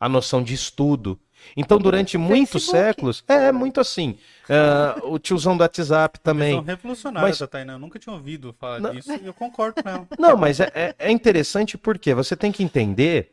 [0.00, 1.18] a noção de estudo.
[1.56, 2.78] Então, durante muitos Facebook.
[2.84, 4.16] séculos, é muito assim.
[4.48, 6.54] ah, o tiozão do WhatsApp também.
[6.54, 7.72] São revolucionários Mas- Tainá.
[7.74, 8.92] Eu nunca tinha ouvido falar Não.
[8.94, 10.06] disso e eu concordo com ela.
[10.18, 13.32] Não, mas é, é- é interessante porque você tem que entender.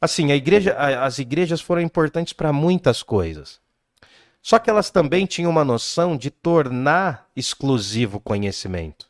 [0.00, 3.60] Assim, a igreja, a- as igrejas foram importantes para muitas coisas.
[4.42, 9.06] Só que elas também tinham uma noção de tornar exclusivo o conhecimento.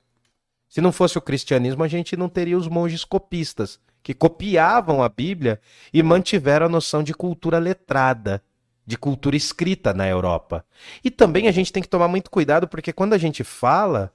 [0.68, 5.09] Se não fosse o cristianismo, a gente não teria os monges copistas, que copiavam a
[5.09, 5.61] Bíblia
[5.92, 8.42] e mantiveram a noção de cultura letrada,
[8.86, 10.64] de cultura escrita na Europa.
[11.05, 14.12] E também a gente tem que tomar muito cuidado, porque quando a gente fala,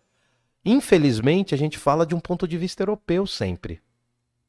[0.63, 3.79] infelizmente, a gente fala de um ponto de vista europeu sempre.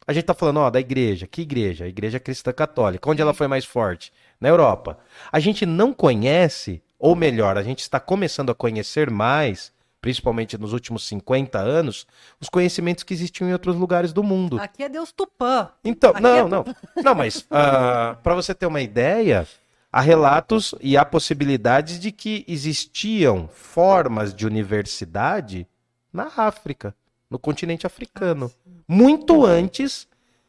[0.07, 1.27] A gente está falando, ó, da igreja.
[1.27, 1.85] Que igreja?
[1.85, 3.11] A igreja cristã católica.
[3.11, 4.13] Onde ela foi mais forte?
[4.41, 4.99] Na Europa.
[5.33, 9.73] A gente não conhece, ou melhor, a gente está começando a conhecer mais
[10.07, 12.07] principalmente nos últimos 50 anos,
[12.41, 14.57] os conhecimentos que existiam em outros lugares do mundo.
[14.61, 15.69] Aqui é Deus Tupã.
[15.85, 16.65] Então, Aqui não, é não.
[17.03, 19.49] Não, mas uh, ah, para você ter uma ideia,
[19.91, 25.67] há relatos e há possibilidades de que existiam formas de universidade
[26.13, 26.95] na África,
[27.29, 28.49] no continente africano.
[28.87, 30.07] Muito antes,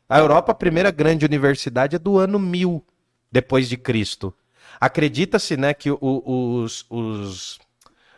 [0.08, 2.86] a Europa, a primeira grande universidade é do ano 1000
[3.32, 4.32] depois de Cristo.
[4.80, 7.60] Acredita-se, né, que os, os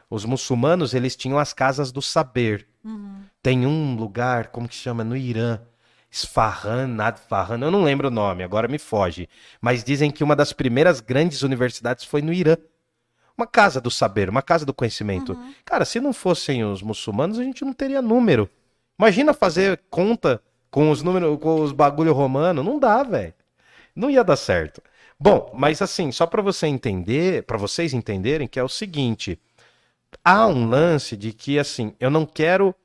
[0.09, 2.67] os muçulmanos, eles tinham as casas do saber.
[2.83, 3.21] Uhum.
[3.43, 5.03] Tem um lugar, como que chama?
[5.03, 5.59] No Irã.
[6.11, 9.29] Isfahan, Nadfahan, eu não lembro o nome, agora me foge.
[9.61, 12.57] Mas dizem que uma das primeiras grandes universidades foi no Irã.
[13.37, 15.33] Uma casa do saber, uma casa do conhecimento.
[15.33, 15.53] Uhum.
[15.63, 18.49] Cara, se não fossem os muçulmanos, a gente não teria número.
[18.97, 20.41] Imagina fazer conta
[20.71, 23.33] com os números, com os bagulho romano, não dá, velho.
[23.95, 24.81] Não ia dar certo.
[25.19, 29.39] Bom, mas assim, só para você entender, para vocês entenderem que é o seguinte,
[30.23, 32.75] há um lance de que, assim, eu não quero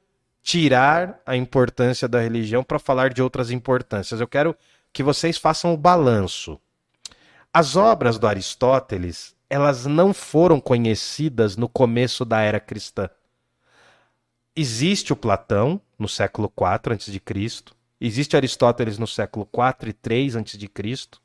[0.43, 4.21] tirar a importância da religião para falar de outras importâncias.
[4.21, 4.55] Eu quero
[4.93, 6.61] que vocês façam o balanço.
[7.53, 13.09] As obras do Aristóteles, elas não foram conhecidas no começo da era cristã.
[14.57, 21.21] Existe o Platão no século IV a.C., existe Aristóteles no século IV e III a.C.,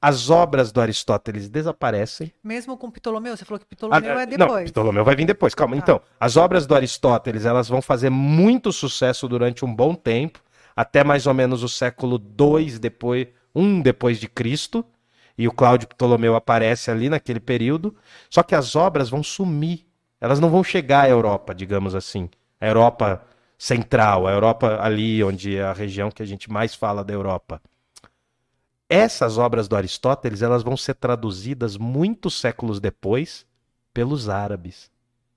[0.00, 2.32] as obras do Aristóteles desaparecem.
[2.42, 3.36] Mesmo com Ptolomeu?
[3.36, 4.64] Você falou que Ptolomeu ah, é depois.
[4.64, 5.54] Não, Ptolomeu vai vir depois.
[5.54, 5.74] Calma.
[5.76, 5.78] Tá.
[5.82, 10.40] Então, as obras do Aristóteles elas vão fazer muito sucesso durante um bom tempo,
[10.74, 14.84] até mais ou menos o século II depois, um depois de Cristo.
[15.38, 17.94] E o Cláudio Ptolomeu aparece ali naquele período.
[18.30, 19.86] Só que as obras vão sumir.
[20.20, 22.30] Elas não vão chegar à Europa, digamos assim.
[22.58, 23.22] A Europa
[23.58, 27.60] central, a Europa ali onde é a região que a gente mais fala da Europa.
[28.88, 33.44] Essas obras do Aristóteles elas vão ser traduzidas muitos séculos depois
[33.92, 34.90] pelos árabes,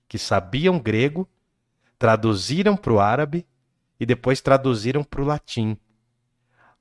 [0.08, 1.28] que sabiam grego,
[1.98, 3.46] traduziram para o árabe
[3.98, 5.76] e depois traduziram para o latim.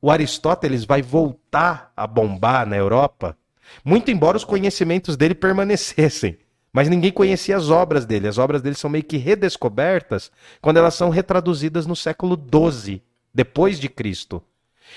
[0.01, 3.36] O Aristóteles vai voltar a bombar na Europa,
[3.84, 6.38] muito embora os conhecimentos dele permanecessem.
[6.72, 8.28] Mas ninguém conhecia as obras dele.
[8.28, 13.01] As obras dele são meio que redescobertas quando elas são retraduzidas no século XII,
[13.34, 14.43] depois de Cristo.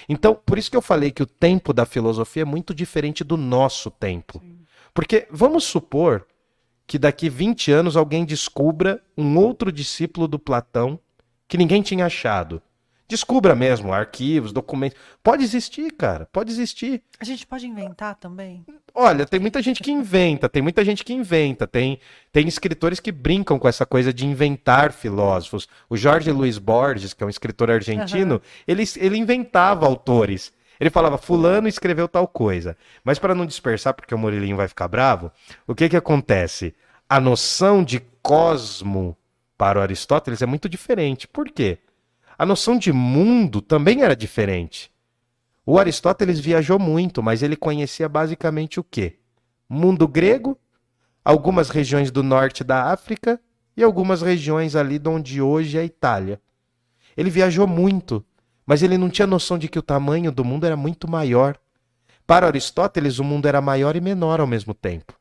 [0.08, 3.36] Então, por isso que eu falei que o tempo da filosofia é muito diferente do
[3.36, 4.40] nosso tempo.
[4.40, 4.58] Sim.
[4.94, 6.26] Porque vamos supor
[6.86, 10.98] que daqui 20 anos alguém descubra um outro discípulo do Platão
[11.48, 12.60] que ninguém tinha achado.
[13.08, 14.98] Descubra mesmo arquivos, documentos.
[15.22, 17.02] Pode existir, cara, pode existir.
[17.20, 18.64] A gente pode inventar também?
[18.94, 21.98] Olha, tem muita gente que inventa, tem muita gente que inventa, tem,
[22.32, 25.68] tem escritores que brincam com essa coisa de inventar filósofos.
[25.90, 28.40] O Jorge Luiz Borges, que é um escritor argentino, uhum.
[28.66, 30.52] ele, ele inventava autores.
[30.80, 32.76] Ele falava, fulano escreveu tal coisa.
[33.04, 35.30] Mas para não dispersar, porque o Murilinho vai ficar bravo,
[35.66, 36.74] o que que acontece?
[37.08, 39.16] A noção de cosmo
[39.56, 41.28] para o Aristóteles é muito diferente.
[41.28, 41.78] Por quê?
[42.42, 44.90] A noção de mundo também era diferente.
[45.64, 49.20] O Aristóteles viajou muito, mas ele conhecia basicamente o quê?
[49.68, 50.58] Mundo grego,
[51.24, 53.40] algumas regiões do norte da África
[53.76, 56.42] e algumas regiões ali de onde hoje é a Itália.
[57.16, 58.24] Ele viajou muito,
[58.66, 61.56] mas ele não tinha noção de que o tamanho do mundo era muito maior.
[62.26, 65.16] Para Aristóteles, o mundo era maior e menor ao mesmo tempo.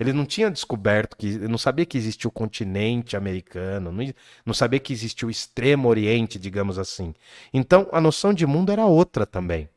[0.00, 1.36] Ele não tinha descoberto que.
[1.40, 4.14] Não sabia que existia o continente americano, não,
[4.46, 7.14] não sabia que existia o extremo oriente, digamos assim.
[7.52, 9.68] Então, a noção de mundo era outra também.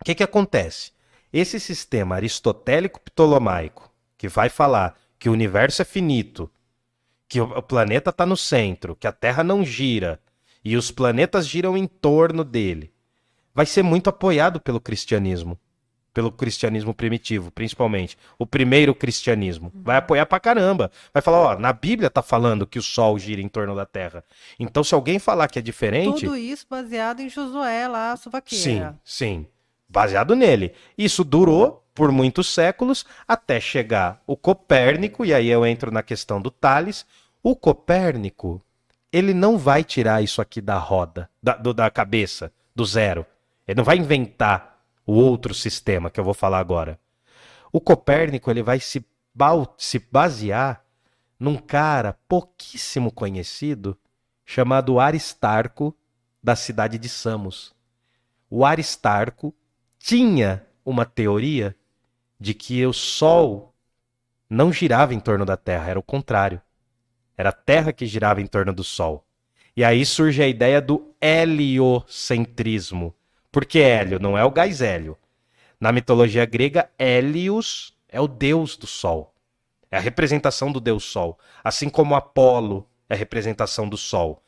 [0.00, 0.92] O que, que acontece?
[1.30, 6.50] Esse sistema aristotélico-ptolomaico, que vai falar que o universo é finito,
[7.28, 10.18] que o planeta está no centro, que a Terra não gira
[10.64, 12.90] e os planetas giram em torno dele,
[13.54, 15.58] vai ser muito apoiado pelo cristianismo
[16.16, 18.16] pelo cristianismo primitivo, principalmente.
[18.38, 19.70] O primeiro cristianismo.
[19.74, 20.90] Vai apoiar pra caramba.
[21.12, 24.24] Vai falar, ó, na Bíblia tá falando que o sol gira em torno da Terra.
[24.58, 26.24] Então, se alguém falar que é diferente.
[26.24, 28.92] Tudo isso baseado em Josué lá, a suvaqueira.
[28.94, 29.46] Sim, sim.
[29.86, 30.72] Baseado nele.
[30.96, 36.40] Isso durou por muitos séculos até chegar o Copérnico, e aí eu entro na questão
[36.40, 37.04] do Tales.
[37.42, 38.62] O Copérnico,
[39.12, 43.26] ele não vai tirar isso aqui da roda, da, do, da cabeça, do zero.
[43.68, 44.75] Ele não vai inventar
[45.06, 46.98] o outro sistema que eu vou falar agora.
[47.72, 49.04] O Copérnico ele vai se
[49.76, 50.82] se basear
[51.38, 53.96] num cara pouquíssimo conhecido
[54.46, 55.94] chamado Aristarco,
[56.42, 57.74] da cidade de Samos.
[58.48, 59.52] O Aristarco
[59.98, 61.76] tinha uma teoria
[62.38, 63.74] de que o Sol
[64.48, 66.62] não girava em torno da Terra, era o contrário.
[67.36, 69.26] Era a Terra que girava em torno do Sol.
[69.76, 73.12] E aí surge a ideia do heliocentrismo.
[73.56, 74.18] Por que hélio?
[74.20, 75.16] Não é o gás hélio.
[75.80, 79.32] Na mitologia grega, Hélios é o deus do Sol.
[79.90, 81.38] É a representação do deus Sol.
[81.64, 84.42] Assim como Apolo é a representação do Sol.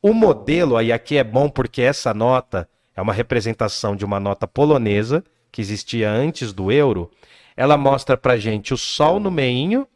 [0.00, 2.66] O modelo, aí aqui é bom porque essa nota
[2.96, 5.22] é uma representação de uma nota polonesa
[5.52, 7.10] que existia antes do euro.
[7.54, 9.86] Ela mostra pra gente o Sol no meinho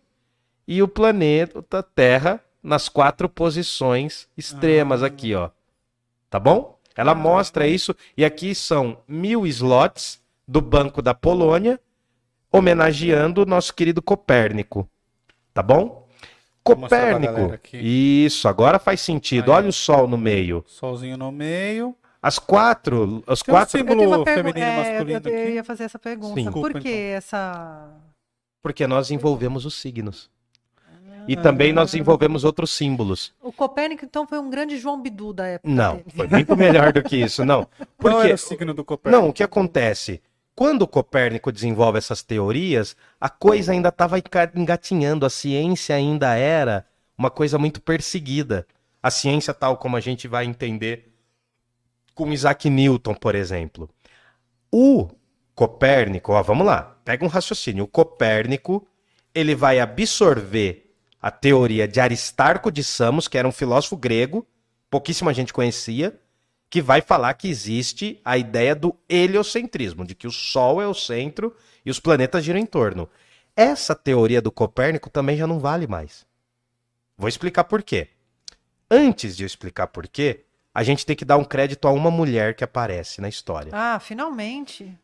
[0.66, 5.48] e o planeta Terra nas quatro posições extremas aqui, ó.
[6.28, 6.77] Tá bom?
[6.98, 11.78] Ela mostra isso e aqui são mil slots do Banco da Polônia
[12.50, 14.88] homenageando o nosso querido Copérnico.
[15.54, 16.08] Tá bom?
[16.62, 17.58] Copérnico.
[17.72, 19.52] Isso, agora faz sentido.
[19.52, 19.58] Aí.
[19.58, 20.64] Olha o sol no meio.
[20.66, 21.94] Solzinho no meio.
[22.20, 25.42] As quatro, os Tem um quatro, Eu tenho símbolo feminino e é, eu- masculino eu,
[25.42, 25.52] aqui.
[25.52, 26.34] ia fazer essa pergunta.
[26.34, 26.44] Sim.
[26.50, 27.16] Por Desculpa, que então.
[27.16, 27.90] essa.
[28.60, 30.28] porque nós envolvemos os signos.
[31.28, 33.34] E também nós envolvemos outros símbolos.
[33.42, 35.70] O Copérnico, então, foi um grande João Bidu da época.
[35.70, 36.10] Não, dele.
[36.16, 37.68] foi muito melhor do que isso, não.
[38.00, 39.22] Qual Porque era o signo do Copérnico?
[39.22, 40.22] Não, o que acontece?
[40.54, 44.16] Quando o Copérnico desenvolve essas teorias, a coisa ainda estava
[44.54, 46.86] engatinhando, a ciência ainda era
[47.16, 48.66] uma coisa muito perseguida.
[49.02, 51.12] A ciência, tal como a gente vai entender
[52.14, 53.88] com Isaac Newton, por exemplo.
[54.72, 55.08] O
[55.54, 57.84] Copérnico, ó, vamos lá, pega um raciocínio.
[57.84, 58.86] O Copérnico,
[59.34, 60.87] ele vai absorver
[61.20, 64.46] a teoria de Aristarco de Samos, que era um filósofo grego,
[64.90, 66.18] pouquíssima gente conhecia,
[66.70, 70.94] que vai falar que existe a ideia do heliocentrismo, de que o Sol é o
[70.94, 71.54] centro
[71.84, 73.08] e os planetas giram em torno.
[73.56, 76.26] Essa teoria do Copérnico também já não vale mais.
[77.16, 78.08] Vou explicar por quê.
[78.90, 82.10] Antes de eu explicar por quê, a gente tem que dar um crédito a uma
[82.10, 83.72] mulher que aparece na história.
[83.74, 84.96] Ah, finalmente.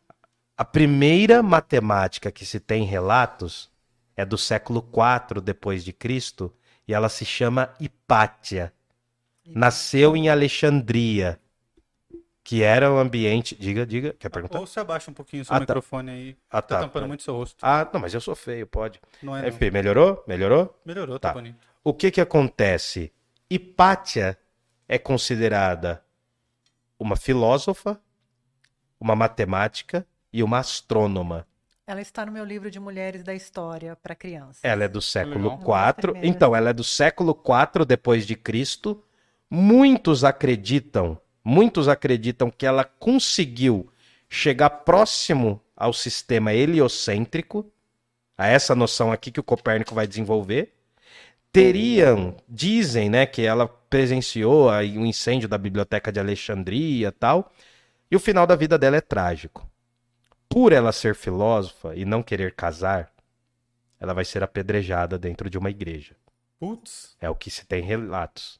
[0.57, 3.69] A primeira matemática que se tem relatos
[4.15, 6.53] é do século IV depois de Cristo
[6.87, 8.73] e ela se chama Hipátia.
[9.45, 11.39] Nasceu em Alexandria,
[12.43, 13.55] que era um ambiente.
[13.55, 14.59] Diga, diga, quer perguntar?
[14.59, 15.61] Ou se abaixa um pouquinho o seu Ah, tá.
[15.61, 16.37] microfone aí.
[16.49, 16.81] Ah, Tá tá.
[16.81, 17.57] tampando muito seu rosto.
[17.61, 18.99] Ah, não, mas eu sou feio, pode.
[19.21, 19.49] Não é, não.
[19.49, 20.23] Enfim, melhorou?
[20.27, 20.79] Melhorou?
[20.85, 21.33] Melhorou, tá, Tá.
[21.33, 21.57] bonito.
[21.83, 23.11] O que que acontece?
[23.49, 24.37] Hipátia
[24.87, 26.03] é considerada
[26.97, 27.99] uma filósofa,
[28.99, 31.45] uma matemática e uma astrônoma.
[31.87, 34.59] Ela está no meu livro de Mulheres da História para crianças.
[34.63, 35.53] Ela é do século.
[35.53, 35.93] IV.
[35.93, 36.27] Primeira.
[36.27, 39.03] Então, ela é do século IV depois de Cristo.
[39.47, 43.87] Muitos acreditam, muitos acreditam que ela conseguiu
[44.27, 47.71] chegar próximo ao sistema heliocêntrico,
[48.35, 50.73] a essa noção aqui que o Copérnico vai desenvolver.
[51.51, 57.51] Teriam, dizem, né, que ela presenciou aí o incêndio da biblioteca de Alexandria, e tal.
[58.09, 59.69] E o final da vida dela é trágico.
[60.55, 63.11] Por ela ser filósofa e não querer casar,
[63.99, 66.15] ela vai ser apedrejada dentro de uma igreja.
[66.57, 67.17] Putz.
[67.19, 68.57] É o que se tem relatos.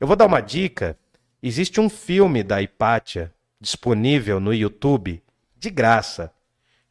[0.00, 0.98] Eu vou dar uma dica.
[1.40, 5.22] Existe um filme da Hipátia disponível no YouTube,
[5.56, 6.32] de graça,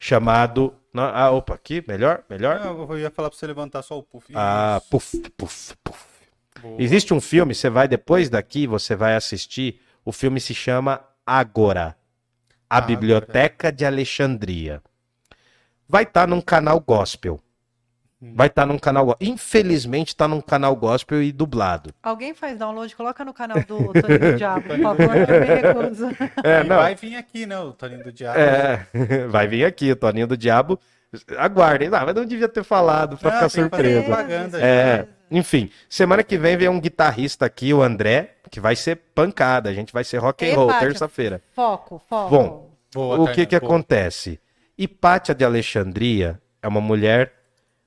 [0.00, 0.74] chamado.
[0.94, 2.24] Ah, opa, aqui, melhor?
[2.30, 2.58] Melhor?
[2.58, 4.32] Ah, eu ia falar pra você levantar só o puff.
[4.34, 4.88] Ah, Isso.
[4.88, 6.06] puf, puf, puf.
[6.62, 6.80] Boa.
[6.80, 9.78] Existe um filme, você vai depois daqui, você vai assistir.
[10.02, 11.94] O filme se chama Agora,
[12.78, 12.80] a.
[12.80, 14.82] Biblioteca de Alexandria.
[15.88, 17.40] Vai estar num canal gospel.
[18.34, 19.16] Vai estar num canal.
[19.20, 21.90] Infelizmente está num canal gospel e dublado.
[22.02, 24.96] Alguém faz download, coloca no canal do Toninho do Diabo, por favor,
[25.26, 26.08] que eu me recuso.
[26.44, 26.76] É, não.
[26.76, 27.58] vai vir aqui, né?
[27.58, 28.38] O Toninho do Diabo.
[28.38, 28.86] É,
[29.28, 30.78] vai vir aqui, o Toninho do Diabo.
[31.36, 31.90] Aguardem.
[31.90, 34.02] Não, mas não devia ter falado pra Ah, ficar tem que fazer surpresa.
[34.04, 38.96] propaganda, É, enfim, semana que vem vem um guitarrista aqui, o André, que vai ser
[39.14, 39.70] pancada.
[39.70, 41.42] A gente vai ser rock and roll terça-feira.
[41.54, 42.30] Foco, foco.
[42.30, 43.72] Bom, Boa, o Tainá, que que boa.
[43.72, 44.38] acontece?
[44.76, 47.32] Hipátia de Alexandria é uma mulher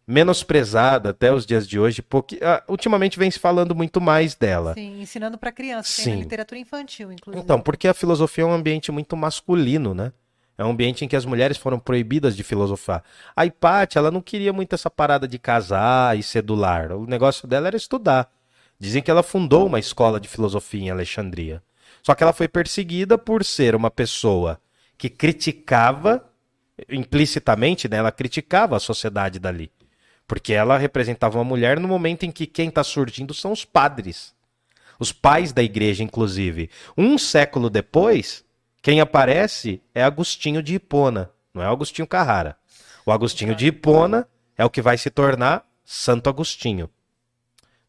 [0.08, 4.74] menosprezada até os dias de hoje, porque ah, ultimamente vem se falando muito mais dela.
[4.74, 6.12] Sim, ensinando para crianças, tem Sim.
[6.12, 7.44] na literatura infantil, inclusive.
[7.44, 10.12] Então, porque a filosofia é um ambiente muito masculino, né?
[10.58, 13.04] É um ambiente em que as mulheres foram proibidas de filosofar.
[13.36, 16.94] A Hipátia, ela não queria muito essa parada de casar e sedular.
[16.94, 18.32] O negócio dela era estudar.
[18.80, 21.62] Dizem que ela fundou uma escola de filosofia em Alexandria.
[22.02, 24.60] Só que ela foi perseguida por ser uma pessoa
[24.98, 26.24] que criticava,
[26.90, 27.98] implicitamente, né?
[27.98, 29.72] Ela criticava a sociedade dali.
[30.28, 34.34] Porque ela representava uma mulher no momento em que quem está surgindo são os padres.
[34.98, 36.70] Os pais da igreja, inclusive.
[36.98, 38.45] Um século depois,
[38.86, 42.56] quem aparece é Agostinho de Hipona, não é Agostinho Carrara.
[43.04, 46.88] O Agostinho de Hipona é o que vai se tornar Santo Agostinho.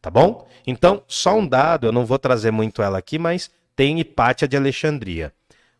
[0.01, 0.47] Tá bom?
[0.65, 4.57] Então, só um dado, eu não vou trazer muito ela aqui, mas tem Hipátia de
[4.57, 5.31] Alexandria.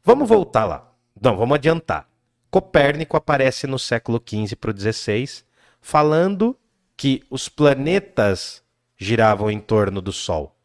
[0.03, 0.93] Vamos voltar lá.
[1.19, 2.07] Não, vamos adiantar.
[2.51, 5.43] Copérnico aparece no século XV para o XVI,
[5.81, 6.55] falando
[6.95, 8.61] que os planetas
[8.95, 10.55] giravam em torno do Sol,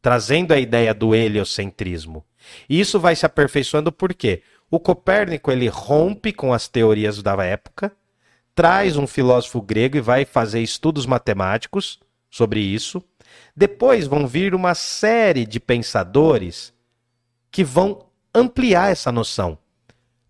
[0.00, 2.24] trazendo a ideia do heliocentrismo.
[2.68, 7.92] E isso vai se aperfeiçoando porque o Copérnico ele rompe com as teorias da época,
[8.54, 12.00] traz um filósofo grego e vai fazer estudos matemáticos
[12.30, 13.02] sobre isso.
[13.54, 16.72] Depois vão vir uma série de pensadores
[17.50, 19.58] que vão ampliar essa noção.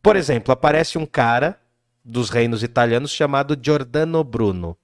[0.02, 1.58] Por exemplo, aparece um cara
[2.04, 4.76] dos reinos italianos chamado Giordano Bruno.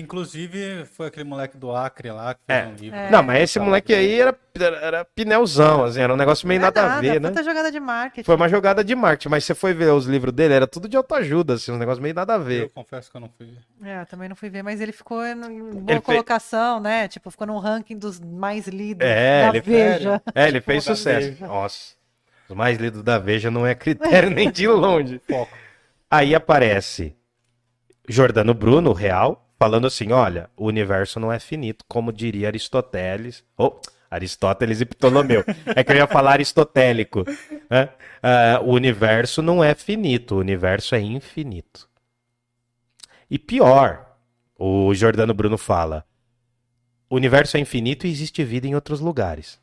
[0.00, 2.66] Inclusive, foi aquele moleque do Acre lá que fez É.
[2.66, 2.98] um livro.
[2.98, 3.10] É.
[3.10, 6.66] Não, mas esse moleque aí era, era, era pneuzão, assim, era um negócio meio Não
[6.68, 7.28] é nada, a nada, ver, né?
[7.28, 8.24] puta jogada de marketing.
[8.24, 10.96] Foi uma jogada de marketing, mas você foi ver os livros dele, era tudo de
[10.96, 12.70] autoajuda, assim, um negócio meio nada a Eu ver.
[12.70, 13.88] confesso que eu não fui ver.
[13.88, 17.08] É, eu também não fui ver, mas ele ficou em boa Ele colocação, né?
[17.08, 20.22] Tipo, ficou no ranking dos mais lidos É, da ele- Veja.
[20.34, 21.28] É, ele fez sucesso.
[21.30, 21.46] Veja.
[21.46, 21.94] Nossa.
[22.48, 25.20] Os mais lidos da Veja não é critério nem de longe.
[25.28, 25.50] Foco.
[26.10, 27.16] Aí aparece
[28.08, 33.44] Jordano Bruno, o real, falando assim: olha, o universo não é finito, como diria Aristóteles.
[33.56, 33.80] Ou
[34.10, 35.44] Aristóteles e Ptolomeu.
[35.74, 37.24] É que eu ia falar aristotélico.
[37.68, 37.90] né?
[38.22, 41.88] Ah, o universo não é finito, o universo é infinito.
[43.30, 44.06] E pior,
[44.58, 46.04] o Jordano Bruno fala:
[47.08, 49.60] o universo é infinito e existe vida em outros lugares.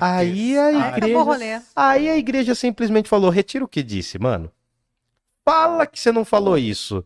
[0.00, 1.62] Aí a Aí igreja.
[1.76, 4.50] Aí a igreja simplesmente falou: retira o que disse, mano.
[5.44, 7.04] Fala que você não falou isso.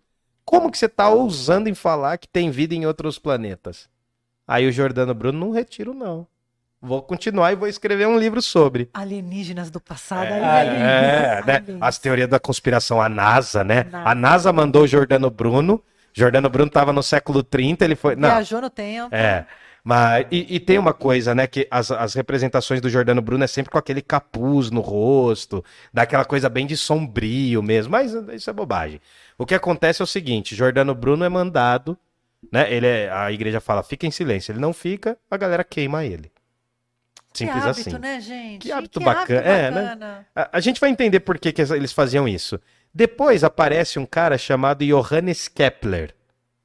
[0.49, 3.87] Como que você tá ousando em falar que tem vida em outros planetas?
[4.47, 6.27] Aí o Jordano Bruno, não retiro, não.
[6.81, 8.89] Vou continuar e vou escrever um livro sobre.
[8.95, 10.25] Alienígenas do passado.
[10.25, 11.57] É, aí, é, né?
[11.59, 11.79] aliens.
[11.83, 13.85] As teorias da conspiração, a NASA, né?
[13.93, 14.09] NASA.
[14.09, 15.85] A NASA mandou o Jordano Bruno.
[16.15, 18.17] Jordano Bruno tava no século 30, ele foi.
[18.17, 19.15] Não, Viajou no tempo.
[19.15, 19.45] é.
[19.89, 21.47] Mas, e, e tem uma coisa, né?
[21.47, 26.03] Que as, as representações do Jordano Bruno é sempre com aquele capuz no rosto, dá
[26.03, 27.93] aquela coisa bem de sombrio mesmo.
[27.93, 29.01] Mas isso é bobagem.
[29.39, 31.97] O que acontece é o seguinte: Jordano Bruno é mandado,
[32.53, 32.71] né?
[32.71, 34.53] Ele é- a igreja fala, fica em silêncio.
[34.53, 36.31] Ele não fica, a galera queima ele.
[37.33, 37.99] Simples que hábito, assim.
[37.99, 38.59] né, gente?
[38.59, 40.25] Que hábito bacana, é, né?
[40.37, 42.61] A, a gente vai entender por que, que eles faziam isso.
[42.93, 46.15] Depois aparece um cara chamado Johannes Kepler,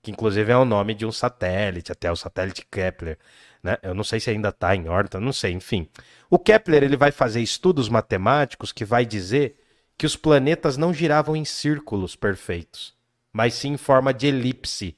[0.03, 3.17] que inclusive é o nome de um satélite, até o satélite Kepler.
[3.63, 3.77] Né?
[3.81, 5.87] Eu não sei se ainda está em órbita, não sei, enfim.
[6.29, 9.57] O Kepler ele vai fazer estudos matemáticos que vai dizer
[9.97, 12.93] que os planetas não giravam em círculos perfeitos,
[13.31, 14.97] mas sim em forma de elipse.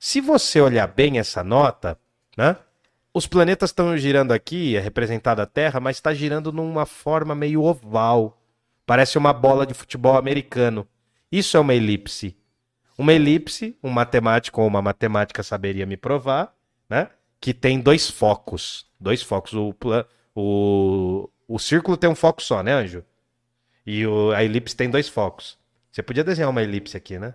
[0.00, 1.98] Se você olhar bem essa nota,
[2.36, 2.56] né?
[3.12, 7.62] Os planetas estão girando aqui, é representada a Terra, mas está girando numa forma meio
[7.62, 8.42] oval.
[8.86, 10.86] Parece uma bola de futebol americano.
[11.32, 12.36] Isso é uma elipse.
[12.98, 16.54] Uma elipse, um matemático ou uma matemática saberia me provar,
[16.88, 17.08] né?
[17.40, 18.86] Que tem dois focos.
[18.98, 19.52] Dois focos.
[19.52, 19.74] O,
[20.34, 23.04] o, o círculo tem um foco só, né, Anjo?
[23.86, 25.58] E o- a elipse tem dois focos.
[25.92, 27.34] Você podia desenhar uma elipse aqui, né?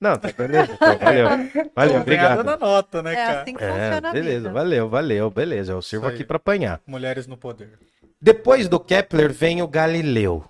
[0.00, 0.72] Não, tá beleza.
[0.72, 1.26] Então, valeu.
[1.76, 2.42] Valeu, obrigado.
[2.42, 3.42] na nota, né, É cara?
[3.42, 4.52] assim que É, funciona beleza, vida.
[4.52, 5.72] valeu, valeu, beleza.
[5.72, 6.80] Eu sirvo aqui para apanhar.
[6.86, 7.78] Mulheres no poder.
[8.18, 10.42] Depois do Kepler vem o Galileu.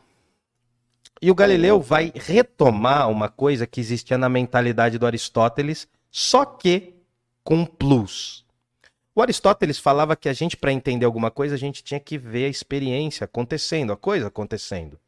[1.23, 6.95] E o Galileu vai retomar uma coisa que existia na mentalidade do Aristóteles, só que
[7.45, 8.47] com plus.
[9.15, 12.47] O Aristóteles falava que a gente, para entender alguma coisa, a gente tinha que ver
[12.47, 14.99] a experiência acontecendo, a coisa acontecendo.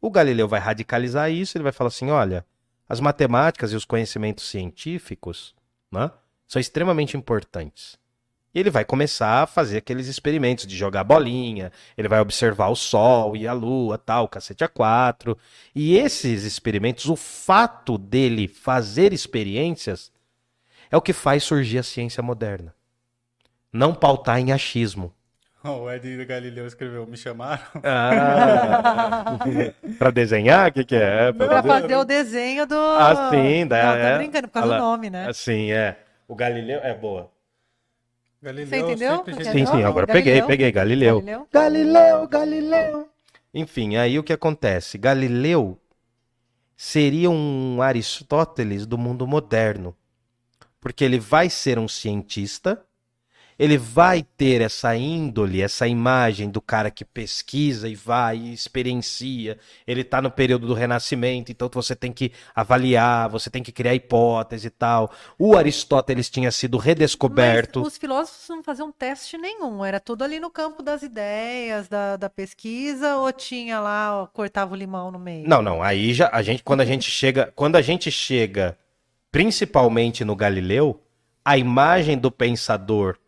[0.00, 2.46] O Galileu vai radicalizar isso, ele vai falar assim: olha,
[2.88, 5.54] as matemáticas e os conhecimentos científicos
[5.90, 6.10] né,
[6.46, 7.98] são extremamente importantes.
[8.54, 12.76] E ele vai começar a fazer aqueles experimentos de jogar bolinha, ele vai observar o
[12.76, 15.36] Sol e a Lua, tal, cacete a quatro.
[15.74, 20.12] E esses experimentos, o fato dele fazer experiências,
[20.90, 22.72] é o que faz surgir a ciência moderna.
[23.72, 25.12] Não pautar em achismo.
[25.64, 27.62] O Ed Galileu escreveu, me chamaram?
[27.82, 29.38] Ah,
[29.98, 30.68] pra desenhar?
[30.68, 31.32] O que, que é?
[31.32, 32.74] Pra fazer o desenho do.
[32.76, 34.18] Ah, sim, da- Não, tô é.
[34.18, 35.26] brincando, por causa Olha do nome, né?
[35.26, 35.96] Assim, é.
[36.28, 37.30] O Galileu é boa.
[38.44, 39.24] Galileu Você entendeu?
[39.26, 40.06] Sim, sim, agora Galileu.
[40.06, 41.22] peguei, peguei, Galileu.
[41.22, 41.48] Galileu?
[41.50, 43.08] Galileu, Galileu.
[43.54, 44.98] Enfim, aí o que acontece?
[44.98, 45.80] Galileu
[46.76, 49.96] seria um Aristóteles do mundo moderno.
[50.78, 52.84] Porque ele vai ser um cientista
[53.58, 59.58] ele vai ter essa índole, essa imagem do cara que pesquisa e vai e experiencia.
[59.86, 63.94] Ele está no período do Renascimento, então você tem que avaliar, você tem que criar
[63.94, 65.10] hipótese e tal.
[65.38, 67.80] O Aristóteles tinha sido redescoberto.
[67.80, 72.16] Mas os filósofos não faziam teste nenhum, era tudo ali no campo das ideias, da,
[72.16, 75.48] da pesquisa, ou tinha lá, ó, cortava o limão no meio?
[75.48, 75.82] Não, não.
[75.82, 78.76] Aí já a gente, quando a gente chega, quando a gente chega,
[79.30, 81.00] principalmente no Galileu,
[81.44, 83.18] a imagem do pensador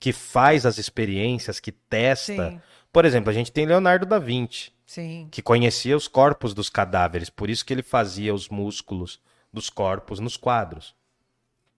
[0.00, 2.50] que faz as experiências, que testa.
[2.50, 2.60] Sim,
[2.90, 5.28] Por exemplo, a gente tem Leonardo da Vinci, sim.
[5.30, 9.20] que conhecia os corpos dos cadáveres, por isso que ele fazia os músculos
[9.52, 10.94] dos corpos nos quadros.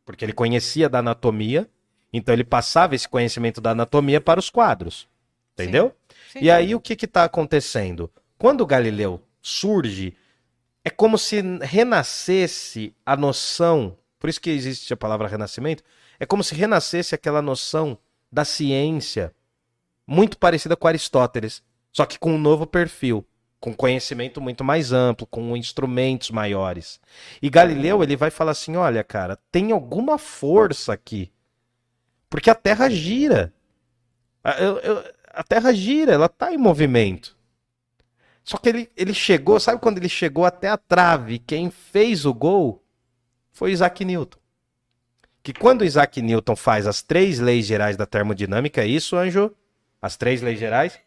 [0.07, 1.69] Porque ele conhecia da anatomia,
[2.13, 5.09] então ele passava esse conhecimento da anatomia para os quadros.
[5.55, 5.95] Entendeu?
[6.33, 6.39] sim.
[6.43, 8.11] E aí o que está acontecendo?
[8.39, 10.17] Quando o Galileu surge,
[10.85, 15.83] é como se renascesse a noção, por isso que existe a palavra renascimento,
[16.19, 17.99] é como se renascesse aquela noção
[18.33, 19.33] da ciência
[20.07, 23.25] muito parecida com Aristóteles, só que com um novo perfil,
[23.61, 27.01] com conhecimento muito mais amplo, com instrumentos maiores.
[27.41, 31.31] E Galileu, ele vai falar assim, olha, cara, tem alguma força aqui.
[32.29, 33.53] Porque a Terra gira.
[34.43, 37.37] A, eu- eu- a Terra gira, ela está em movimento.
[38.43, 41.39] Só que ele, ele chegou, sabe quando ele chegou até a trave?
[41.39, 42.83] Quem fez o gol
[43.53, 44.39] foi Isaac Newton.
[45.43, 49.51] Que quando Isaac Newton faz as três leis gerais da termodinâmica, é isso, Anjo?
[50.01, 50.99] As três leis gerais?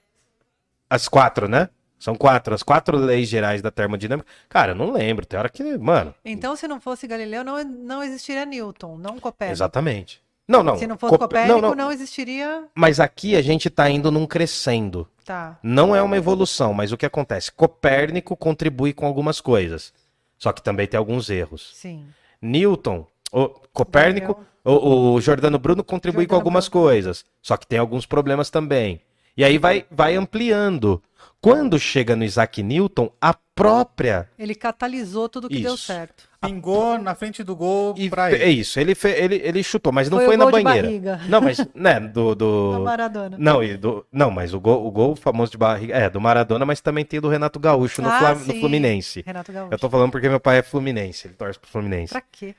[0.89, 1.69] As quatro, né?
[1.97, 4.27] São quatro, as quatro leis gerais da termodinâmica.
[4.49, 8.03] Cara, eu não lembro, tem hora que, mano, Então, se não fosse Galileu, não, não
[8.03, 9.55] existiria Newton, não Copérnico.
[9.55, 10.21] exatamente.
[10.47, 10.77] Não, não.
[10.77, 11.91] Se não fosse Cop- Copérnico, não, não, não.
[11.91, 12.65] existiria.
[12.75, 15.09] Mas aqui a gente tá indo num crescendo.
[15.23, 15.57] Tá.
[15.63, 17.51] Não é uma evolução, mas o que acontece?
[17.51, 19.91] Copérnico contribui com algumas coisas.
[20.37, 21.71] Só que também tem alguns erros.
[21.73, 22.05] Sim.
[22.39, 23.07] Newton,
[23.41, 27.25] o Copérnico, o, o Jordano Bruno contribui com Giordano algumas coisas.
[27.41, 29.01] Só que tem alguns problemas também.
[29.37, 31.01] E aí vai, vai ampliando.
[31.41, 34.27] Quando chega no Isaac Newton, a própria.
[34.39, 35.85] Ele catalisou tudo que deu Isso.
[35.85, 36.23] certo.
[36.41, 38.45] Pingou na frente do gol E pra é ele.
[38.61, 40.87] isso, ele, fe- ele, ele chutou, mas não Foi o foi, na banheira.
[40.87, 41.21] barriga.
[41.27, 42.35] Não, mas, né, do.
[42.35, 42.81] Do...
[42.85, 43.35] Maradona.
[43.39, 46.65] Não, e do, não, mas o gol, o gol famoso de barriga é do Maradona,
[46.65, 48.59] mas também tem do Renato Gaúcho no, Ah, Fla- no.
[48.59, 49.23] Fluminense.
[49.25, 49.73] Renato Gaúcho.
[49.73, 52.11] Eu tô falando porque meu pai é Fluminense, ele torce pro Fluminense.
[52.13, 52.53] Pra quê?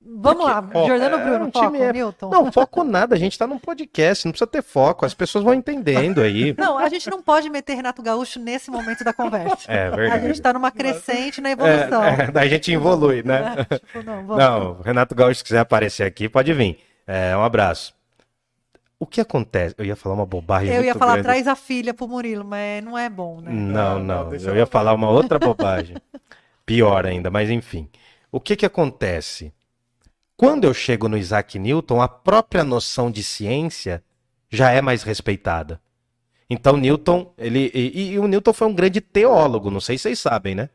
[0.00, 2.30] Vamos lá, Ó, Jordano é, Bruno, um foco, time é- Newton.
[2.30, 5.52] Não, foco nada, a gente tá num podcast, não precisa ter foco, as pessoas vão
[5.52, 6.54] entendendo aí.
[6.56, 9.70] Não, a gente não pode meter Renato Gaúcho nesse momento da conversa.
[9.70, 10.26] É A verdade.
[10.28, 12.02] gente tá numa crescente na evolução.
[12.04, 13.66] É, é, daí a gente evolui, né?
[13.68, 14.22] Tipo, não.
[14.38, 16.78] Não, Renato Gaúcho, se quiser aparecer aqui, pode vir.
[17.06, 17.92] É, um abraço.
[19.00, 19.74] O que acontece?
[19.78, 21.24] Eu ia falar uma bobagem Eu ia falar, grande.
[21.26, 23.50] traz a filha pro Murilo, mas não é bom, né?
[23.52, 25.96] Não, Não, eu- ia falar uma outra bobagem.
[26.64, 27.88] Pior ainda, mas enfim.
[28.30, 29.52] O que que acontece?
[30.38, 34.04] Quando eu chego no Isaac Newton, a própria noção de ciência
[34.48, 35.80] já é mais respeitada.
[36.48, 40.20] Então Newton, ele e, e o Newton foi um grande teólogo, não sei se vocês
[40.20, 40.70] sabem, né?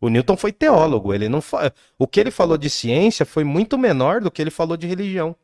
[0.00, 1.74] O Newton foi teólogo, ele não fa...
[1.98, 5.36] o que ele falou de ciência foi muito menor do que ele falou de religião.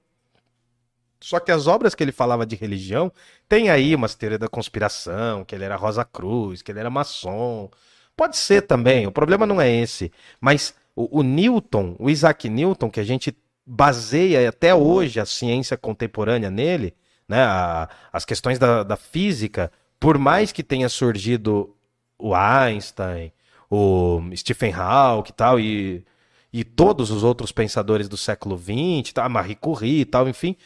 [1.21, 3.13] Só que as obras que ele falava de religião
[3.47, 7.69] tem aí umas teorias da conspiração, que ele era Rosa Cruz, que ele era maçom.
[8.17, 10.11] Pode ser também, o problema não é esse.
[10.41, 13.37] Mas o, o Newton, o Isaac Newton, que a gente
[13.69, 16.95] baseia até hoje a ciência contemporânea nele,
[17.29, 19.71] né, a- as questões da, da física,
[20.01, 21.77] por mais que tenha surgido
[22.19, 23.31] o Einstein,
[23.71, 26.05] o Stephen Hawking e tal, e,
[26.53, 30.57] e todos os outros pensadores do século XX, tá, Marie Curie e tal, enfim,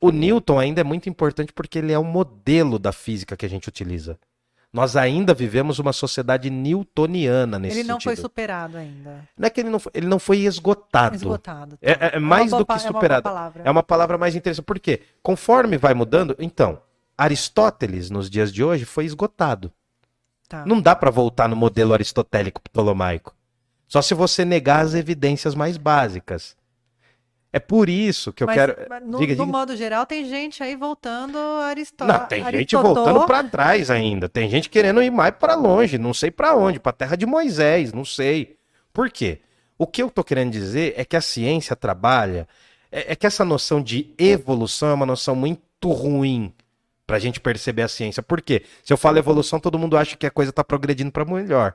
[0.00, 3.48] o Newton ainda é muito importante porque ele é o modelo da física que a
[3.48, 4.18] gente utiliza.
[4.72, 8.22] Nós ainda vivemos uma sociedade newtoniana nesse Ele não foi sentido.
[8.24, 9.28] superado ainda.
[9.36, 11.14] Não é que ele não foi, ele não foi esgotado.
[11.14, 11.78] Esgotado.
[11.82, 12.06] É- tá.
[12.06, 13.22] é- é mais do que pa- é uma superado.
[13.22, 13.62] palavra.
[13.66, 14.64] É uma palavra mais interessante.
[14.64, 15.02] Por quê?
[15.22, 16.80] Conforme vai mudando, então,
[17.18, 19.70] Aristóteles, nos dias de hoje, foi esgotado.
[20.48, 20.64] Tá.
[20.66, 23.34] Não dá para voltar no modelo aristotélico ptolomaico.
[23.86, 26.56] Só se você negar as evidências mais básicas.
[27.52, 28.76] É por isso que eu Mas, quero.
[28.88, 29.58] mas no, diga, no diga.
[29.58, 32.20] modo geral, tem gente aí voltando a Aristóteles.
[32.20, 34.26] Não, tem gente voltando para trás ainda.
[34.28, 37.92] Tem gente querendo ir mais para longe, não sei para onde, para terra de Moisés,
[37.92, 38.56] não sei.
[38.90, 39.40] Por quê?
[39.76, 42.48] O que eu tô querendo dizer é que a ciência trabalha,
[42.90, 46.54] é, é que essa noção de evolução é uma noção muito ruim
[47.06, 48.22] pra gente perceber a ciência.
[48.22, 48.62] Por quê?
[48.82, 51.74] Se eu falo evolução, todo mundo acha que a coisa tá progredindo para melhor,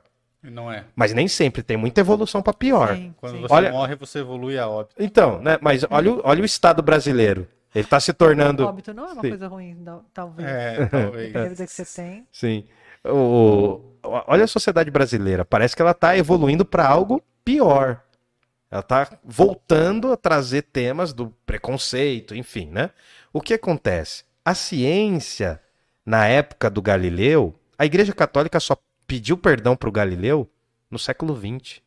[0.50, 0.84] Não é.
[0.96, 2.94] mas nem sempre tem muita evolução para pior.
[2.96, 3.40] Sim, Quando sim.
[3.42, 4.94] você Olha- morre, você evolui a óbito.
[4.98, 7.46] Então, né, mas olha, o- olha o estado brasileiro.
[7.74, 9.28] Ele tá se tornando Óbito não é uma Sim.
[9.28, 10.48] coisa ruim, não, talvez.
[10.48, 11.60] É, talvez.
[11.60, 12.26] A que você tem.
[12.32, 12.64] Sim.
[13.04, 15.44] O, olha a sociedade brasileira.
[15.44, 18.00] Parece que ela está evoluindo para algo pior.
[18.70, 22.90] Ela tá voltando a trazer temas do preconceito, enfim, né?
[23.32, 24.24] O que acontece?
[24.44, 25.60] A ciência,
[26.04, 28.76] na época do Galileu, a Igreja Católica só
[29.08, 30.48] pediu perdão para o Galileu
[30.88, 31.80] no século XX.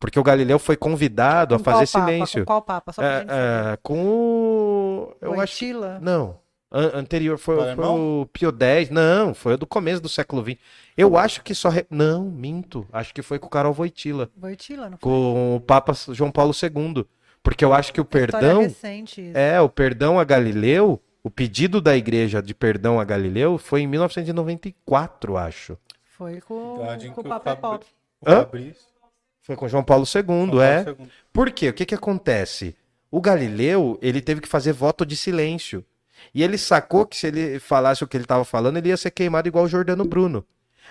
[0.00, 2.06] Porque o Galileu foi convidado a Com fazer qual papa?
[2.12, 2.40] silêncio.
[2.40, 2.92] Com qual papa?
[2.92, 5.16] Só É, é, com o.
[5.20, 5.64] Eu acho.
[6.00, 6.38] Não.
[6.70, 8.90] An- anterior foi, O foi o Pio X.
[8.90, 10.58] Não, foi o do começo do século XX.
[10.96, 11.68] Eu acho que só.
[11.70, 12.86] re- Não, minto.
[12.92, 14.28] Acho que foi com o Carol Voitila.
[14.42, 15.10] Wojtyla, não foi?
[15.10, 17.06] Com o Papa João Paulo II.
[17.42, 18.62] Porque eu acho que o perdão.
[18.62, 19.38] recente isso.
[19.38, 21.00] É, o perdão a Galileu.
[21.22, 25.76] O pedido da igreja de perdão a Galileu foi em 1994, acho.
[26.16, 27.86] Foi com, Verdade, com o que o Papa Fabri- Pop.
[28.20, 28.36] O Hã?
[28.38, 28.86] Fabrício.
[29.42, 30.84] Foi com João Paulo II, João é.
[30.84, 31.08] Paulo II.
[31.32, 31.68] Por quê?
[31.68, 32.76] O que que acontece?
[33.10, 35.84] O Galileu, ele teve que fazer voto de silêncio.
[36.34, 39.10] E ele sacou que se ele falasse o que ele estava falando, ele ia ser
[39.10, 40.44] queimado igual o Jordano Bruno.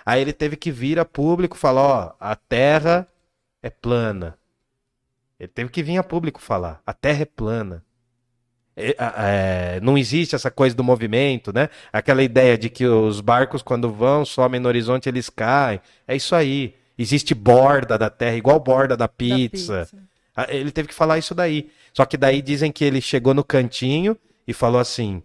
[0.05, 3.07] Aí ele teve que vir a público e falar, ó, a Terra
[3.61, 4.37] é plana.
[5.39, 7.83] Ele teve que vir a público falar, a Terra é plana.
[8.75, 11.69] É, não existe essa coisa do movimento, né?
[11.93, 15.79] Aquela ideia de que os barcos, quando vão, somem no horizonte, eles caem.
[16.07, 16.75] É isso aí.
[16.97, 19.87] Existe borda da Terra, igual borda da da pizza.
[20.49, 21.69] Ele teve que falar isso daí.
[21.93, 25.23] Só que daí dizem que ele chegou no cantinho e falou assim.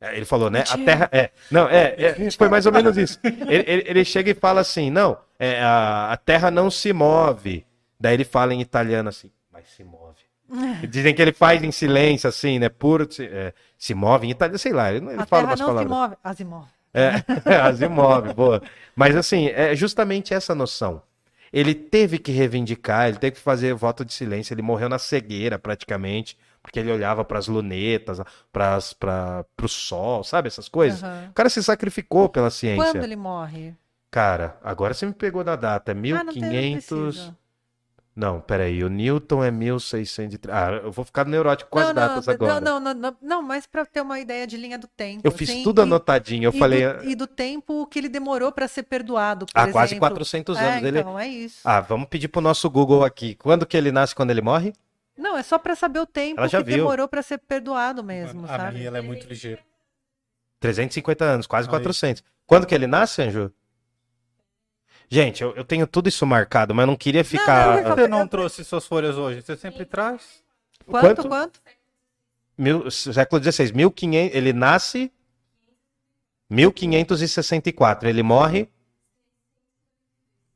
[0.00, 0.64] é, Ele falou, né?
[0.68, 0.78] A.
[0.78, 1.08] Terra.
[1.12, 3.18] É, não, é, é, foi mais ou menos isso.
[3.22, 7.64] Ele, ele- ele chega e fala assim: não, é, a, a Terra não se move.
[8.00, 10.01] Daí ele fala em italiano assim, mas se move.
[10.88, 12.68] Dizem que ele faz em silêncio, assim, né?
[12.68, 14.92] Puro, se, é, se move em italiano, sei lá.
[14.92, 15.88] Ele, ele fala umas não palavras.
[15.88, 16.16] se move.
[16.22, 16.66] Asimov.
[16.94, 17.24] É,
[17.62, 18.62] Asimov, boa.
[18.94, 21.02] Mas assim, é justamente essa noção.
[21.52, 25.58] Ele teve que reivindicar, ele teve que fazer voto de silêncio, ele morreu na cegueira
[25.58, 28.20] praticamente, porque ele olhava para as lunetas,
[28.50, 31.02] para o sol, sabe essas coisas?
[31.02, 31.28] Aham.
[31.30, 32.92] O cara se sacrificou pela ciência.
[32.92, 33.74] Quando ele morre?
[34.10, 37.34] Cara, agora você me pegou na data, é Ah,
[38.14, 38.40] não tem, não 1500.
[38.40, 38.40] precisa.
[38.40, 40.48] Não, peraí, o Newton é 1630.
[40.52, 42.60] Ah, eu vou ficar neurótico com as não, datas não, agora.
[42.60, 45.20] Não, não, não, não, mas para ter uma ideia de linha do tempo.
[45.24, 46.92] Eu fiz assim, tudo e- anotadinho, eu e falei.
[46.92, 50.08] Do, e do tempo que ele demorou para ser perdoado, por Ah, quase exemplo.
[50.08, 50.84] 400 É, anos.
[50.84, 51.00] Ele...
[51.00, 51.60] então, é isso.
[51.64, 53.34] Ah, vamos pedir pro nosso Google aqui.
[53.34, 54.72] Quando que ele nasce, quando ele morre?
[55.16, 56.76] Não, é só para saber o tempo que viu.
[56.76, 58.74] demorou para ser perdoado mesmo, a sabe?
[58.76, 59.60] minha ela é muito ligeira.
[60.60, 61.70] 350 anos, quase Aí.
[61.70, 62.22] 400.
[62.46, 63.52] Quando que ele nasce, Anjo?
[65.12, 67.66] Gente, eu, eu tenho tudo isso marcado, mas não queria ficar.
[67.66, 69.42] não, Por que você não trouxe suas folhas hoje?
[69.42, 70.42] Você sempre traz?
[70.86, 71.28] Quanto, Quanto?
[71.28, 71.60] quanto?
[72.56, 75.12] Mil, século XVI, 1500, ele nasce
[76.48, 78.70] 1564, ele morre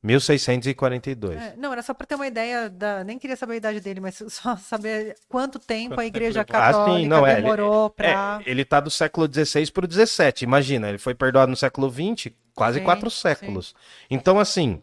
[0.02, 1.38] 1642.
[1.38, 3.04] É, não, era só para ter uma ideia da.
[3.04, 6.56] Nem queria saber a idade dele, mas só saber quanto tempo Quanto a Igreja tempo
[6.56, 6.66] levou?
[6.66, 8.42] Ah, sim, Católica não, é, ele- demorou É, para.
[8.46, 12.78] ele tá do século XVI pro XVII, imagina, ele foi perdoado no século XX, quase
[12.78, 13.74] Sim, quatro séculos.
[14.10, 14.82] Então, assim,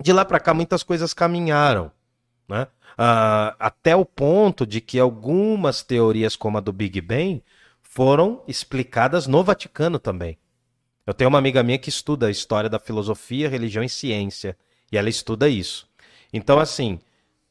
[0.00, 1.90] de lá pra cá muitas coisas caminharam,
[2.48, 2.68] né?
[2.96, 7.42] Ah, até o ponto de que algumas teorias, como a do Big Bang,
[7.82, 10.38] foram explicadas no Vaticano também.
[11.06, 14.56] Eu tenho uma amiga minha que estuda a história da filosofia, religião e ciência,
[14.92, 15.88] e ela estuda isso.
[16.32, 17.00] Então, assim,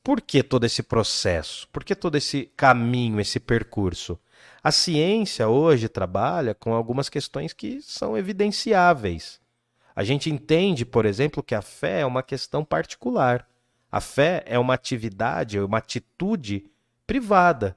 [0.01, 1.67] por que todo esse processo?
[1.73, 4.17] Por que todo esse caminho, esse percurso?
[4.63, 9.39] A ciência hoje trabalha com algumas questões que são evidenciáveis.
[9.95, 13.47] A gente entende, por exemplo, que a fé é uma questão particular.
[13.91, 16.65] A fé é uma atividade, é uma atitude
[17.07, 17.75] privada.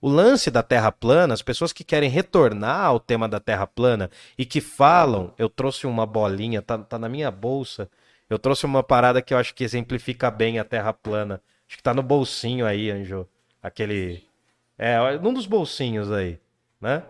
[0.00, 4.10] O lance da Terra plana, as pessoas que querem retornar ao tema da Terra plana
[4.36, 7.88] e que falam, eu trouxe uma bolinha, tá, tá na minha bolsa,
[8.28, 11.40] eu trouxe uma parada que eu acho que exemplifica bem a Terra plana.
[11.66, 13.26] Acho que tá no bolsinho aí, Anjo.
[13.62, 14.22] Aquele.
[14.78, 16.38] É, num dos bolsinhos aí,
[16.80, 17.02] né?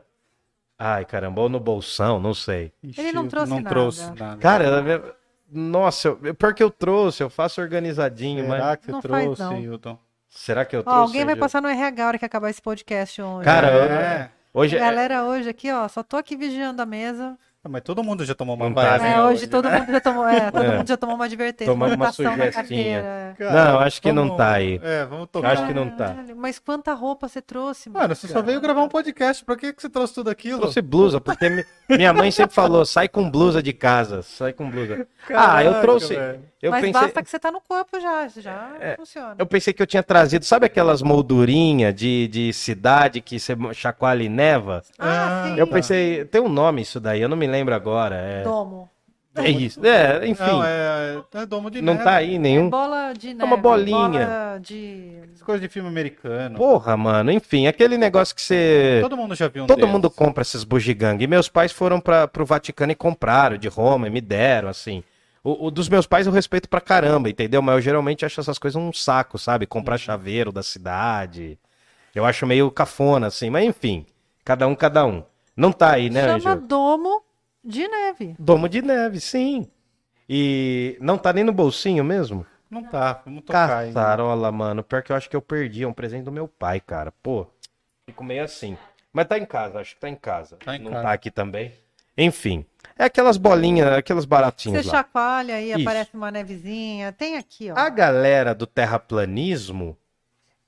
[0.78, 2.72] Ai, caramba, ou no bolsão, não sei.
[2.96, 3.70] Ele não trouxe não nada.
[3.70, 4.36] trouxe nada.
[4.36, 5.16] Cara,
[5.50, 8.60] nossa, eu, pior que eu trouxe, eu faço organizadinho, mas.
[8.60, 9.58] Será que você Não faz, trouxe, não.
[9.60, 9.98] Hilton?
[10.28, 11.00] Será que eu Ó, trouxe?
[11.00, 13.44] alguém vai passar no RH a hora que acabar esse podcast hoje.
[13.44, 14.30] Cara, É.
[14.52, 14.76] hoje.
[14.76, 17.38] é- Galera, hoje aqui, ó, só tô aqui vigiando a mesa.
[17.66, 19.48] Ah, Mas todo mundo já tomou uma tá, vaiazinha É, hoje né?
[19.50, 20.76] todo mundo já tomou, é, todo É.
[20.78, 23.34] mundo já tomou uma advertência, Tomou uma na sugestinha.
[23.40, 24.80] Não, acho que não tá aí.
[24.82, 25.52] É, vamos tocar.
[25.52, 26.14] acho que não tá.
[26.36, 28.02] Mas quanta roupa você trouxe, mano?
[28.02, 29.44] Mano, você só veio gravar um podcast.
[29.44, 30.60] Pra que, que você trouxe tudo aquilo?
[30.60, 34.70] Trouxe blusa, porque mi- minha mãe sempre falou: sai com blusa de casa, sai com
[34.70, 35.06] blusa.
[35.34, 36.14] ah, eu trouxe.
[36.14, 36.40] velho.
[36.66, 39.36] Eu Mas pensei, basta que você tá no corpo já, já É, funciona.
[39.38, 44.24] eu pensei que eu tinha trazido, sabe aquelas moldurinhas de, de cidade que você chacoalha
[44.24, 44.82] e neva?
[44.98, 45.60] Ah, sim.
[45.60, 48.16] Eu pensei, tem um nome isso daí, eu não me lembro agora.
[48.16, 48.88] É, Domo.
[49.36, 49.84] é isso.
[49.86, 52.04] É, enfim, Não, é, é domo de não neve.
[52.04, 52.68] tá aí nenhum.
[52.68, 53.44] Bola de neve.
[53.44, 54.26] uma bolinha.
[54.26, 55.12] Bola de...
[55.44, 56.56] Coisas de filme americano.
[56.58, 58.98] Porra, mano, enfim, aquele negócio que você.
[59.02, 59.92] Todo mundo já viu um Todo desses.
[59.92, 61.22] mundo compra esses bugigangue.
[61.22, 65.04] E meus pais foram para pro Vaticano e compraram de Roma e me deram, assim.
[65.46, 67.62] O, o dos meus pais eu respeito pra caramba, entendeu?
[67.62, 69.64] Mas eu geralmente acho essas coisas um saco, sabe?
[69.64, 71.56] Comprar chaveiro da cidade.
[72.12, 73.48] Eu acho meio cafona, assim.
[73.48, 74.04] Mas enfim,
[74.44, 75.22] cada um, cada um.
[75.56, 76.60] Não tá aí, né, Chama Ângelo?
[76.62, 77.22] domo
[77.62, 78.34] de neve.
[78.36, 79.68] Domo de neve, sim.
[80.28, 82.44] E não tá nem no bolsinho mesmo?
[82.68, 83.92] Não tá, vamos tocar aí.
[83.92, 84.82] Caçarola, mano.
[84.82, 85.84] Pior que eu acho que eu perdi.
[85.84, 87.12] É um presente do meu pai, cara.
[87.22, 87.46] Pô,
[88.04, 88.76] fico meio assim.
[89.12, 90.56] Mas tá em casa, acho que tá em casa.
[90.56, 91.04] Tá em não casa.
[91.04, 91.72] tá aqui também.
[92.18, 92.66] Enfim.
[92.98, 94.92] É aquelas bolinhas, aquelas Você baratinhas lá.
[94.92, 95.80] chacoalha e Isso.
[95.82, 97.12] aparece uma nevezinha.
[97.12, 97.76] Tem aqui, ó.
[97.76, 99.96] A galera do terraplanismo,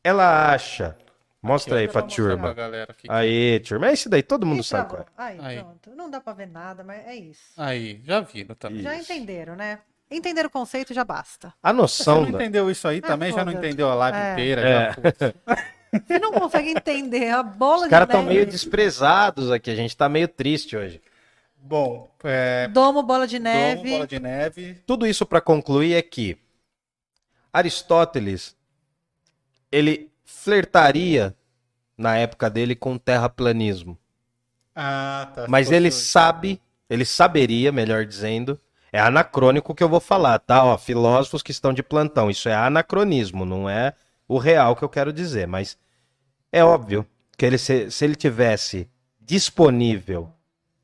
[0.04, 0.96] ela acha.
[1.40, 2.42] Mostra aí Aqui, ó, pra turma.
[2.42, 2.96] pra galera.
[3.08, 3.88] Aí, turma.
[3.88, 5.06] É isso daí, todo mundo Ih, sabe travou.
[5.14, 5.30] qual é.
[5.30, 5.56] Aí, Aí.
[5.62, 5.90] pronto.
[5.96, 7.40] Não dá pra ver nada, mas é isso.
[7.56, 8.82] Aí, já viram também.
[8.82, 9.12] Já Isso.
[9.12, 9.78] entenderam, né?
[10.10, 11.52] Entenderam o conceito já basta.
[11.62, 12.38] A Você noção não da...
[12.38, 13.32] entendeu isso aí também?
[13.32, 14.32] Já não entendeu a live É.
[14.32, 14.60] inteira?
[14.62, 14.92] É.
[14.92, 15.62] já.
[16.06, 19.96] Você não consegue entender a bola Os de caras estão meio desprezados aqui, a gente
[19.96, 21.00] tá meio triste hoje.
[21.68, 23.90] Bom, é, Domo, bola de domo, neve.
[23.90, 24.74] bola de neve.
[24.86, 26.38] Tudo isso para concluir é que
[27.52, 28.56] Aristóteles
[29.70, 31.36] ele flertaria
[31.96, 33.98] na época dele com o terraplanismo,
[34.74, 35.46] Ah, tá.
[35.48, 36.06] mas ele sujo.
[36.06, 38.58] sabe, ele saberia, melhor dizendo,
[38.90, 40.64] é anacrônico que eu vou falar, tá?
[40.64, 43.92] Ó, filósofos que estão de plantão, isso é anacronismo, não é
[44.26, 45.76] o real que eu quero dizer, mas
[46.50, 48.88] é óbvio que ele se, se ele tivesse
[49.20, 50.32] disponível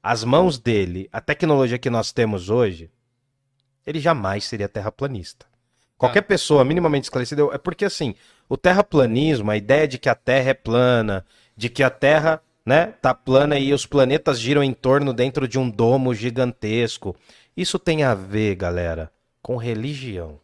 [0.04, 2.90] às mãos dele a tecnologia que nós temos hoje,
[3.86, 5.46] ele jamais seria terraplanista.
[5.96, 8.14] Qualquer pessoa minimamente esclarecida, é porque assim,
[8.46, 11.24] o terraplanismo, a ideia de que a Terra é plana,
[11.56, 15.58] de que a Terra, né, tá plana e os planetas giram em torno dentro de
[15.58, 17.16] um domo gigantesco,
[17.56, 19.10] isso tem a ver, galera,
[19.40, 20.38] com religião.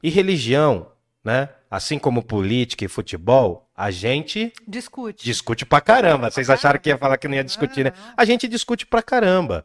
[0.00, 0.86] E religião,
[1.24, 5.24] né, assim como política e futebol, a gente Discute.
[5.24, 6.30] discute pra caramba.
[6.30, 7.92] Vocês acharam que ia falar que não ia discutir, né?
[7.96, 8.14] Ah.
[8.18, 9.64] A gente discute pra caramba.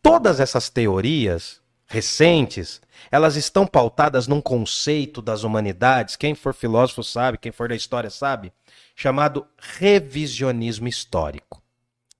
[0.00, 7.38] Todas essas teorias recentes, elas estão pautadas num conceito das humanidades, quem for filósofo sabe,
[7.38, 8.52] quem for da história sabe,
[8.94, 11.60] chamado revisionismo histórico.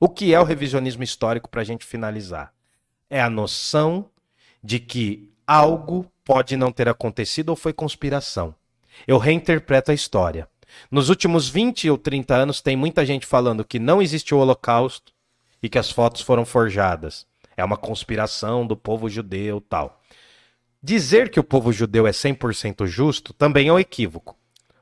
[0.00, 2.52] O que é o revisionismo histórico para a gente finalizar?
[3.08, 4.10] É a noção
[4.64, 8.52] de que algo pode não ter acontecido ou foi conspiração.
[9.06, 10.48] Eu reinterpreto a história.
[10.90, 15.12] Nos últimos 20 ou 30 anos, tem muita gente falando que não existe o Holocausto
[15.62, 17.26] e que as fotos foram forjadas.
[17.56, 20.00] É uma conspiração do povo judeu tal.
[20.82, 24.36] Dizer que o povo judeu é 100% justo também é um equívoco.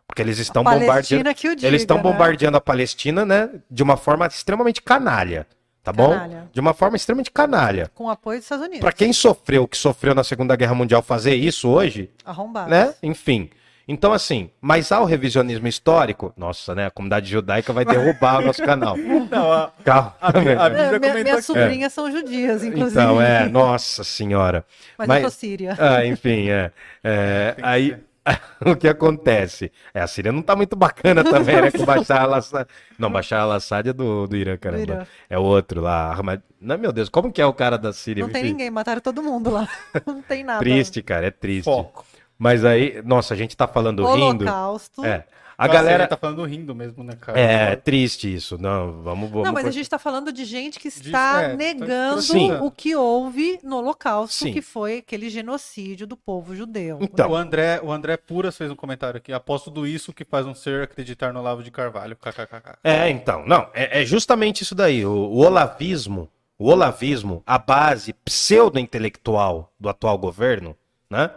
[0.07, 1.35] Porque eles estão bombardeando.
[1.35, 2.03] Diga, Eles estão né?
[2.03, 3.51] bombardeando a Palestina, né?
[3.71, 5.47] De uma forma extremamente canalha.
[5.83, 6.11] Tá bom?
[6.11, 6.51] Canalha.
[6.53, 7.91] De uma forma extremamente canalha.
[7.95, 8.81] Com apoio dos Estados Unidos.
[8.81, 12.71] Pra quem sofreu o que sofreu na Segunda Guerra Mundial fazer isso hoje, Arrombado.
[12.71, 12.95] né?
[13.03, 13.51] Enfim.
[13.91, 16.31] Então, assim, mas há o revisionismo histórico.
[16.37, 16.87] Nossa, né?
[16.87, 18.95] A comunidade judaica vai derrubar o nosso canal.
[19.31, 20.15] Não, a, Calma.
[20.21, 21.43] a, a É, Bíblia minha- comentou minhas aqui.
[21.43, 23.01] sobrinhas são judias, inclusive.
[23.01, 24.63] Então, é, nossa senhora.
[24.99, 25.75] Mas, mas- eu sou síria.
[25.79, 26.71] Ah, enfim, é.
[27.03, 27.97] É, que aí,
[28.61, 29.73] o que acontece?
[29.95, 31.71] É, a Síria não tá muito bacana também, né?
[31.71, 32.69] Com o Bashar al-Assad.
[32.99, 34.83] Não, Bashar al-Assad é do, do Irã, caramba.
[34.83, 35.07] Irã.
[35.31, 36.15] É o outro lá.
[36.61, 38.23] Não, meu Deus, como que é o cara da Síria?
[38.23, 39.67] Não tem Enfim, ninguém, mataram todo mundo lá.
[40.07, 40.59] Não tem nada.
[40.59, 41.65] Triste, cara, é triste.
[41.65, 42.05] Foco.
[42.39, 44.45] Mas aí, nossa, a gente tá falando rindo.
[44.45, 45.05] Holocausto.
[45.05, 45.27] É.
[45.59, 46.07] A Nossa, galera.
[46.07, 47.41] tá falando rindo mesmo, né, cara?
[47.41, 48.57] É, é triste isso.
[48.57, 49.29] Não, vamos.
[49.29, 52.53] vamos Não, mas a gente está falando de gente que está é, tá negando Sim.
[52.61, 54.53] o que houve no Holocausto, Sim.
[54.53, 56.99] que foi aquele genocídio do povo judeu.
[57.01, 57.33] Então.
[57.33, 59.33] O André, o André Puras fez um comentário aqui.
[59.33, 62.15] Aposto do isso que faz um ser acreditar no Lavo de Carvalho.
[62.15, 62.79] KKKK.
[62.85, 65.05] É, então, não, é, é justamente isso daí.
[65.05, 70.77] O, o olavismo, o olavismo, a base pseudo-intelectual do atual governo,
[71.11, 71.33] né?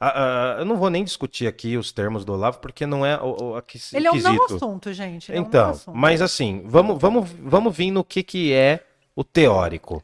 [0.00, 3.16] A- a- eu não vou nem discutir aqui os termos do Olavo, porque não é
[3.20, 4.54] o, o, aqui, Ele é um não quesito.
[4.56, 5.30] assunto, gente.
[5.30, 5.96] ele é um Então, assunto.
[5.96, 8.84] mas assim, vamos, vamos, vamos vir no que, que é
[9.16, 10.02] o teórico.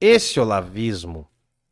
[0.00, 1.26] Esse olavismo,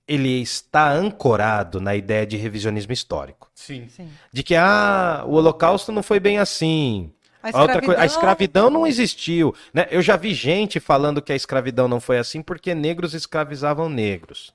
[0.06, 3.50] ele está ancorado na ideia de revisionismo histórico.
[3.54, 3.88] Sim.
[3.88, 4.08] Sim.
[4.32, 7.12] De que, ah, o holocausto não foi bem assim.
[7.42, 9.54] A A, outra coisa, a escravidão não existiu.
[9.72, 9.88] Né?
[9.90, 14.52] Eu já vi gente falando que a escravidão não foi assim porque negros escravizavam negros.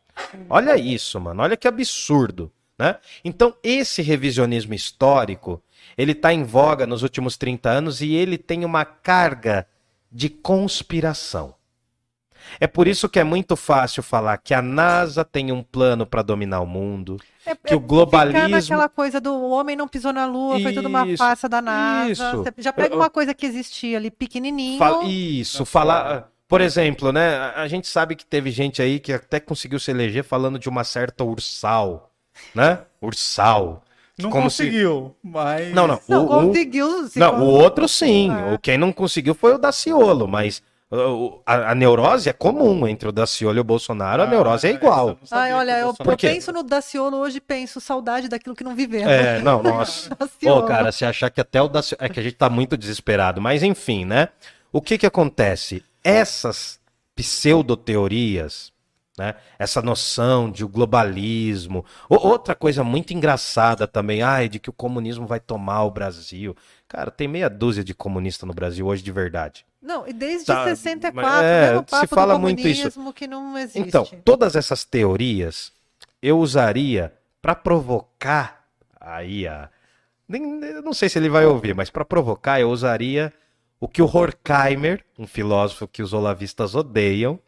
[0.49, 1.43] Olha isso, mano.
[1.43, 2.51] Olha que absurdo.
[2.77, 2.97] Né?
[3.23, 5.61] Então, esse revisionismo histórico,
[5.97, 9.65] ele está em voga nos últimos 30 anos e ele tem uma carga
[10.11, 11.55] de conspiração.
[12.59, 16.21] É por isso que é muito fácil falar que a NASA tem um plano para
[16.21, 20.13] dominar o mundo, É- que é o globalismo Ficar naquela coisa do homem não pisou
[20.13, 22.11] na lua, foi tudo uma Isso, farsa da NASA.
[22.11, 22.37] isso.
[22.43, 24.77] Você já pega uma coisa que existia ali pequenininho.
[24.77, 26.31] Fa- Isso, Tá falar.
[26.47, 27.35] Por exemplo, né?
[27.37, 30.69] a- A gente sabe que teve gente aí que até conseguiu se eleger falando de
[30.69, 32.11] uma certa ursal,
[32.53, 32.79] né?
[33.01, 33.83] Ursal.
[34.17, 35.73] Não Como se- conseguiu, mas.
[35.73, 35.99] Não, não.
[36.07, 37.07] Não, o, conseguiu.
[37.07, 38.31] se não, con- o outro sim.
[38.31, 38.53] É.
[38.53, 40.63] O quem não conseguiu foi o Daciolo, mas
[41.45, 44.69] a, a neurose é comum entre o Daciolo e o Bolsonaro, a Ah, neurose é
[44.69, 45.17] essa igual.
[45.31, 49.09] Ai, olha, o eu, eu penso no Daciolo hoje, penso saudade daquilo que não vivemos.
[49.11, 50.13] É, não, nossa.
[50.13, 50.65] Ô, Daciolo.
[50.67, 51.97] cara, se achar que até o Daciolo...
[52.01, 53.41] É que a gente tá muito desesperado.
[53.41, 54.29] Mas, enfim, né?
[54.71, 55.83] O que que acontece?
[56.05, 56.79] Essas
[57.15, 58.71] pseudoteorias,
[59.17, 59.35] né?
[59.57, 61.83] Essa noção de o globalismo...
[62.09, 66.55] O- outra coisa muito engraçada também, ai, de que o comunismo vai tomar o Brasil.
[66.87, 69.65] Cara, tem meia dúzia de comunistas no Brasil hoje de verdade.
[69.81, 72.81] Não, e desde Tá, 64, mas- é, se fala do muito isso.
[72.81, 73.79] comunismo que não existe.
[73.79, 75.71] Então, todas essas teorias
[76.21, 78.65] eu usaria para provocar
[78.99, 79.69] aí a
[80.27, 83.31] nem, eu não sei se ele vai ouvir, mas para provocar eu usaria
[83.79, 87.39] o que o Horkheimer, um filósofo que os olavistas odeiam,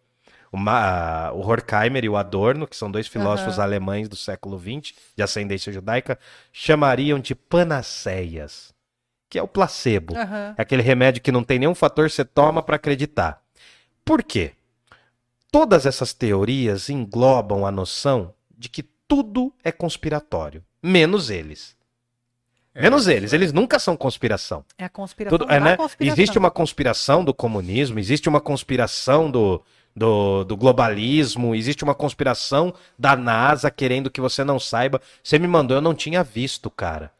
[0.51, 3.63] uma- o Horkheimer e o Adorno, que são dois filósofos Aham.
[3.63, 6.17] alemães do século XX, de ascendência judaica,
[6.51, 8.73] chamariam de panaceias,
[9.29, 10.15] que é o placebo.
[10.17, 10.55] Aham.
[10.57, 13.41] É aquele remédio que não tem nenhum fator, você toma para acreditar.
[14.05, 14.53] Por quê?
[15.51, 21.76] Todas essas teorias englobam a noção de que tudo é conspiratório, menos eles.
[22.77, 24.63] É, Menos eles, eles nunca são conspiração.
[24.77, 25.37] É a conspiração.
[25.37, 25.75] Tudo- é, né?
[25.75, 26.13] conspiração.
[26.13, 29.63] Existe uma conspiração do comunismo, existe uma conspiração do,
[29.95, 35.01] do, do globalismo, existe uma conspiração da NASA querendo que você não saiba.
[35.23, 37.11] Você me mandou, eu não tinha visto, cara.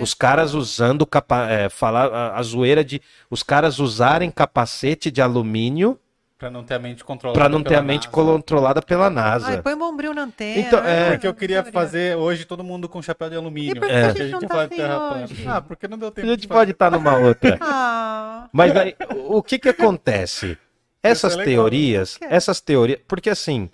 [0.00, 5.20] Os caras usando capa é, falar a, a zoeira de os caras usarem capacete de
[5.20, 5.98] alumínio
[6.40, 7.38] Pra não ter a mente controlada.
[7.38, 8.12] pra não ter pela a mente NASA.
[8.14, 9.62] controlada pela Ai, NASA.
[9.62, 10.58] põe um bombril na antena.
[10.66, 13.76] Então, é, Porque eu queria fazer hoje todo mundo com chapéu de alumínio.
[13.76, 14.04] E por que É.
[14.04, 15.46] a Porque gente não tá assim hoje?
[15.46, 16.26] Ah, porque não deu A tempo.
[16.28, 17.58] gente de pode estar numa outra.
[17.60, 18.96] Ah, Mas aí,
[19.28, 20.56] o que que acontece?
[21.02, 23.68] Essas Isso é teorias, essas teorias, porque assim,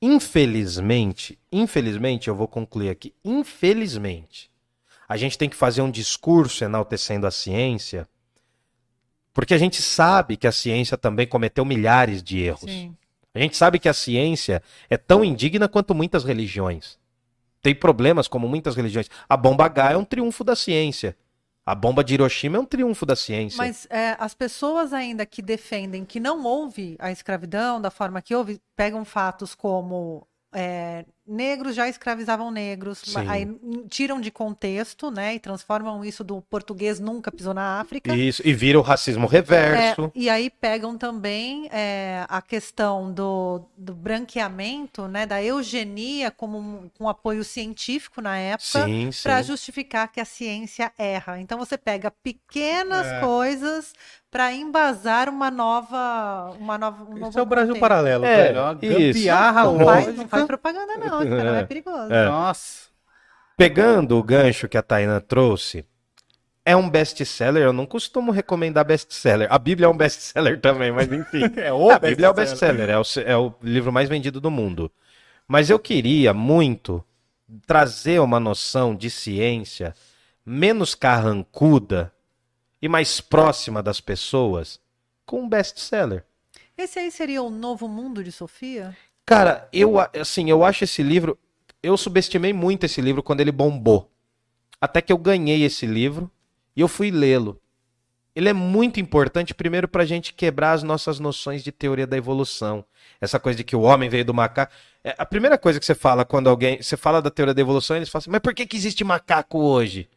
[0.00, 4.48] infelizmente, infelizmente, eu vou concluir aqui, infelizmente,
[5.08, 8.06] a gente tem que fazer um discurso enaltecendo a ciência,
[9.32, 12.70] porque a gente sabe que a ciência também cometeu milhares de erros.
[12.70, 12.96] sim.
[13.34, 16.98] A gente sabe que a ciência é tão indigna quanto muitas religiões.
[17.62, 19.08] Tem problemas como muitas religiões.
[19.28, 21.16] A bomba H é um triunfo da ciência.
[21.64, 23.56] A bomba de Hiroshima é um triunfo da ciência.
[23.56, 28.34] Mas é, as pessoas ainda que defendem que não houve a escravidão da forma que
[28.34, 33.28] houve, pegam fatos como é, negros já escravizavam negros, Sim.
[33.28, 33.48] aí
[33.88, 38.14] tiram de contexto, né, e transformam isso do português nunca pisou na África.
[38.14, 40.04] Isso, e vira o racismo reverso.
[40.06, 46.58] É, e aí pegam também é, a questão do, do branqueamento, né, da eugenia como
[46.58, 48.86] um, com apoio científico na época,
[49.22, 51.38] para justificar que a ciência erra.
[51.40, 53.20] Então você pega pequenas É.
[53.20, 53.92] coisas
[54.30, 57.80] para embasar uma nova, uma nova, um Esse novo é o Brasil contexto.
[57.80, 58.58] paralelo, É, velho.
[58.58, 59.14] É uma isso.
[59.18, 61.60] gambiarra Não faz, não faz propaganda não, cara, É.
[61.60, 62.12] é perigoso.
[62.12, 62.26] É.
[62.26, 62.90] Nossa.
[63.56, 65.84] Pegando o gancho que a Taina trouxe,
[66.64, 67.62] é um best-seller.
[67.62, 69.46] Eu não costumo recomendar best-seller.
[69.50, 71.42] A Bíblia é um best-seller também, mas enfim.
[71.56, 74.50] É o a Bíblia é o best-seller, é o, é o livro mais vendido do
[74.50, 74.90] mundo.
[75.46, 77.04] Mas eu queria muito
[77.66, 79.94] trazer uma noção de ciência
[80.44, 82.12] menos carrancuda
[82.80, 84.80] e mais próxima das pessoas
[85.26, 86.24] com um best-seller.
[86.76, 88.96] Esse aí seria o novo mundo de Sofia?
[89.24, 91.38] Cara, eu assim, eu acho esse livro,
[91.82, 94.10] eu subestimei muito esse livro quando ele bombou.
[94.80, 96.30] Até que eu ganhei esse livro
[96.74, 97.60] e eu fui lê-lo.
[98.34, 102.16] Ele é muito importante, primeiro, para a gente quebrar as nossas noções de teoria da
[102.16, 102.84] evolução.
[103.20, 104.72] Essa coisa de que o homem veio do macaco.
[105.04, 106.80] É, a primeira coisa que você fala quando alguém.
[106.80, 109.58] Você fala da teoria da evolução, eles falam assim, mas por que, que existe macaco
[109.58, 110.08] hoje?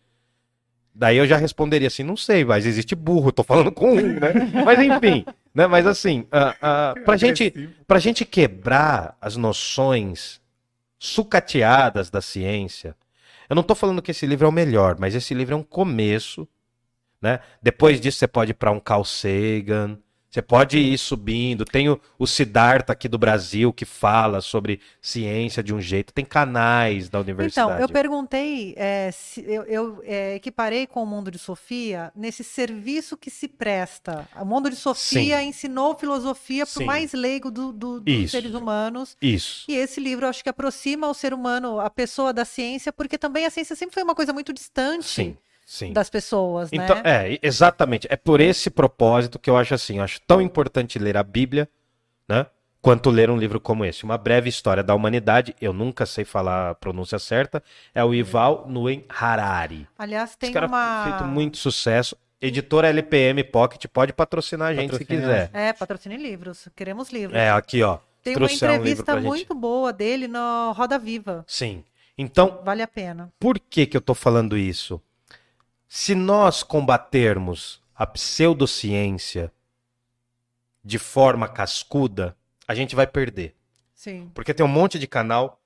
[0.94, 4.32] Daí eu já responderia assim, não sei, mas existe burro, tô falando com um, né?
[4.64, 5.26] Mas enfim,
[5.56, 5.66] né?
[5.66, 7.52] Mas assim, ah, pra, gente,
[7.88, 10.42] pra gente quebrar as noções
[11.00, 12.96] sucateadas da ciência,
[13.50, 15.64] eu não tô falando que esse livro é o melhor, mas esse livro é um
[15.64, 16.48] começo,
[17.22, 17.40] né?
[17.62, 19.98] Depois disso você pode ir para um Carl Sagan,
[20.36, 21.64] você pode ir subindo.
[21.64, 26.14] Tem o, o Siddhartha aqui do Brasil que fala sobre ciência de um jeito.
[26.14, 27.72] Tem canais da universidade.
[27.72, 32.44] Então, eu perguntei, é, se, eu, eu, é, equiparei com o mundo de Sofia nesse
[32.44, 34.28] serviço que se presta.
[34.36, 36.84] O mundo de Sofia ensinou filosofia para Sim.
[36.84, 39.16] o mais leigo do- do- dos seres humanos.
[39.22, 39.64] Isso.
[39.70, 43.46] E esse livro, acho que aproxima o ser humano, a pessoa da ciência, porque também
[43.46, 45.38] a ciência sempre foi uma coisa muito distante Sim.
[45.66, 45.92] Sim.
[45.94, 47.34] das pessoas, Então, né?
[47.34, 48.08] é, exatamente.
[48.10, 51.68] É por esse propósito que eu acho assim, eu acho tão importante ler a Bíblia,
[52.30, 52.46] né?
[52.82, 54.04] Quanto ler um livro como esse.
[54.04, 57.64] Uma breve história da humanidade, eu nunca sei falar a pronúncia certa,
[57.96, 59.88] é o Yuval Noah Harari.
[59.98, 61.04] Aliás, tem Esse cara uma...
[61.04, 62.16] feito muito sucesso.
[62.40, 65.50] Editora LPM Pocket pode patrocinar a gente se quiser.
[65.52, 66.68] É, patrocine livros.
[66.76, 67.36] Queremos livros.
[67.36, 67.98] É, aqui, ó.
[68.22, 69.26] tem uma trouxer um entrevista pra gente.
[69.26, 71.44] muito boa dele no Roda Viva.
[71.48, 71.84] Sim.
[72.16, 73.34] Então, Vale a pena.
[73.40, 75.02] Por que, que eu tô falando isso?
[75.98, 79.50] Se nós combatermos a pseudociência
[80.84, 82.36] de forma cascuda,
[82.68, 83.56] a gente vai perder.
[83.94, 84.30] Sim.
[84.34, 85.58] Porque tem um monte de canal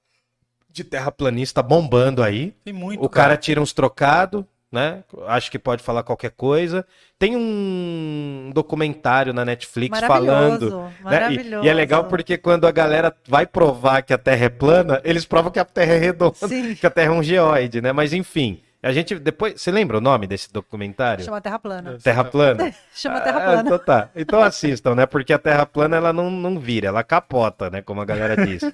[0.70, 2.52] de terraplanista bombando aí.
[2.64, 3.04] Tem muito.
[3.04, 5.04] O cara tira uns trocados, né?
[5.26, 6.86] Acho que pode falar qualquer coisa.
[7.18, 10.80] Tem um documentário na Netflix falando.
[10.80, 10.94] né?
[11.00, 11.66] E- Maravilhoso.
[11.66, 15.26] E, é legal porque quando a galera vai provar que a Terra é plana, eles
[15.26, 16.76] provam que a Terra é redonda, Sim.
[16.76, 17.92] que a Terra é um geóide, né?
[17.92, 21.24] Mas enfim, a gente depois, você lembra o nome desse documentário?
[21.26, 21.98] Chama Terra Plana.
[22.02, 22.74] Terra plana.
[22.96, 23.62] Chama Terra Ah, Plana.
[23.62, 24.10] então tá.
[24.16, 25.06] Então assistam, né?
[25.06, 27.82] Porque a Terra plana ela não, não vira, ela capota, né?
[27.82, 28.62] Como a galera diz.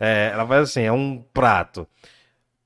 [0.00, 1.86] É, ela faz assim, é um prato.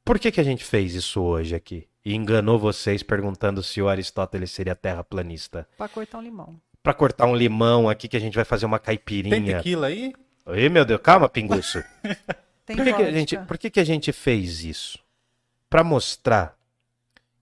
[0.04, 1.86] Por que, que a gente fez isso hoje aqui?
[2.04, 5.68] E enganou vocês perguntando se o Aristóteles seria terraplanista.
[5.76, 6.56] Pra cortar um limão.
[6.82, 9.56] Pra cortar um limão aqui que a gente vai fazer uma Tem caipirinha.
[9.58, 10.12] tequila aí?
[10.46, 11.84] Oi, meu Deus, calma, pinguço.
[12.66, 14.98] Tem Por que, que a gente, por que, que a gente fez isso?
[15.70, 16.56] Para mostrar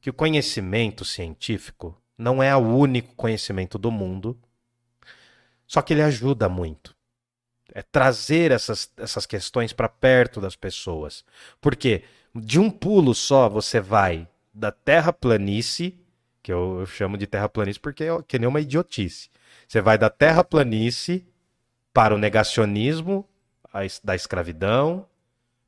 [0.07, 4.39] que o conhecimento científico não é o único conhecimento do mundo,
[5.67, 6.95] só que ele ajuda muito.
[7.75, 11.25] É trazer essas, essas questões para perto das pessoas.
[11.61, 15.99] Porque de um pulo só você vai da terraplanice,
[16.41, 19.29] que eu, eu chamo de terraplanice porque é que nem uma idiotice.
[19.67, 21.27] Você vai da terraplanice
[21.93, 23.29] para o negacionismo
[23.75, 25.05] a da escravidão,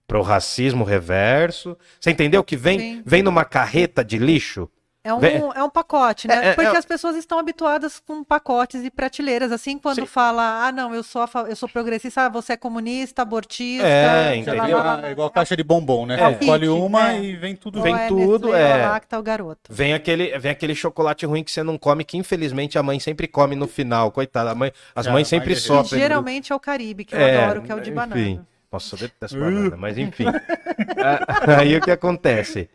[0.08, 1.76] para o racismo reverso.
[2.00, 3.02] Você entendeu que vem, Sim.
[3.04, 4.66] vem numa carreta de lixo?
[5.04, 6.34] É um, Vê- é um pacote, né?
[6.34, 9.52] É, é, Porque é- as pessoas estão habituadas com pacotes e prateleiras.
[9.52, 10.06] Assim, quando Sim.
[10.06, 13.86] fala, ah, não, eu sou, fa- eu sou progressista, ah, você é comunista, abortista.
[13.86, 14.56] É, entendeu?
[14.60, 15.10] lá, É lá, lá, lá.
[15.10, 16.14] igual caixa de bombom, né?
[16.20, 16.32] É.
[16.34, 17.22] Você Escolhe uma é.
[17.22, 18.02] e vem tudo Ou Vem junto.
[18.04, 18.86] é tudo, Nestlé, é.
[18.86, 19.60] Lacta, o garoto.
[19.72, 23.28] Vem aquele, vem aquele chocolate ruim que você não come, que infelizmente a mãe sempre
[23.28, 24.10] come no final.
[24.10, 26.00] Coitada, a mãe, as mães sempre é- sofrem.
[26.02, 28.40] geralmente é o Caribe, que eu É, adoro, que é o de enfim.
[28.70, 30.24] Nossa, eu detesto banana, mas enfim.
[30.26, 32.68] Ah, Aí o que acontece?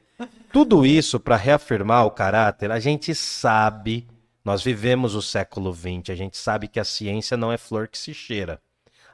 [0.52, 4.08] Tudo isso para reafirmar o caráter, a gente sabe,
[4.44, 7.98] nós vivemos o século XX, a gente sabe que a ciência não é flor que
[7.98, 8.60] se cheira.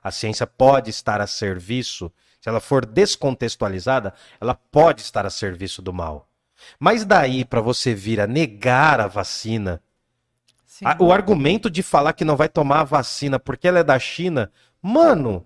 [0.01, 2.11] A ciência pode estar a serviço,
[2.41, 6.27] se ela for descontextualizada, ela pode estar a serviço do mal.
[6.79, 9.81] Mas daí para você vir a negar a vacina,
[10.65, 10.85] Sim.
[10.85, 13.97] a- o argumento de falar que não vai tomar a vacina porque ela é da
[13.99, 14.51] China,
[14.81, 15.45] mano,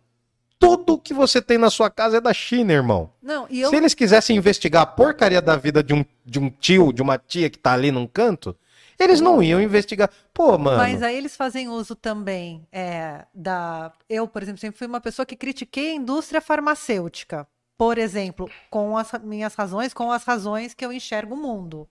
[0.60, 3.10] tudo que você tem na sua casa é da China, irmão.
[3.22, 6.50] Não, e eu Se eles quisessem investigar a porcaria da vida de um, de um
[6.50, 8.56] tio, de uma tia que tá ali num canto,
[9.00, 10.10] eles não iam investigar.
[10.34, 10.78] Pô, mano.
[10.78, 13.92] Mas aí eles fazem uso também é, da.
[14.10, 17.48] Eu, por exemplo, sempre fui uma pessoa que critiquei a indústria farmacêutica.
[17.78, 21.88] Por exemplo, com as minhas razões, com as razões que eu enxergo o mundo.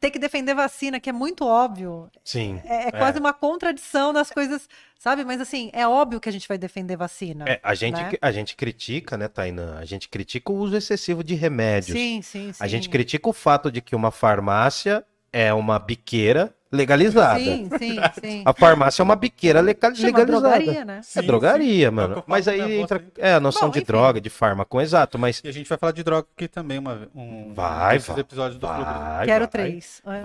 [0.00, 2.60] Ter que defender vacina, que é muito óbvio, Sim.
[2.64, 4.66] é, é quase uma contradição das coisas,
[4.98, 5.24] sabe?
[5.24, 7.44] Mas assim, é óbvio que a gente vai defender vacina.
[7.46, 8.12] É, a, gente, né?
[8.20, 9.78] a gente critica, né, Tainan?
[9.78, 11.98] A gente critica o uso excessivo de remédios.
[11.98, 12.64] Sim, sim, sim.
[12.64, 15.04] A gente critica o fato de que uma farmácia
[15.36, 17.40] é uma biqueira legalizada.
[17.40, 18.42] Sim, sim, sim.
[18.44, 20.24] A farmácia é uma biqueira Chama legalizada.
[20.24, 20.98] drogaria, né?
[20.98, 21.84] É Sim, drogaria, sim.
[21.84, 22.24] É mano.
[22.24, 23.86] Mas aí avó entra é, a noção Bom, de enfim.
[23.86, 25.18] droga, de fármaco, exato.
[25.18, 28.20] Mas E a gente vai falar de droga aqui também, uma, um Vai, vai.
[28.20, 28.84] episódios do Clube.
[28.84, 30.00] vai, Quero vai, três.
[30.04, 30.22] Vai.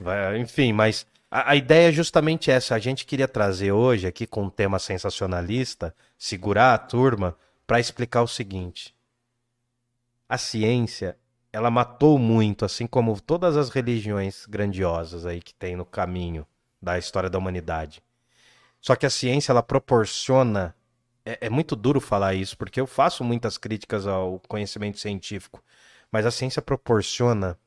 [0.00, 2.74] Vai, enfim, mas a, a ideia é justamente essa.
[2.74, 7.36] A gente queria trazer hoje aqui com um tema sensacionalista, segurar a turma
[7.68, 8.92] para explicar o seguinte:
[10.28, 11.16] a ciência
[11.52, 16.46] ela matou muito, assim como todas as religiões grandiosas aí que tem no caminho
[16.80, 18.02] da história da humanidade.
[18.80, 20.74] Só que a ciência ela proporciona
[21.28, 25.62] é, é muito duro falar isso, porque eu faço muitas críticas ao conhecimento científico,
[26.10, 27.58] mas a ciência proporciona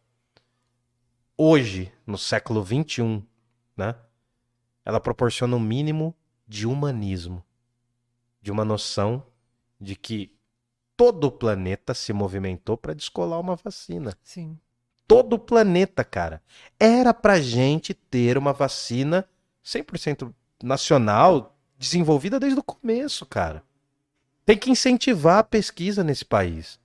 [1.38, 3.24] hoje, no século XXI,
[3.78, 3.96] né?
[4.84, 6.16] Ela proporciona o mínimo
[6.48, 7.44] de humanismo,
[8.42, 9.24] de uma noção
[9.80, 10.36] de que
[11.02, 14.16] todo o planeta se movimentou para descolar uma vacina.
[14.24, 14.56] Sim.
[15.08, 16.44] Todo o planeta, cara.
[16.80, 19.28] Era pra gente ter uma vacina
[19.66, 23.64] 100% nacional, desenvolvida desde o começo, cara.
[24.46, 26.80] Tem que incentivar a pesquisa nesse país.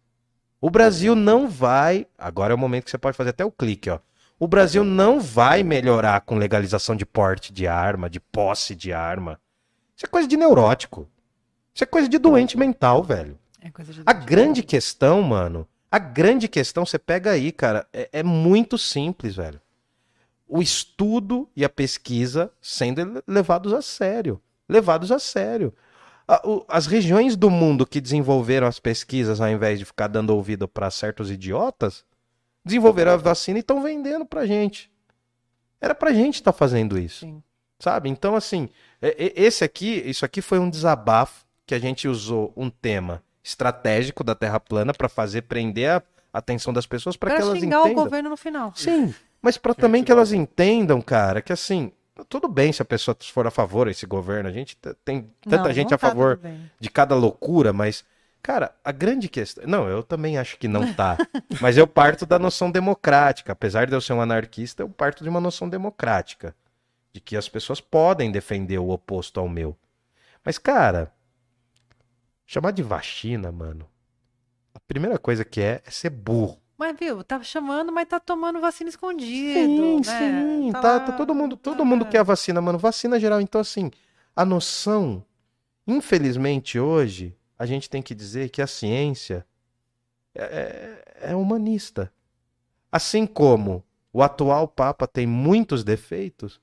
[0.63, 2.07] O Brasil não vai.
[2.17, 3.99] Agora é o momento que você pode fazer até o clique, ó.
[4.39, 9.39] O Brasil não vai melhorar com legalização de porte de arma, de posse de arma.
[9.95, 11.07] Isso é coisa de neurótico.
[11.75, 13.39] Isso é coisa de doente mental, velho.
[13.67, 18.09] É coisa de A grande questão, mano, a grande questão, você pega aí, cara, é,
[18.13, 19.61] é muito simples, velho.
[20.49, 24.41] O estudo e a pesquisa sendo levados a sério.
[24.69, 25.75] Levados a sério.
[26.69, 30.91] As regiões do mundo que desenvolveram as pesquisas, ao invés de ficar dando ouvido para
[30.91, 32.05] certos idiotas,
[32.65, 34.91] desenvolveram a vacina e estão vendendo pra gente.
[35.81, 37.43] Era pra gente estar fazendo isso Sim.
[37.79, 38.09] sabe?
[38.09, 38.69] Então, assim,
[39.03, 43.23] e- e- esse aqui, isso aqui foi um desabafo que a gente usou um tema
[43.47, 46.03] estratégico da Terra plana para fazer prender a
[46.33, 48.05] atenção das pessoas para Pra que elas xingar o entendam.
[48.05, 48.73] governo no final.
[48.75, 51.93] Sim, mas para também que elas entendam, cara, que assim,
[52.29, 54.49] tudo bem se a pessoa for a favor desse governo.
[54.49, 56.41] A gente tem tanta Não, gente não a tá favor
[56.81, 58.05] de cada loucura, mas,
[58.43, 59.65] cara, a grande questão.
[59.67, 61.17] Não, eu também acho que não tá.
[61.61, 63.53] mas eu parto da noção democrática.
[63.53, 66.53] Apesar de eu ser um anarquista, eu parto de uma noção democrática.
[67.13, 69.77] De que as pessoas podem defender o oposto ao meu.
[70.45, 71.13] Mas, cara,
[72.47, 73.89] chamar de vacina, mano.
[74.75, 76.61] A primeira coisa que é é ser burro.
[76.79, 79.83] Mas viu, tá chamando, mas tá tomando vacina escondido.
[79.83, 80.03] Sim, né?
[80.03, 82.79] sim, tá, lá- tá todo mundo, todo tá- mundo quer a vacina, mano.
[82.79, 83.41] Vacina geral.
[83.41, 83.91] Então, assim,
[84.35, 85.25] a noção,
[85.87, 89.47] infelizmente, hoje, a gente tem que dizer que a ciência
[90.35, 92.13] é, é- é humanista.
[92.93, 93.83] Assim como
[94.13, 96.61] o atual Papa tem muitos defeitos,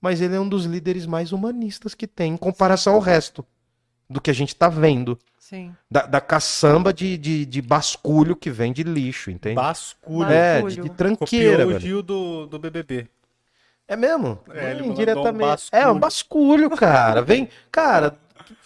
[0.00, 3.46] mas ele é um dos líderes mais humanistas que tem, em comparação ao resto
[4.10, 5.16] do que a gente tá vendo.
[5.38, 5.74] Sim.
[5.90, 9.54] Da, da caçamba de, de, de basculho que vem de lixo, entende?
[9.54, 10.30] Basculho.
[10.30, 11.80] É, de, de tranqueira, Copiou o.
[11.80, 13.08] Gil do, do BBB.
[13.86, 14.38] É mesmo?
[14.50, 15.82] É, ele mandou um basculho.
[15.82, 17.22] É, um basculho, cara.
[17.22, 18.16] Vem, cara,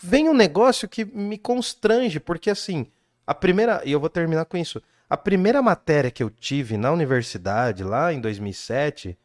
[0.03, 2.87] vem um negócio que me constrange, porque assim,
[3.27, 4.83] a primeira, e eu vou terminar com isso.
[5.09, 9.17] A primeira matéria que eu tive na universidade, lá em 2007,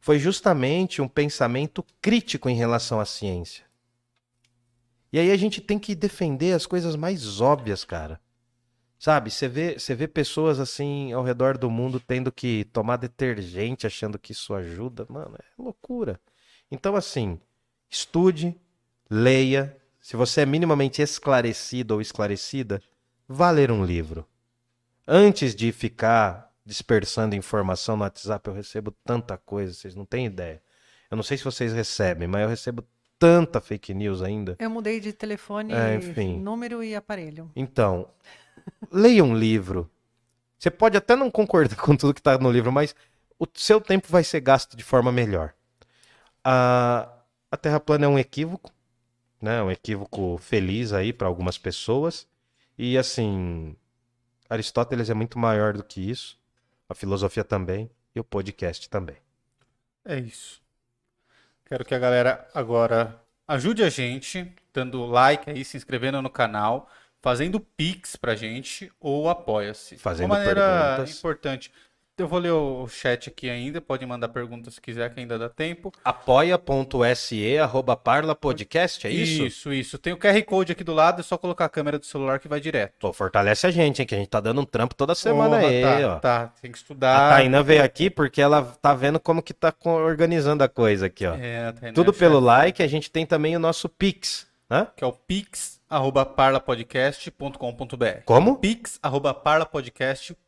[0.00, 3.67] foi justamente um pensamento crítico em relação à ciência.
[5.12, 8.20] E aí a gente tem que defender as coisas mais óbvias, cara.
[8.98, 13.86] Sabe, você vê, você vê pessoas assim ao redor do mundo tendo que tomar detergente
[13.86, 15.06] achando que isso ajuda.
[15.08, 16.20] Mano, é loucura.
[16.70, 17.40] Então, assim,
[17.88, 18.54] estude,
[19.08, 19.76] leia.
[20.00, 22.82] Se você é minimamente esclarecido ou esclarecida,
[23.28, 24.26] vá ler um livro.
[25.06, 30.60] Antes de ficar dispersando informação no WhatsApp, eu recebo tanta coisa, vocês não têm ideia.
[31.10, 32.84] Eu não sei se vocês recebem, mas eu recebo
[33.18, 34.56] tanta fake news ainda.
[34.58, 36.38] Eu mudei de telefone, É, enfim.
[36.38, 37.50] número e aparelho.
[37.56, 38.08] Então,
[38.90, 39.90] leia um livro.
[40.58, 42.94] Você pode até não concordar com tudo que está no livro, mas
[43.38, 45.54] o seu tempo vai ser gasto de forma melhor.
[46.44, 47.08] A,
[47.50, 48.72] a Terra plana é um equívoco,
[49.40, 49.62] né?
[49.62, 52.26] Um equívoco feliz aí para algumas pessoas.
[52.76, 53.76] E assim,
[54.48, 56.38] Aristóteles é muito maior do que isso.
[56.88, 59.16] A filosofia também e o podcast também.
[60.04, 60.62] É isso.
[61.68, 66.88] Quero que a galera agora ajude a gente, dando like aí, se inscrevendo no canal,
[67.20, 69.98] fazendo pix pra gente ou apoia-se.
[69.98, 71.18] Fazendo Uma maneira perguntas.
[71.18, 71.72] importante.
[72.18, 75.48] Eu vou ler o chat aqui ainda, pode mandar perguntas se quiser, que ainda dá
[75.48, 75.92] tempo.
[76.04, 79.44] apoia.se arroba parla podcast, é isso?
[79.44, 79.98] Isso, isso.
[79.98, 82.48] Tem o QR Code aqui do lado, é só colocar a câmera do celular que
[82.48, 82.94] vai direto.
[82.98, 84.06] Pô, fortalece a gente, hein?
[84.06, 86.18] Que a gente tá dando um trampo toda semana Porra, aí, tá, ó.
[86.18, 87.30] tá, tem que A estudar.
[87.30, 91.36] Tainá veio aqui porque ela tá vendo como que tá organizando a coisa aqui, ó.
[91.36, 94.88] É, a Tainá Tudo pelo like, a gente tem também o nosso Pix, né?
[94.96, 98.22] Que é o pix, arroba parlapodcast.com.br.
[98.24, 98.56] Como?
[98.56, 100.47] pix, arroba parlapodcast.com.br.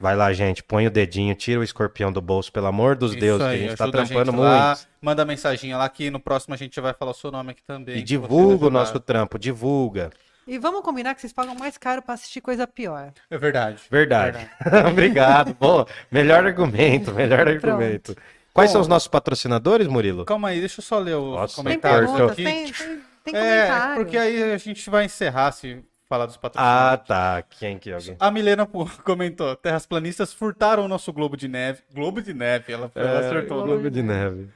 [0.00, 3.20] Vai lá, gente, põe o dedinho, tira o escorpião do bolso, pelo amor dos Isso
[3.20, 4.40] deuses, aí, que a gente tá trampando gente muito.
[4.40, 7.62] lá, manda mensaginha lá que no próximo a gente vai falar o seu nome aqui
[7.62, 7.98] também.
[7.98, 10.10] E divulga o nosso trampo, divulga.
[10.46, 13.12] E vamos combinar que vocês pagam mais caro pra assistir coisa pior.
[13.30, 13.80] É verdade.
[13.88, 14.50] Verdade.
[14.90, 15.56] Obrigado.
[15.58, 18.16] Bom, melhor argumento, melhor argumento.
[18.52, 18.72] Quais Bom.
[18.72, 20.24] são os nossos patrocinadores, Murilo?
[20.24, 22.44] Calma aí, deixa eu só ler os Nossa, Tem perguntas, aqui.
[22.44, 25.82] tem, tem, tem é, porque aí a gente vai encerrar se
[26.12, 27.06] falar dos Ah, patrocinadores.
[27.08, 27.42] tá.
[27.58, 28.16] Quem que é alguém?
[28.20, 28.68] A Milena
[29.02, 31.80] comentou: Terras planistas furtaram o nosso globo de neve.
[31.94, 33.64] Globo de neve, ela, ela acertou.
[33.64, 34.48] Globo de Neve.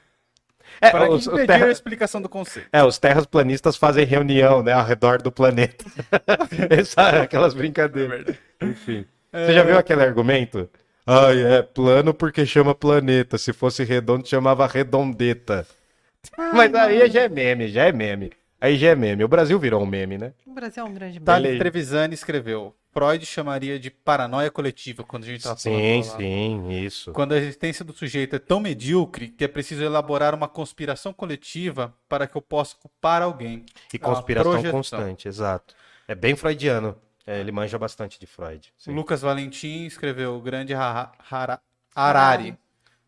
[0.80, 2.68] É, Para os, pediu terra- a explicação do conceito.
[2.72, 5.84] é, os terraplanistas fazem reunião, né, ao redor do planeta.
[6.68, 8.36] Essa, aquelas brincadeiras.
[8.60, 9.06] Enfim.
[9.32, 10.68] Você já viu aquele argumento?
[11.06, 13.38] Ai, é plano porque chama planeta.
[13.38, 15.66] Se fosse redondo, chamava redondeta.
[16.52, 18.32] Mas aí já é meme, já é meme.
[18.66, 19.22] Aí já é meme.
[19.24, 20.32] O Brasil virou um meme, né?
[20.46, 21.42] O Brasil é um grande Tá meme.
[21.44, 21.58] Thales aí.
[21.58, 25.70] Trevisani escreveu: Freud chamaria de paranoia coletiva quando a gente estava Sim,
[26.02, 26.16] falando lá.
[26.18, 27.12] sim, isso.
[27.12, 31.94] Quando a existência do sujeito é tão medíocre que é preciso elaborar uma conspiração coletiva
[32.08, 33.64] para que eu possa culpar alguém.
[33.92, 34.72] E É conspiração projeção.
[34.78, 35.74] constante, exato.
[36.08, 36.96] É bem freudiano.
[37.26, 38.72] É, ele manja bastante de Freud.
[38.78, 38.94] O sim.
[38.94, 41.12] Lucas Valentim escreveu: Grande Hara-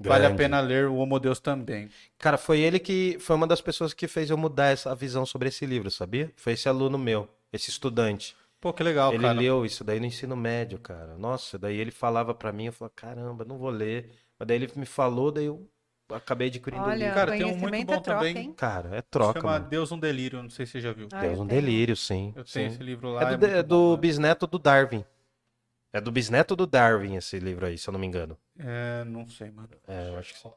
[0.01, 0.09] Harari.
[0.09, 0.37] Vale a Grande.
[0.37, 1.89] pena ler o Homo Deus também.
[2.19, 5.49] Cara, foi ele que foi uma das pessoas que fez eu mudar essa visão sobre
[5.49, 6.33] esse livro, sabia?
[6.37, 8.37] Foi esse aluno meu, esse estudante.
[8.61, 9.39] Pô, que legal, ele cara.
[9.39, 11.17] leu isso daí no ensino médio, cara.
[11.17, 14.11] Nossa, daí ele falava pra mim, eu falava, caramba, não vou ler.
[14.39, 15.69] Mas daí ele me falou, daí eu
[16.11, 17.15] acabei adquirindo o Olha, livro.
[17.15, 18.37] Cara, tem um muito bom é troca, também.
[18.37, 18.53] hein?
[18.57, 19.69] Cara, é troca, Chama mano.
[19.69, 21.11] Deus um Delírio, não sei se você já viu.
[21.13, 21.61] Ah, Deus, eu um tenho.
[21.63, 22.33] delírio, sim.
[22.35, 22.75] Eu tenho sim.
[22.75, 23.23] esse livro lá.
[23.23, 23.97] É do, é muito do bom, né?
[23.97, 25.05] bisneto do Darwin.
[25.93, 28.37] É do bisneto do Darwin esse livro aí, se eu não me engano.
[28.59, 29.69] É, não sei, mano.
[29.87, 30.51] É, eu acho que sim.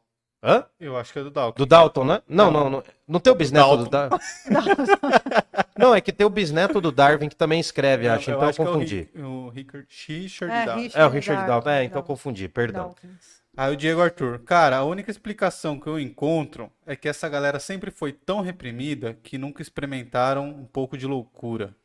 [0.44, 0.66] Hã?
[0.80, 1.58] Eu acho que é do Dalton.
[1.58, 2.22] Do Dalton, né?
[2.28, 2.84] Não, não, não.
[3.08, 4.18] Não tem o bisneto do Dalton.
[4.18, 4.18] Dalton.
[5.78, 8.56] Não, é que tem o bisneto do Darwin que também escreve, acho, então eu, acho
[8.58, 8.96] que é o confundi.
[9.00, 10.96] Rick- o Richard, Richard É, Dawkins.
[10.96, 11.70] É o Richard Darwin, Dalton.
[11.70, 12.08] É, então eu Dalton.
[12.08, 12.96] confundi, perdão.
[13.58, 17.60] Aí o Diego Arthur, cara, a única explicação que eu encontro é que essa galera
[17.60, 21.76] sempre foi tão reprimida que nunca experimentaram um pouco de loucura.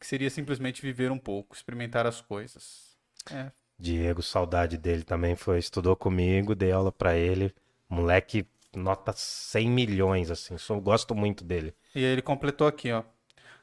[0.00, 2.91] Que seria simplesmente viver um pouco, experimentar as coisas.
[3.30, 7.52] É, Diego, saudade dele também foi, estudou comigo, dei aula pra ele.
[7.88, 11.74] Moleque, nota 100 milhões, assim, sou, gosto muito dele.
[11.94, 13.02] E aí ele completou aqui, ó.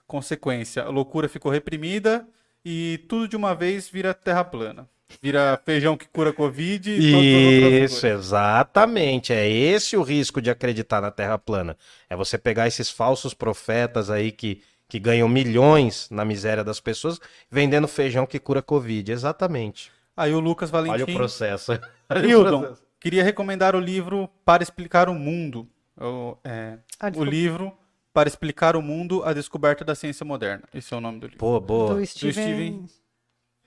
[0.06, 2.28] Consequência, a loucura ficou reprimida
[2.66, 4.90] e tudo de uma vez vira terra plana.
[5.22, 9.34] Vira feijão que cura Covid e Isso, exatamente.
[9.34, 11.76] É esse o risco de acreditar na Terra plana.
[12.10, 17.20] É você pegar esses falsos profetas aí que, que ganham milhões na miséria das pessoas,
[17.50, 19.12] vendendo feijão que cura Covid.
[19.12, 19.92] Exatamente.
[20.18, 21.14] Aí o Lucas Olha o Valentim.
[21.14, 21.72] processo.
[22.10, 22.82] Olha o Hildon, processo.
[23.00, 25.66] queria recomendar o livro Para Explicar o Mundo.
[25.96, 27.72] O, é, Ah, o livro
[28.12, 30.64] Para Explicar o Mundo, a Descoberta da Ciência Moderna.
[30.74, 31.38] Esse é o nome do livro.
[31.40, 31.96] Pô, boa.
[31.96, 32.34] Do Steven.
[32.34, 32.86] Steven.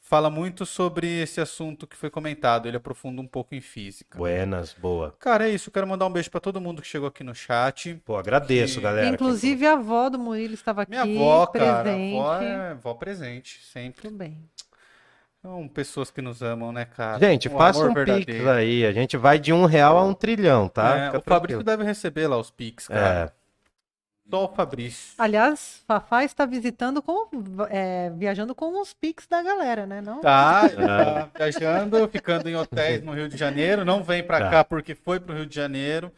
[0.00, 2.66] Fala muito sobre esse assunto que foi comentado.
[2.66, 4.18] Ele aprofunda um pouco em física.
[4.18, 5.16] Buenas, boa.
[5.18, 5.70] Cara, é isso.
[5.70, 7.94] Quero mandar um beijo pra todo mundo que chegou aqui no chat.
[8.04, 9.08] Pô, agradeço, Que- galera.
[9.08, 11.82] Inclusive, a avó do Murilo estava aqui, Minha avó, cara.
[11.82, 12.16] presente.
[12.18, 14.02] Avó é avó presente, sempre.
[14.02, 14.36] Tudo bem.
[15.44, 17.18] São pessoas que nos amam, né, cara?
[17.18, 18.50] Gente, Um faça um pix verdadeiro.
[18.50, 18.86] aí.
[18.86, 20.96] A gente vai de um real a um trilhão, tá?
[20.96, 21.62] É, o Fabrício tranquilo.
[21.62, 23.30] deve receber lá os pix, cara.
[23.30, 23.44] É.
[24.30, 25.12] Só o Fabrício.
[25.18, 27.28] Aliás, Fafá está visitando com.
[27.68, 30.00] é, viajando com os pics da galera, né?
[30.00, 30.22] Não?
[30.22, 30.62] Tá,
[31.28, 33.84] tá viajando, ficando em hotéis no Rio de Janeiro.
[33.84, 34.50] Não vem pra Tá.
[34.50, 36.10] cá porque foi pro Rio de Janeiro.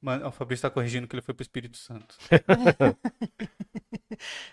[0.00, 2.16] Mano, o Fabrício está corrigindo que ele foi pro Espírito Santo.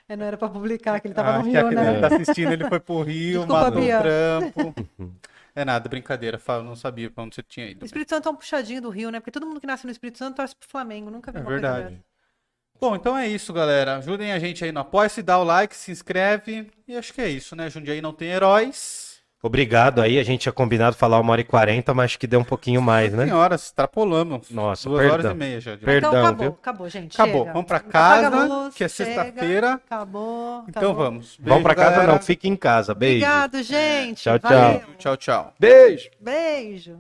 [0.10, 1.94] É, não era pra publicar, que ele tava Ah, no que Rio, né?
[1.96, 4.74] que tá assistindo, ele foi pro Rio, Desculpa, matou um trampo.
[5.54, 6.40] É nada, brincadeira.
[6.40, 7.84] Fala, não sabia pra onde você tinha ido.
[7.84, 9.20] O Espírito Santo é um puxadinho do Rio, né?
[9.20, 11.12] Porque todo mundo que nasce no Espírito Santo torce pro Flamengo.
[11.12, 12.02] Nunca vi É uma coisa verdade.
[12.82, 13.98] Bom, então é isso, galera.
[13.98, 16.68] Ajudem a gente aí no Apoia-se, dá o like, se inscreve.
[16.88, 17.70] E acho que é isso, né?
[17.70, 19.12] Jundiaí não tem heróis.
[19.44, 20.18] Obrigado aí.
[20.20, 22.82] A gente tinha combinado falar uma hora e quarenta, mas acho que deu um pouquinho
[22.82, 23.26] mais, né?
[23.26, 24.50] Senhora, extrapolamos.
[24.50, 25.14] Nossa, Duas perdão.
[25.20, 25.76] horas e meia já.
[25.76, 26.58] de- Perdão, então acabou, viu?
[26.60, 27.14] acabou, gente.
[27.22, 27.42] Acabou.
[27.42, 27.54] chega.
[27.54, 29.74] Vamos pra casa, luz, que é sexta-feira.
[29.74, 30.64] Acabou.
[30.68, 30.96] Então acabou.
[31.06, 31.38] vamos.
[31.40, 32.14] Vamos pra Beijo, casa galera.
[32.14, 32.94] não, fique em casa.
[32.96, 33.26] Beijo.
[33.26, 34.24] Obrigado, gente.
[34.24, 34.50] Tchau, tchau.
[34.50, 34.82] Valeu.
[34.98, 35.54] Tchau, tchau.
[35.60, 36.10] Beijo.
[36.20, 37.00] Beijo.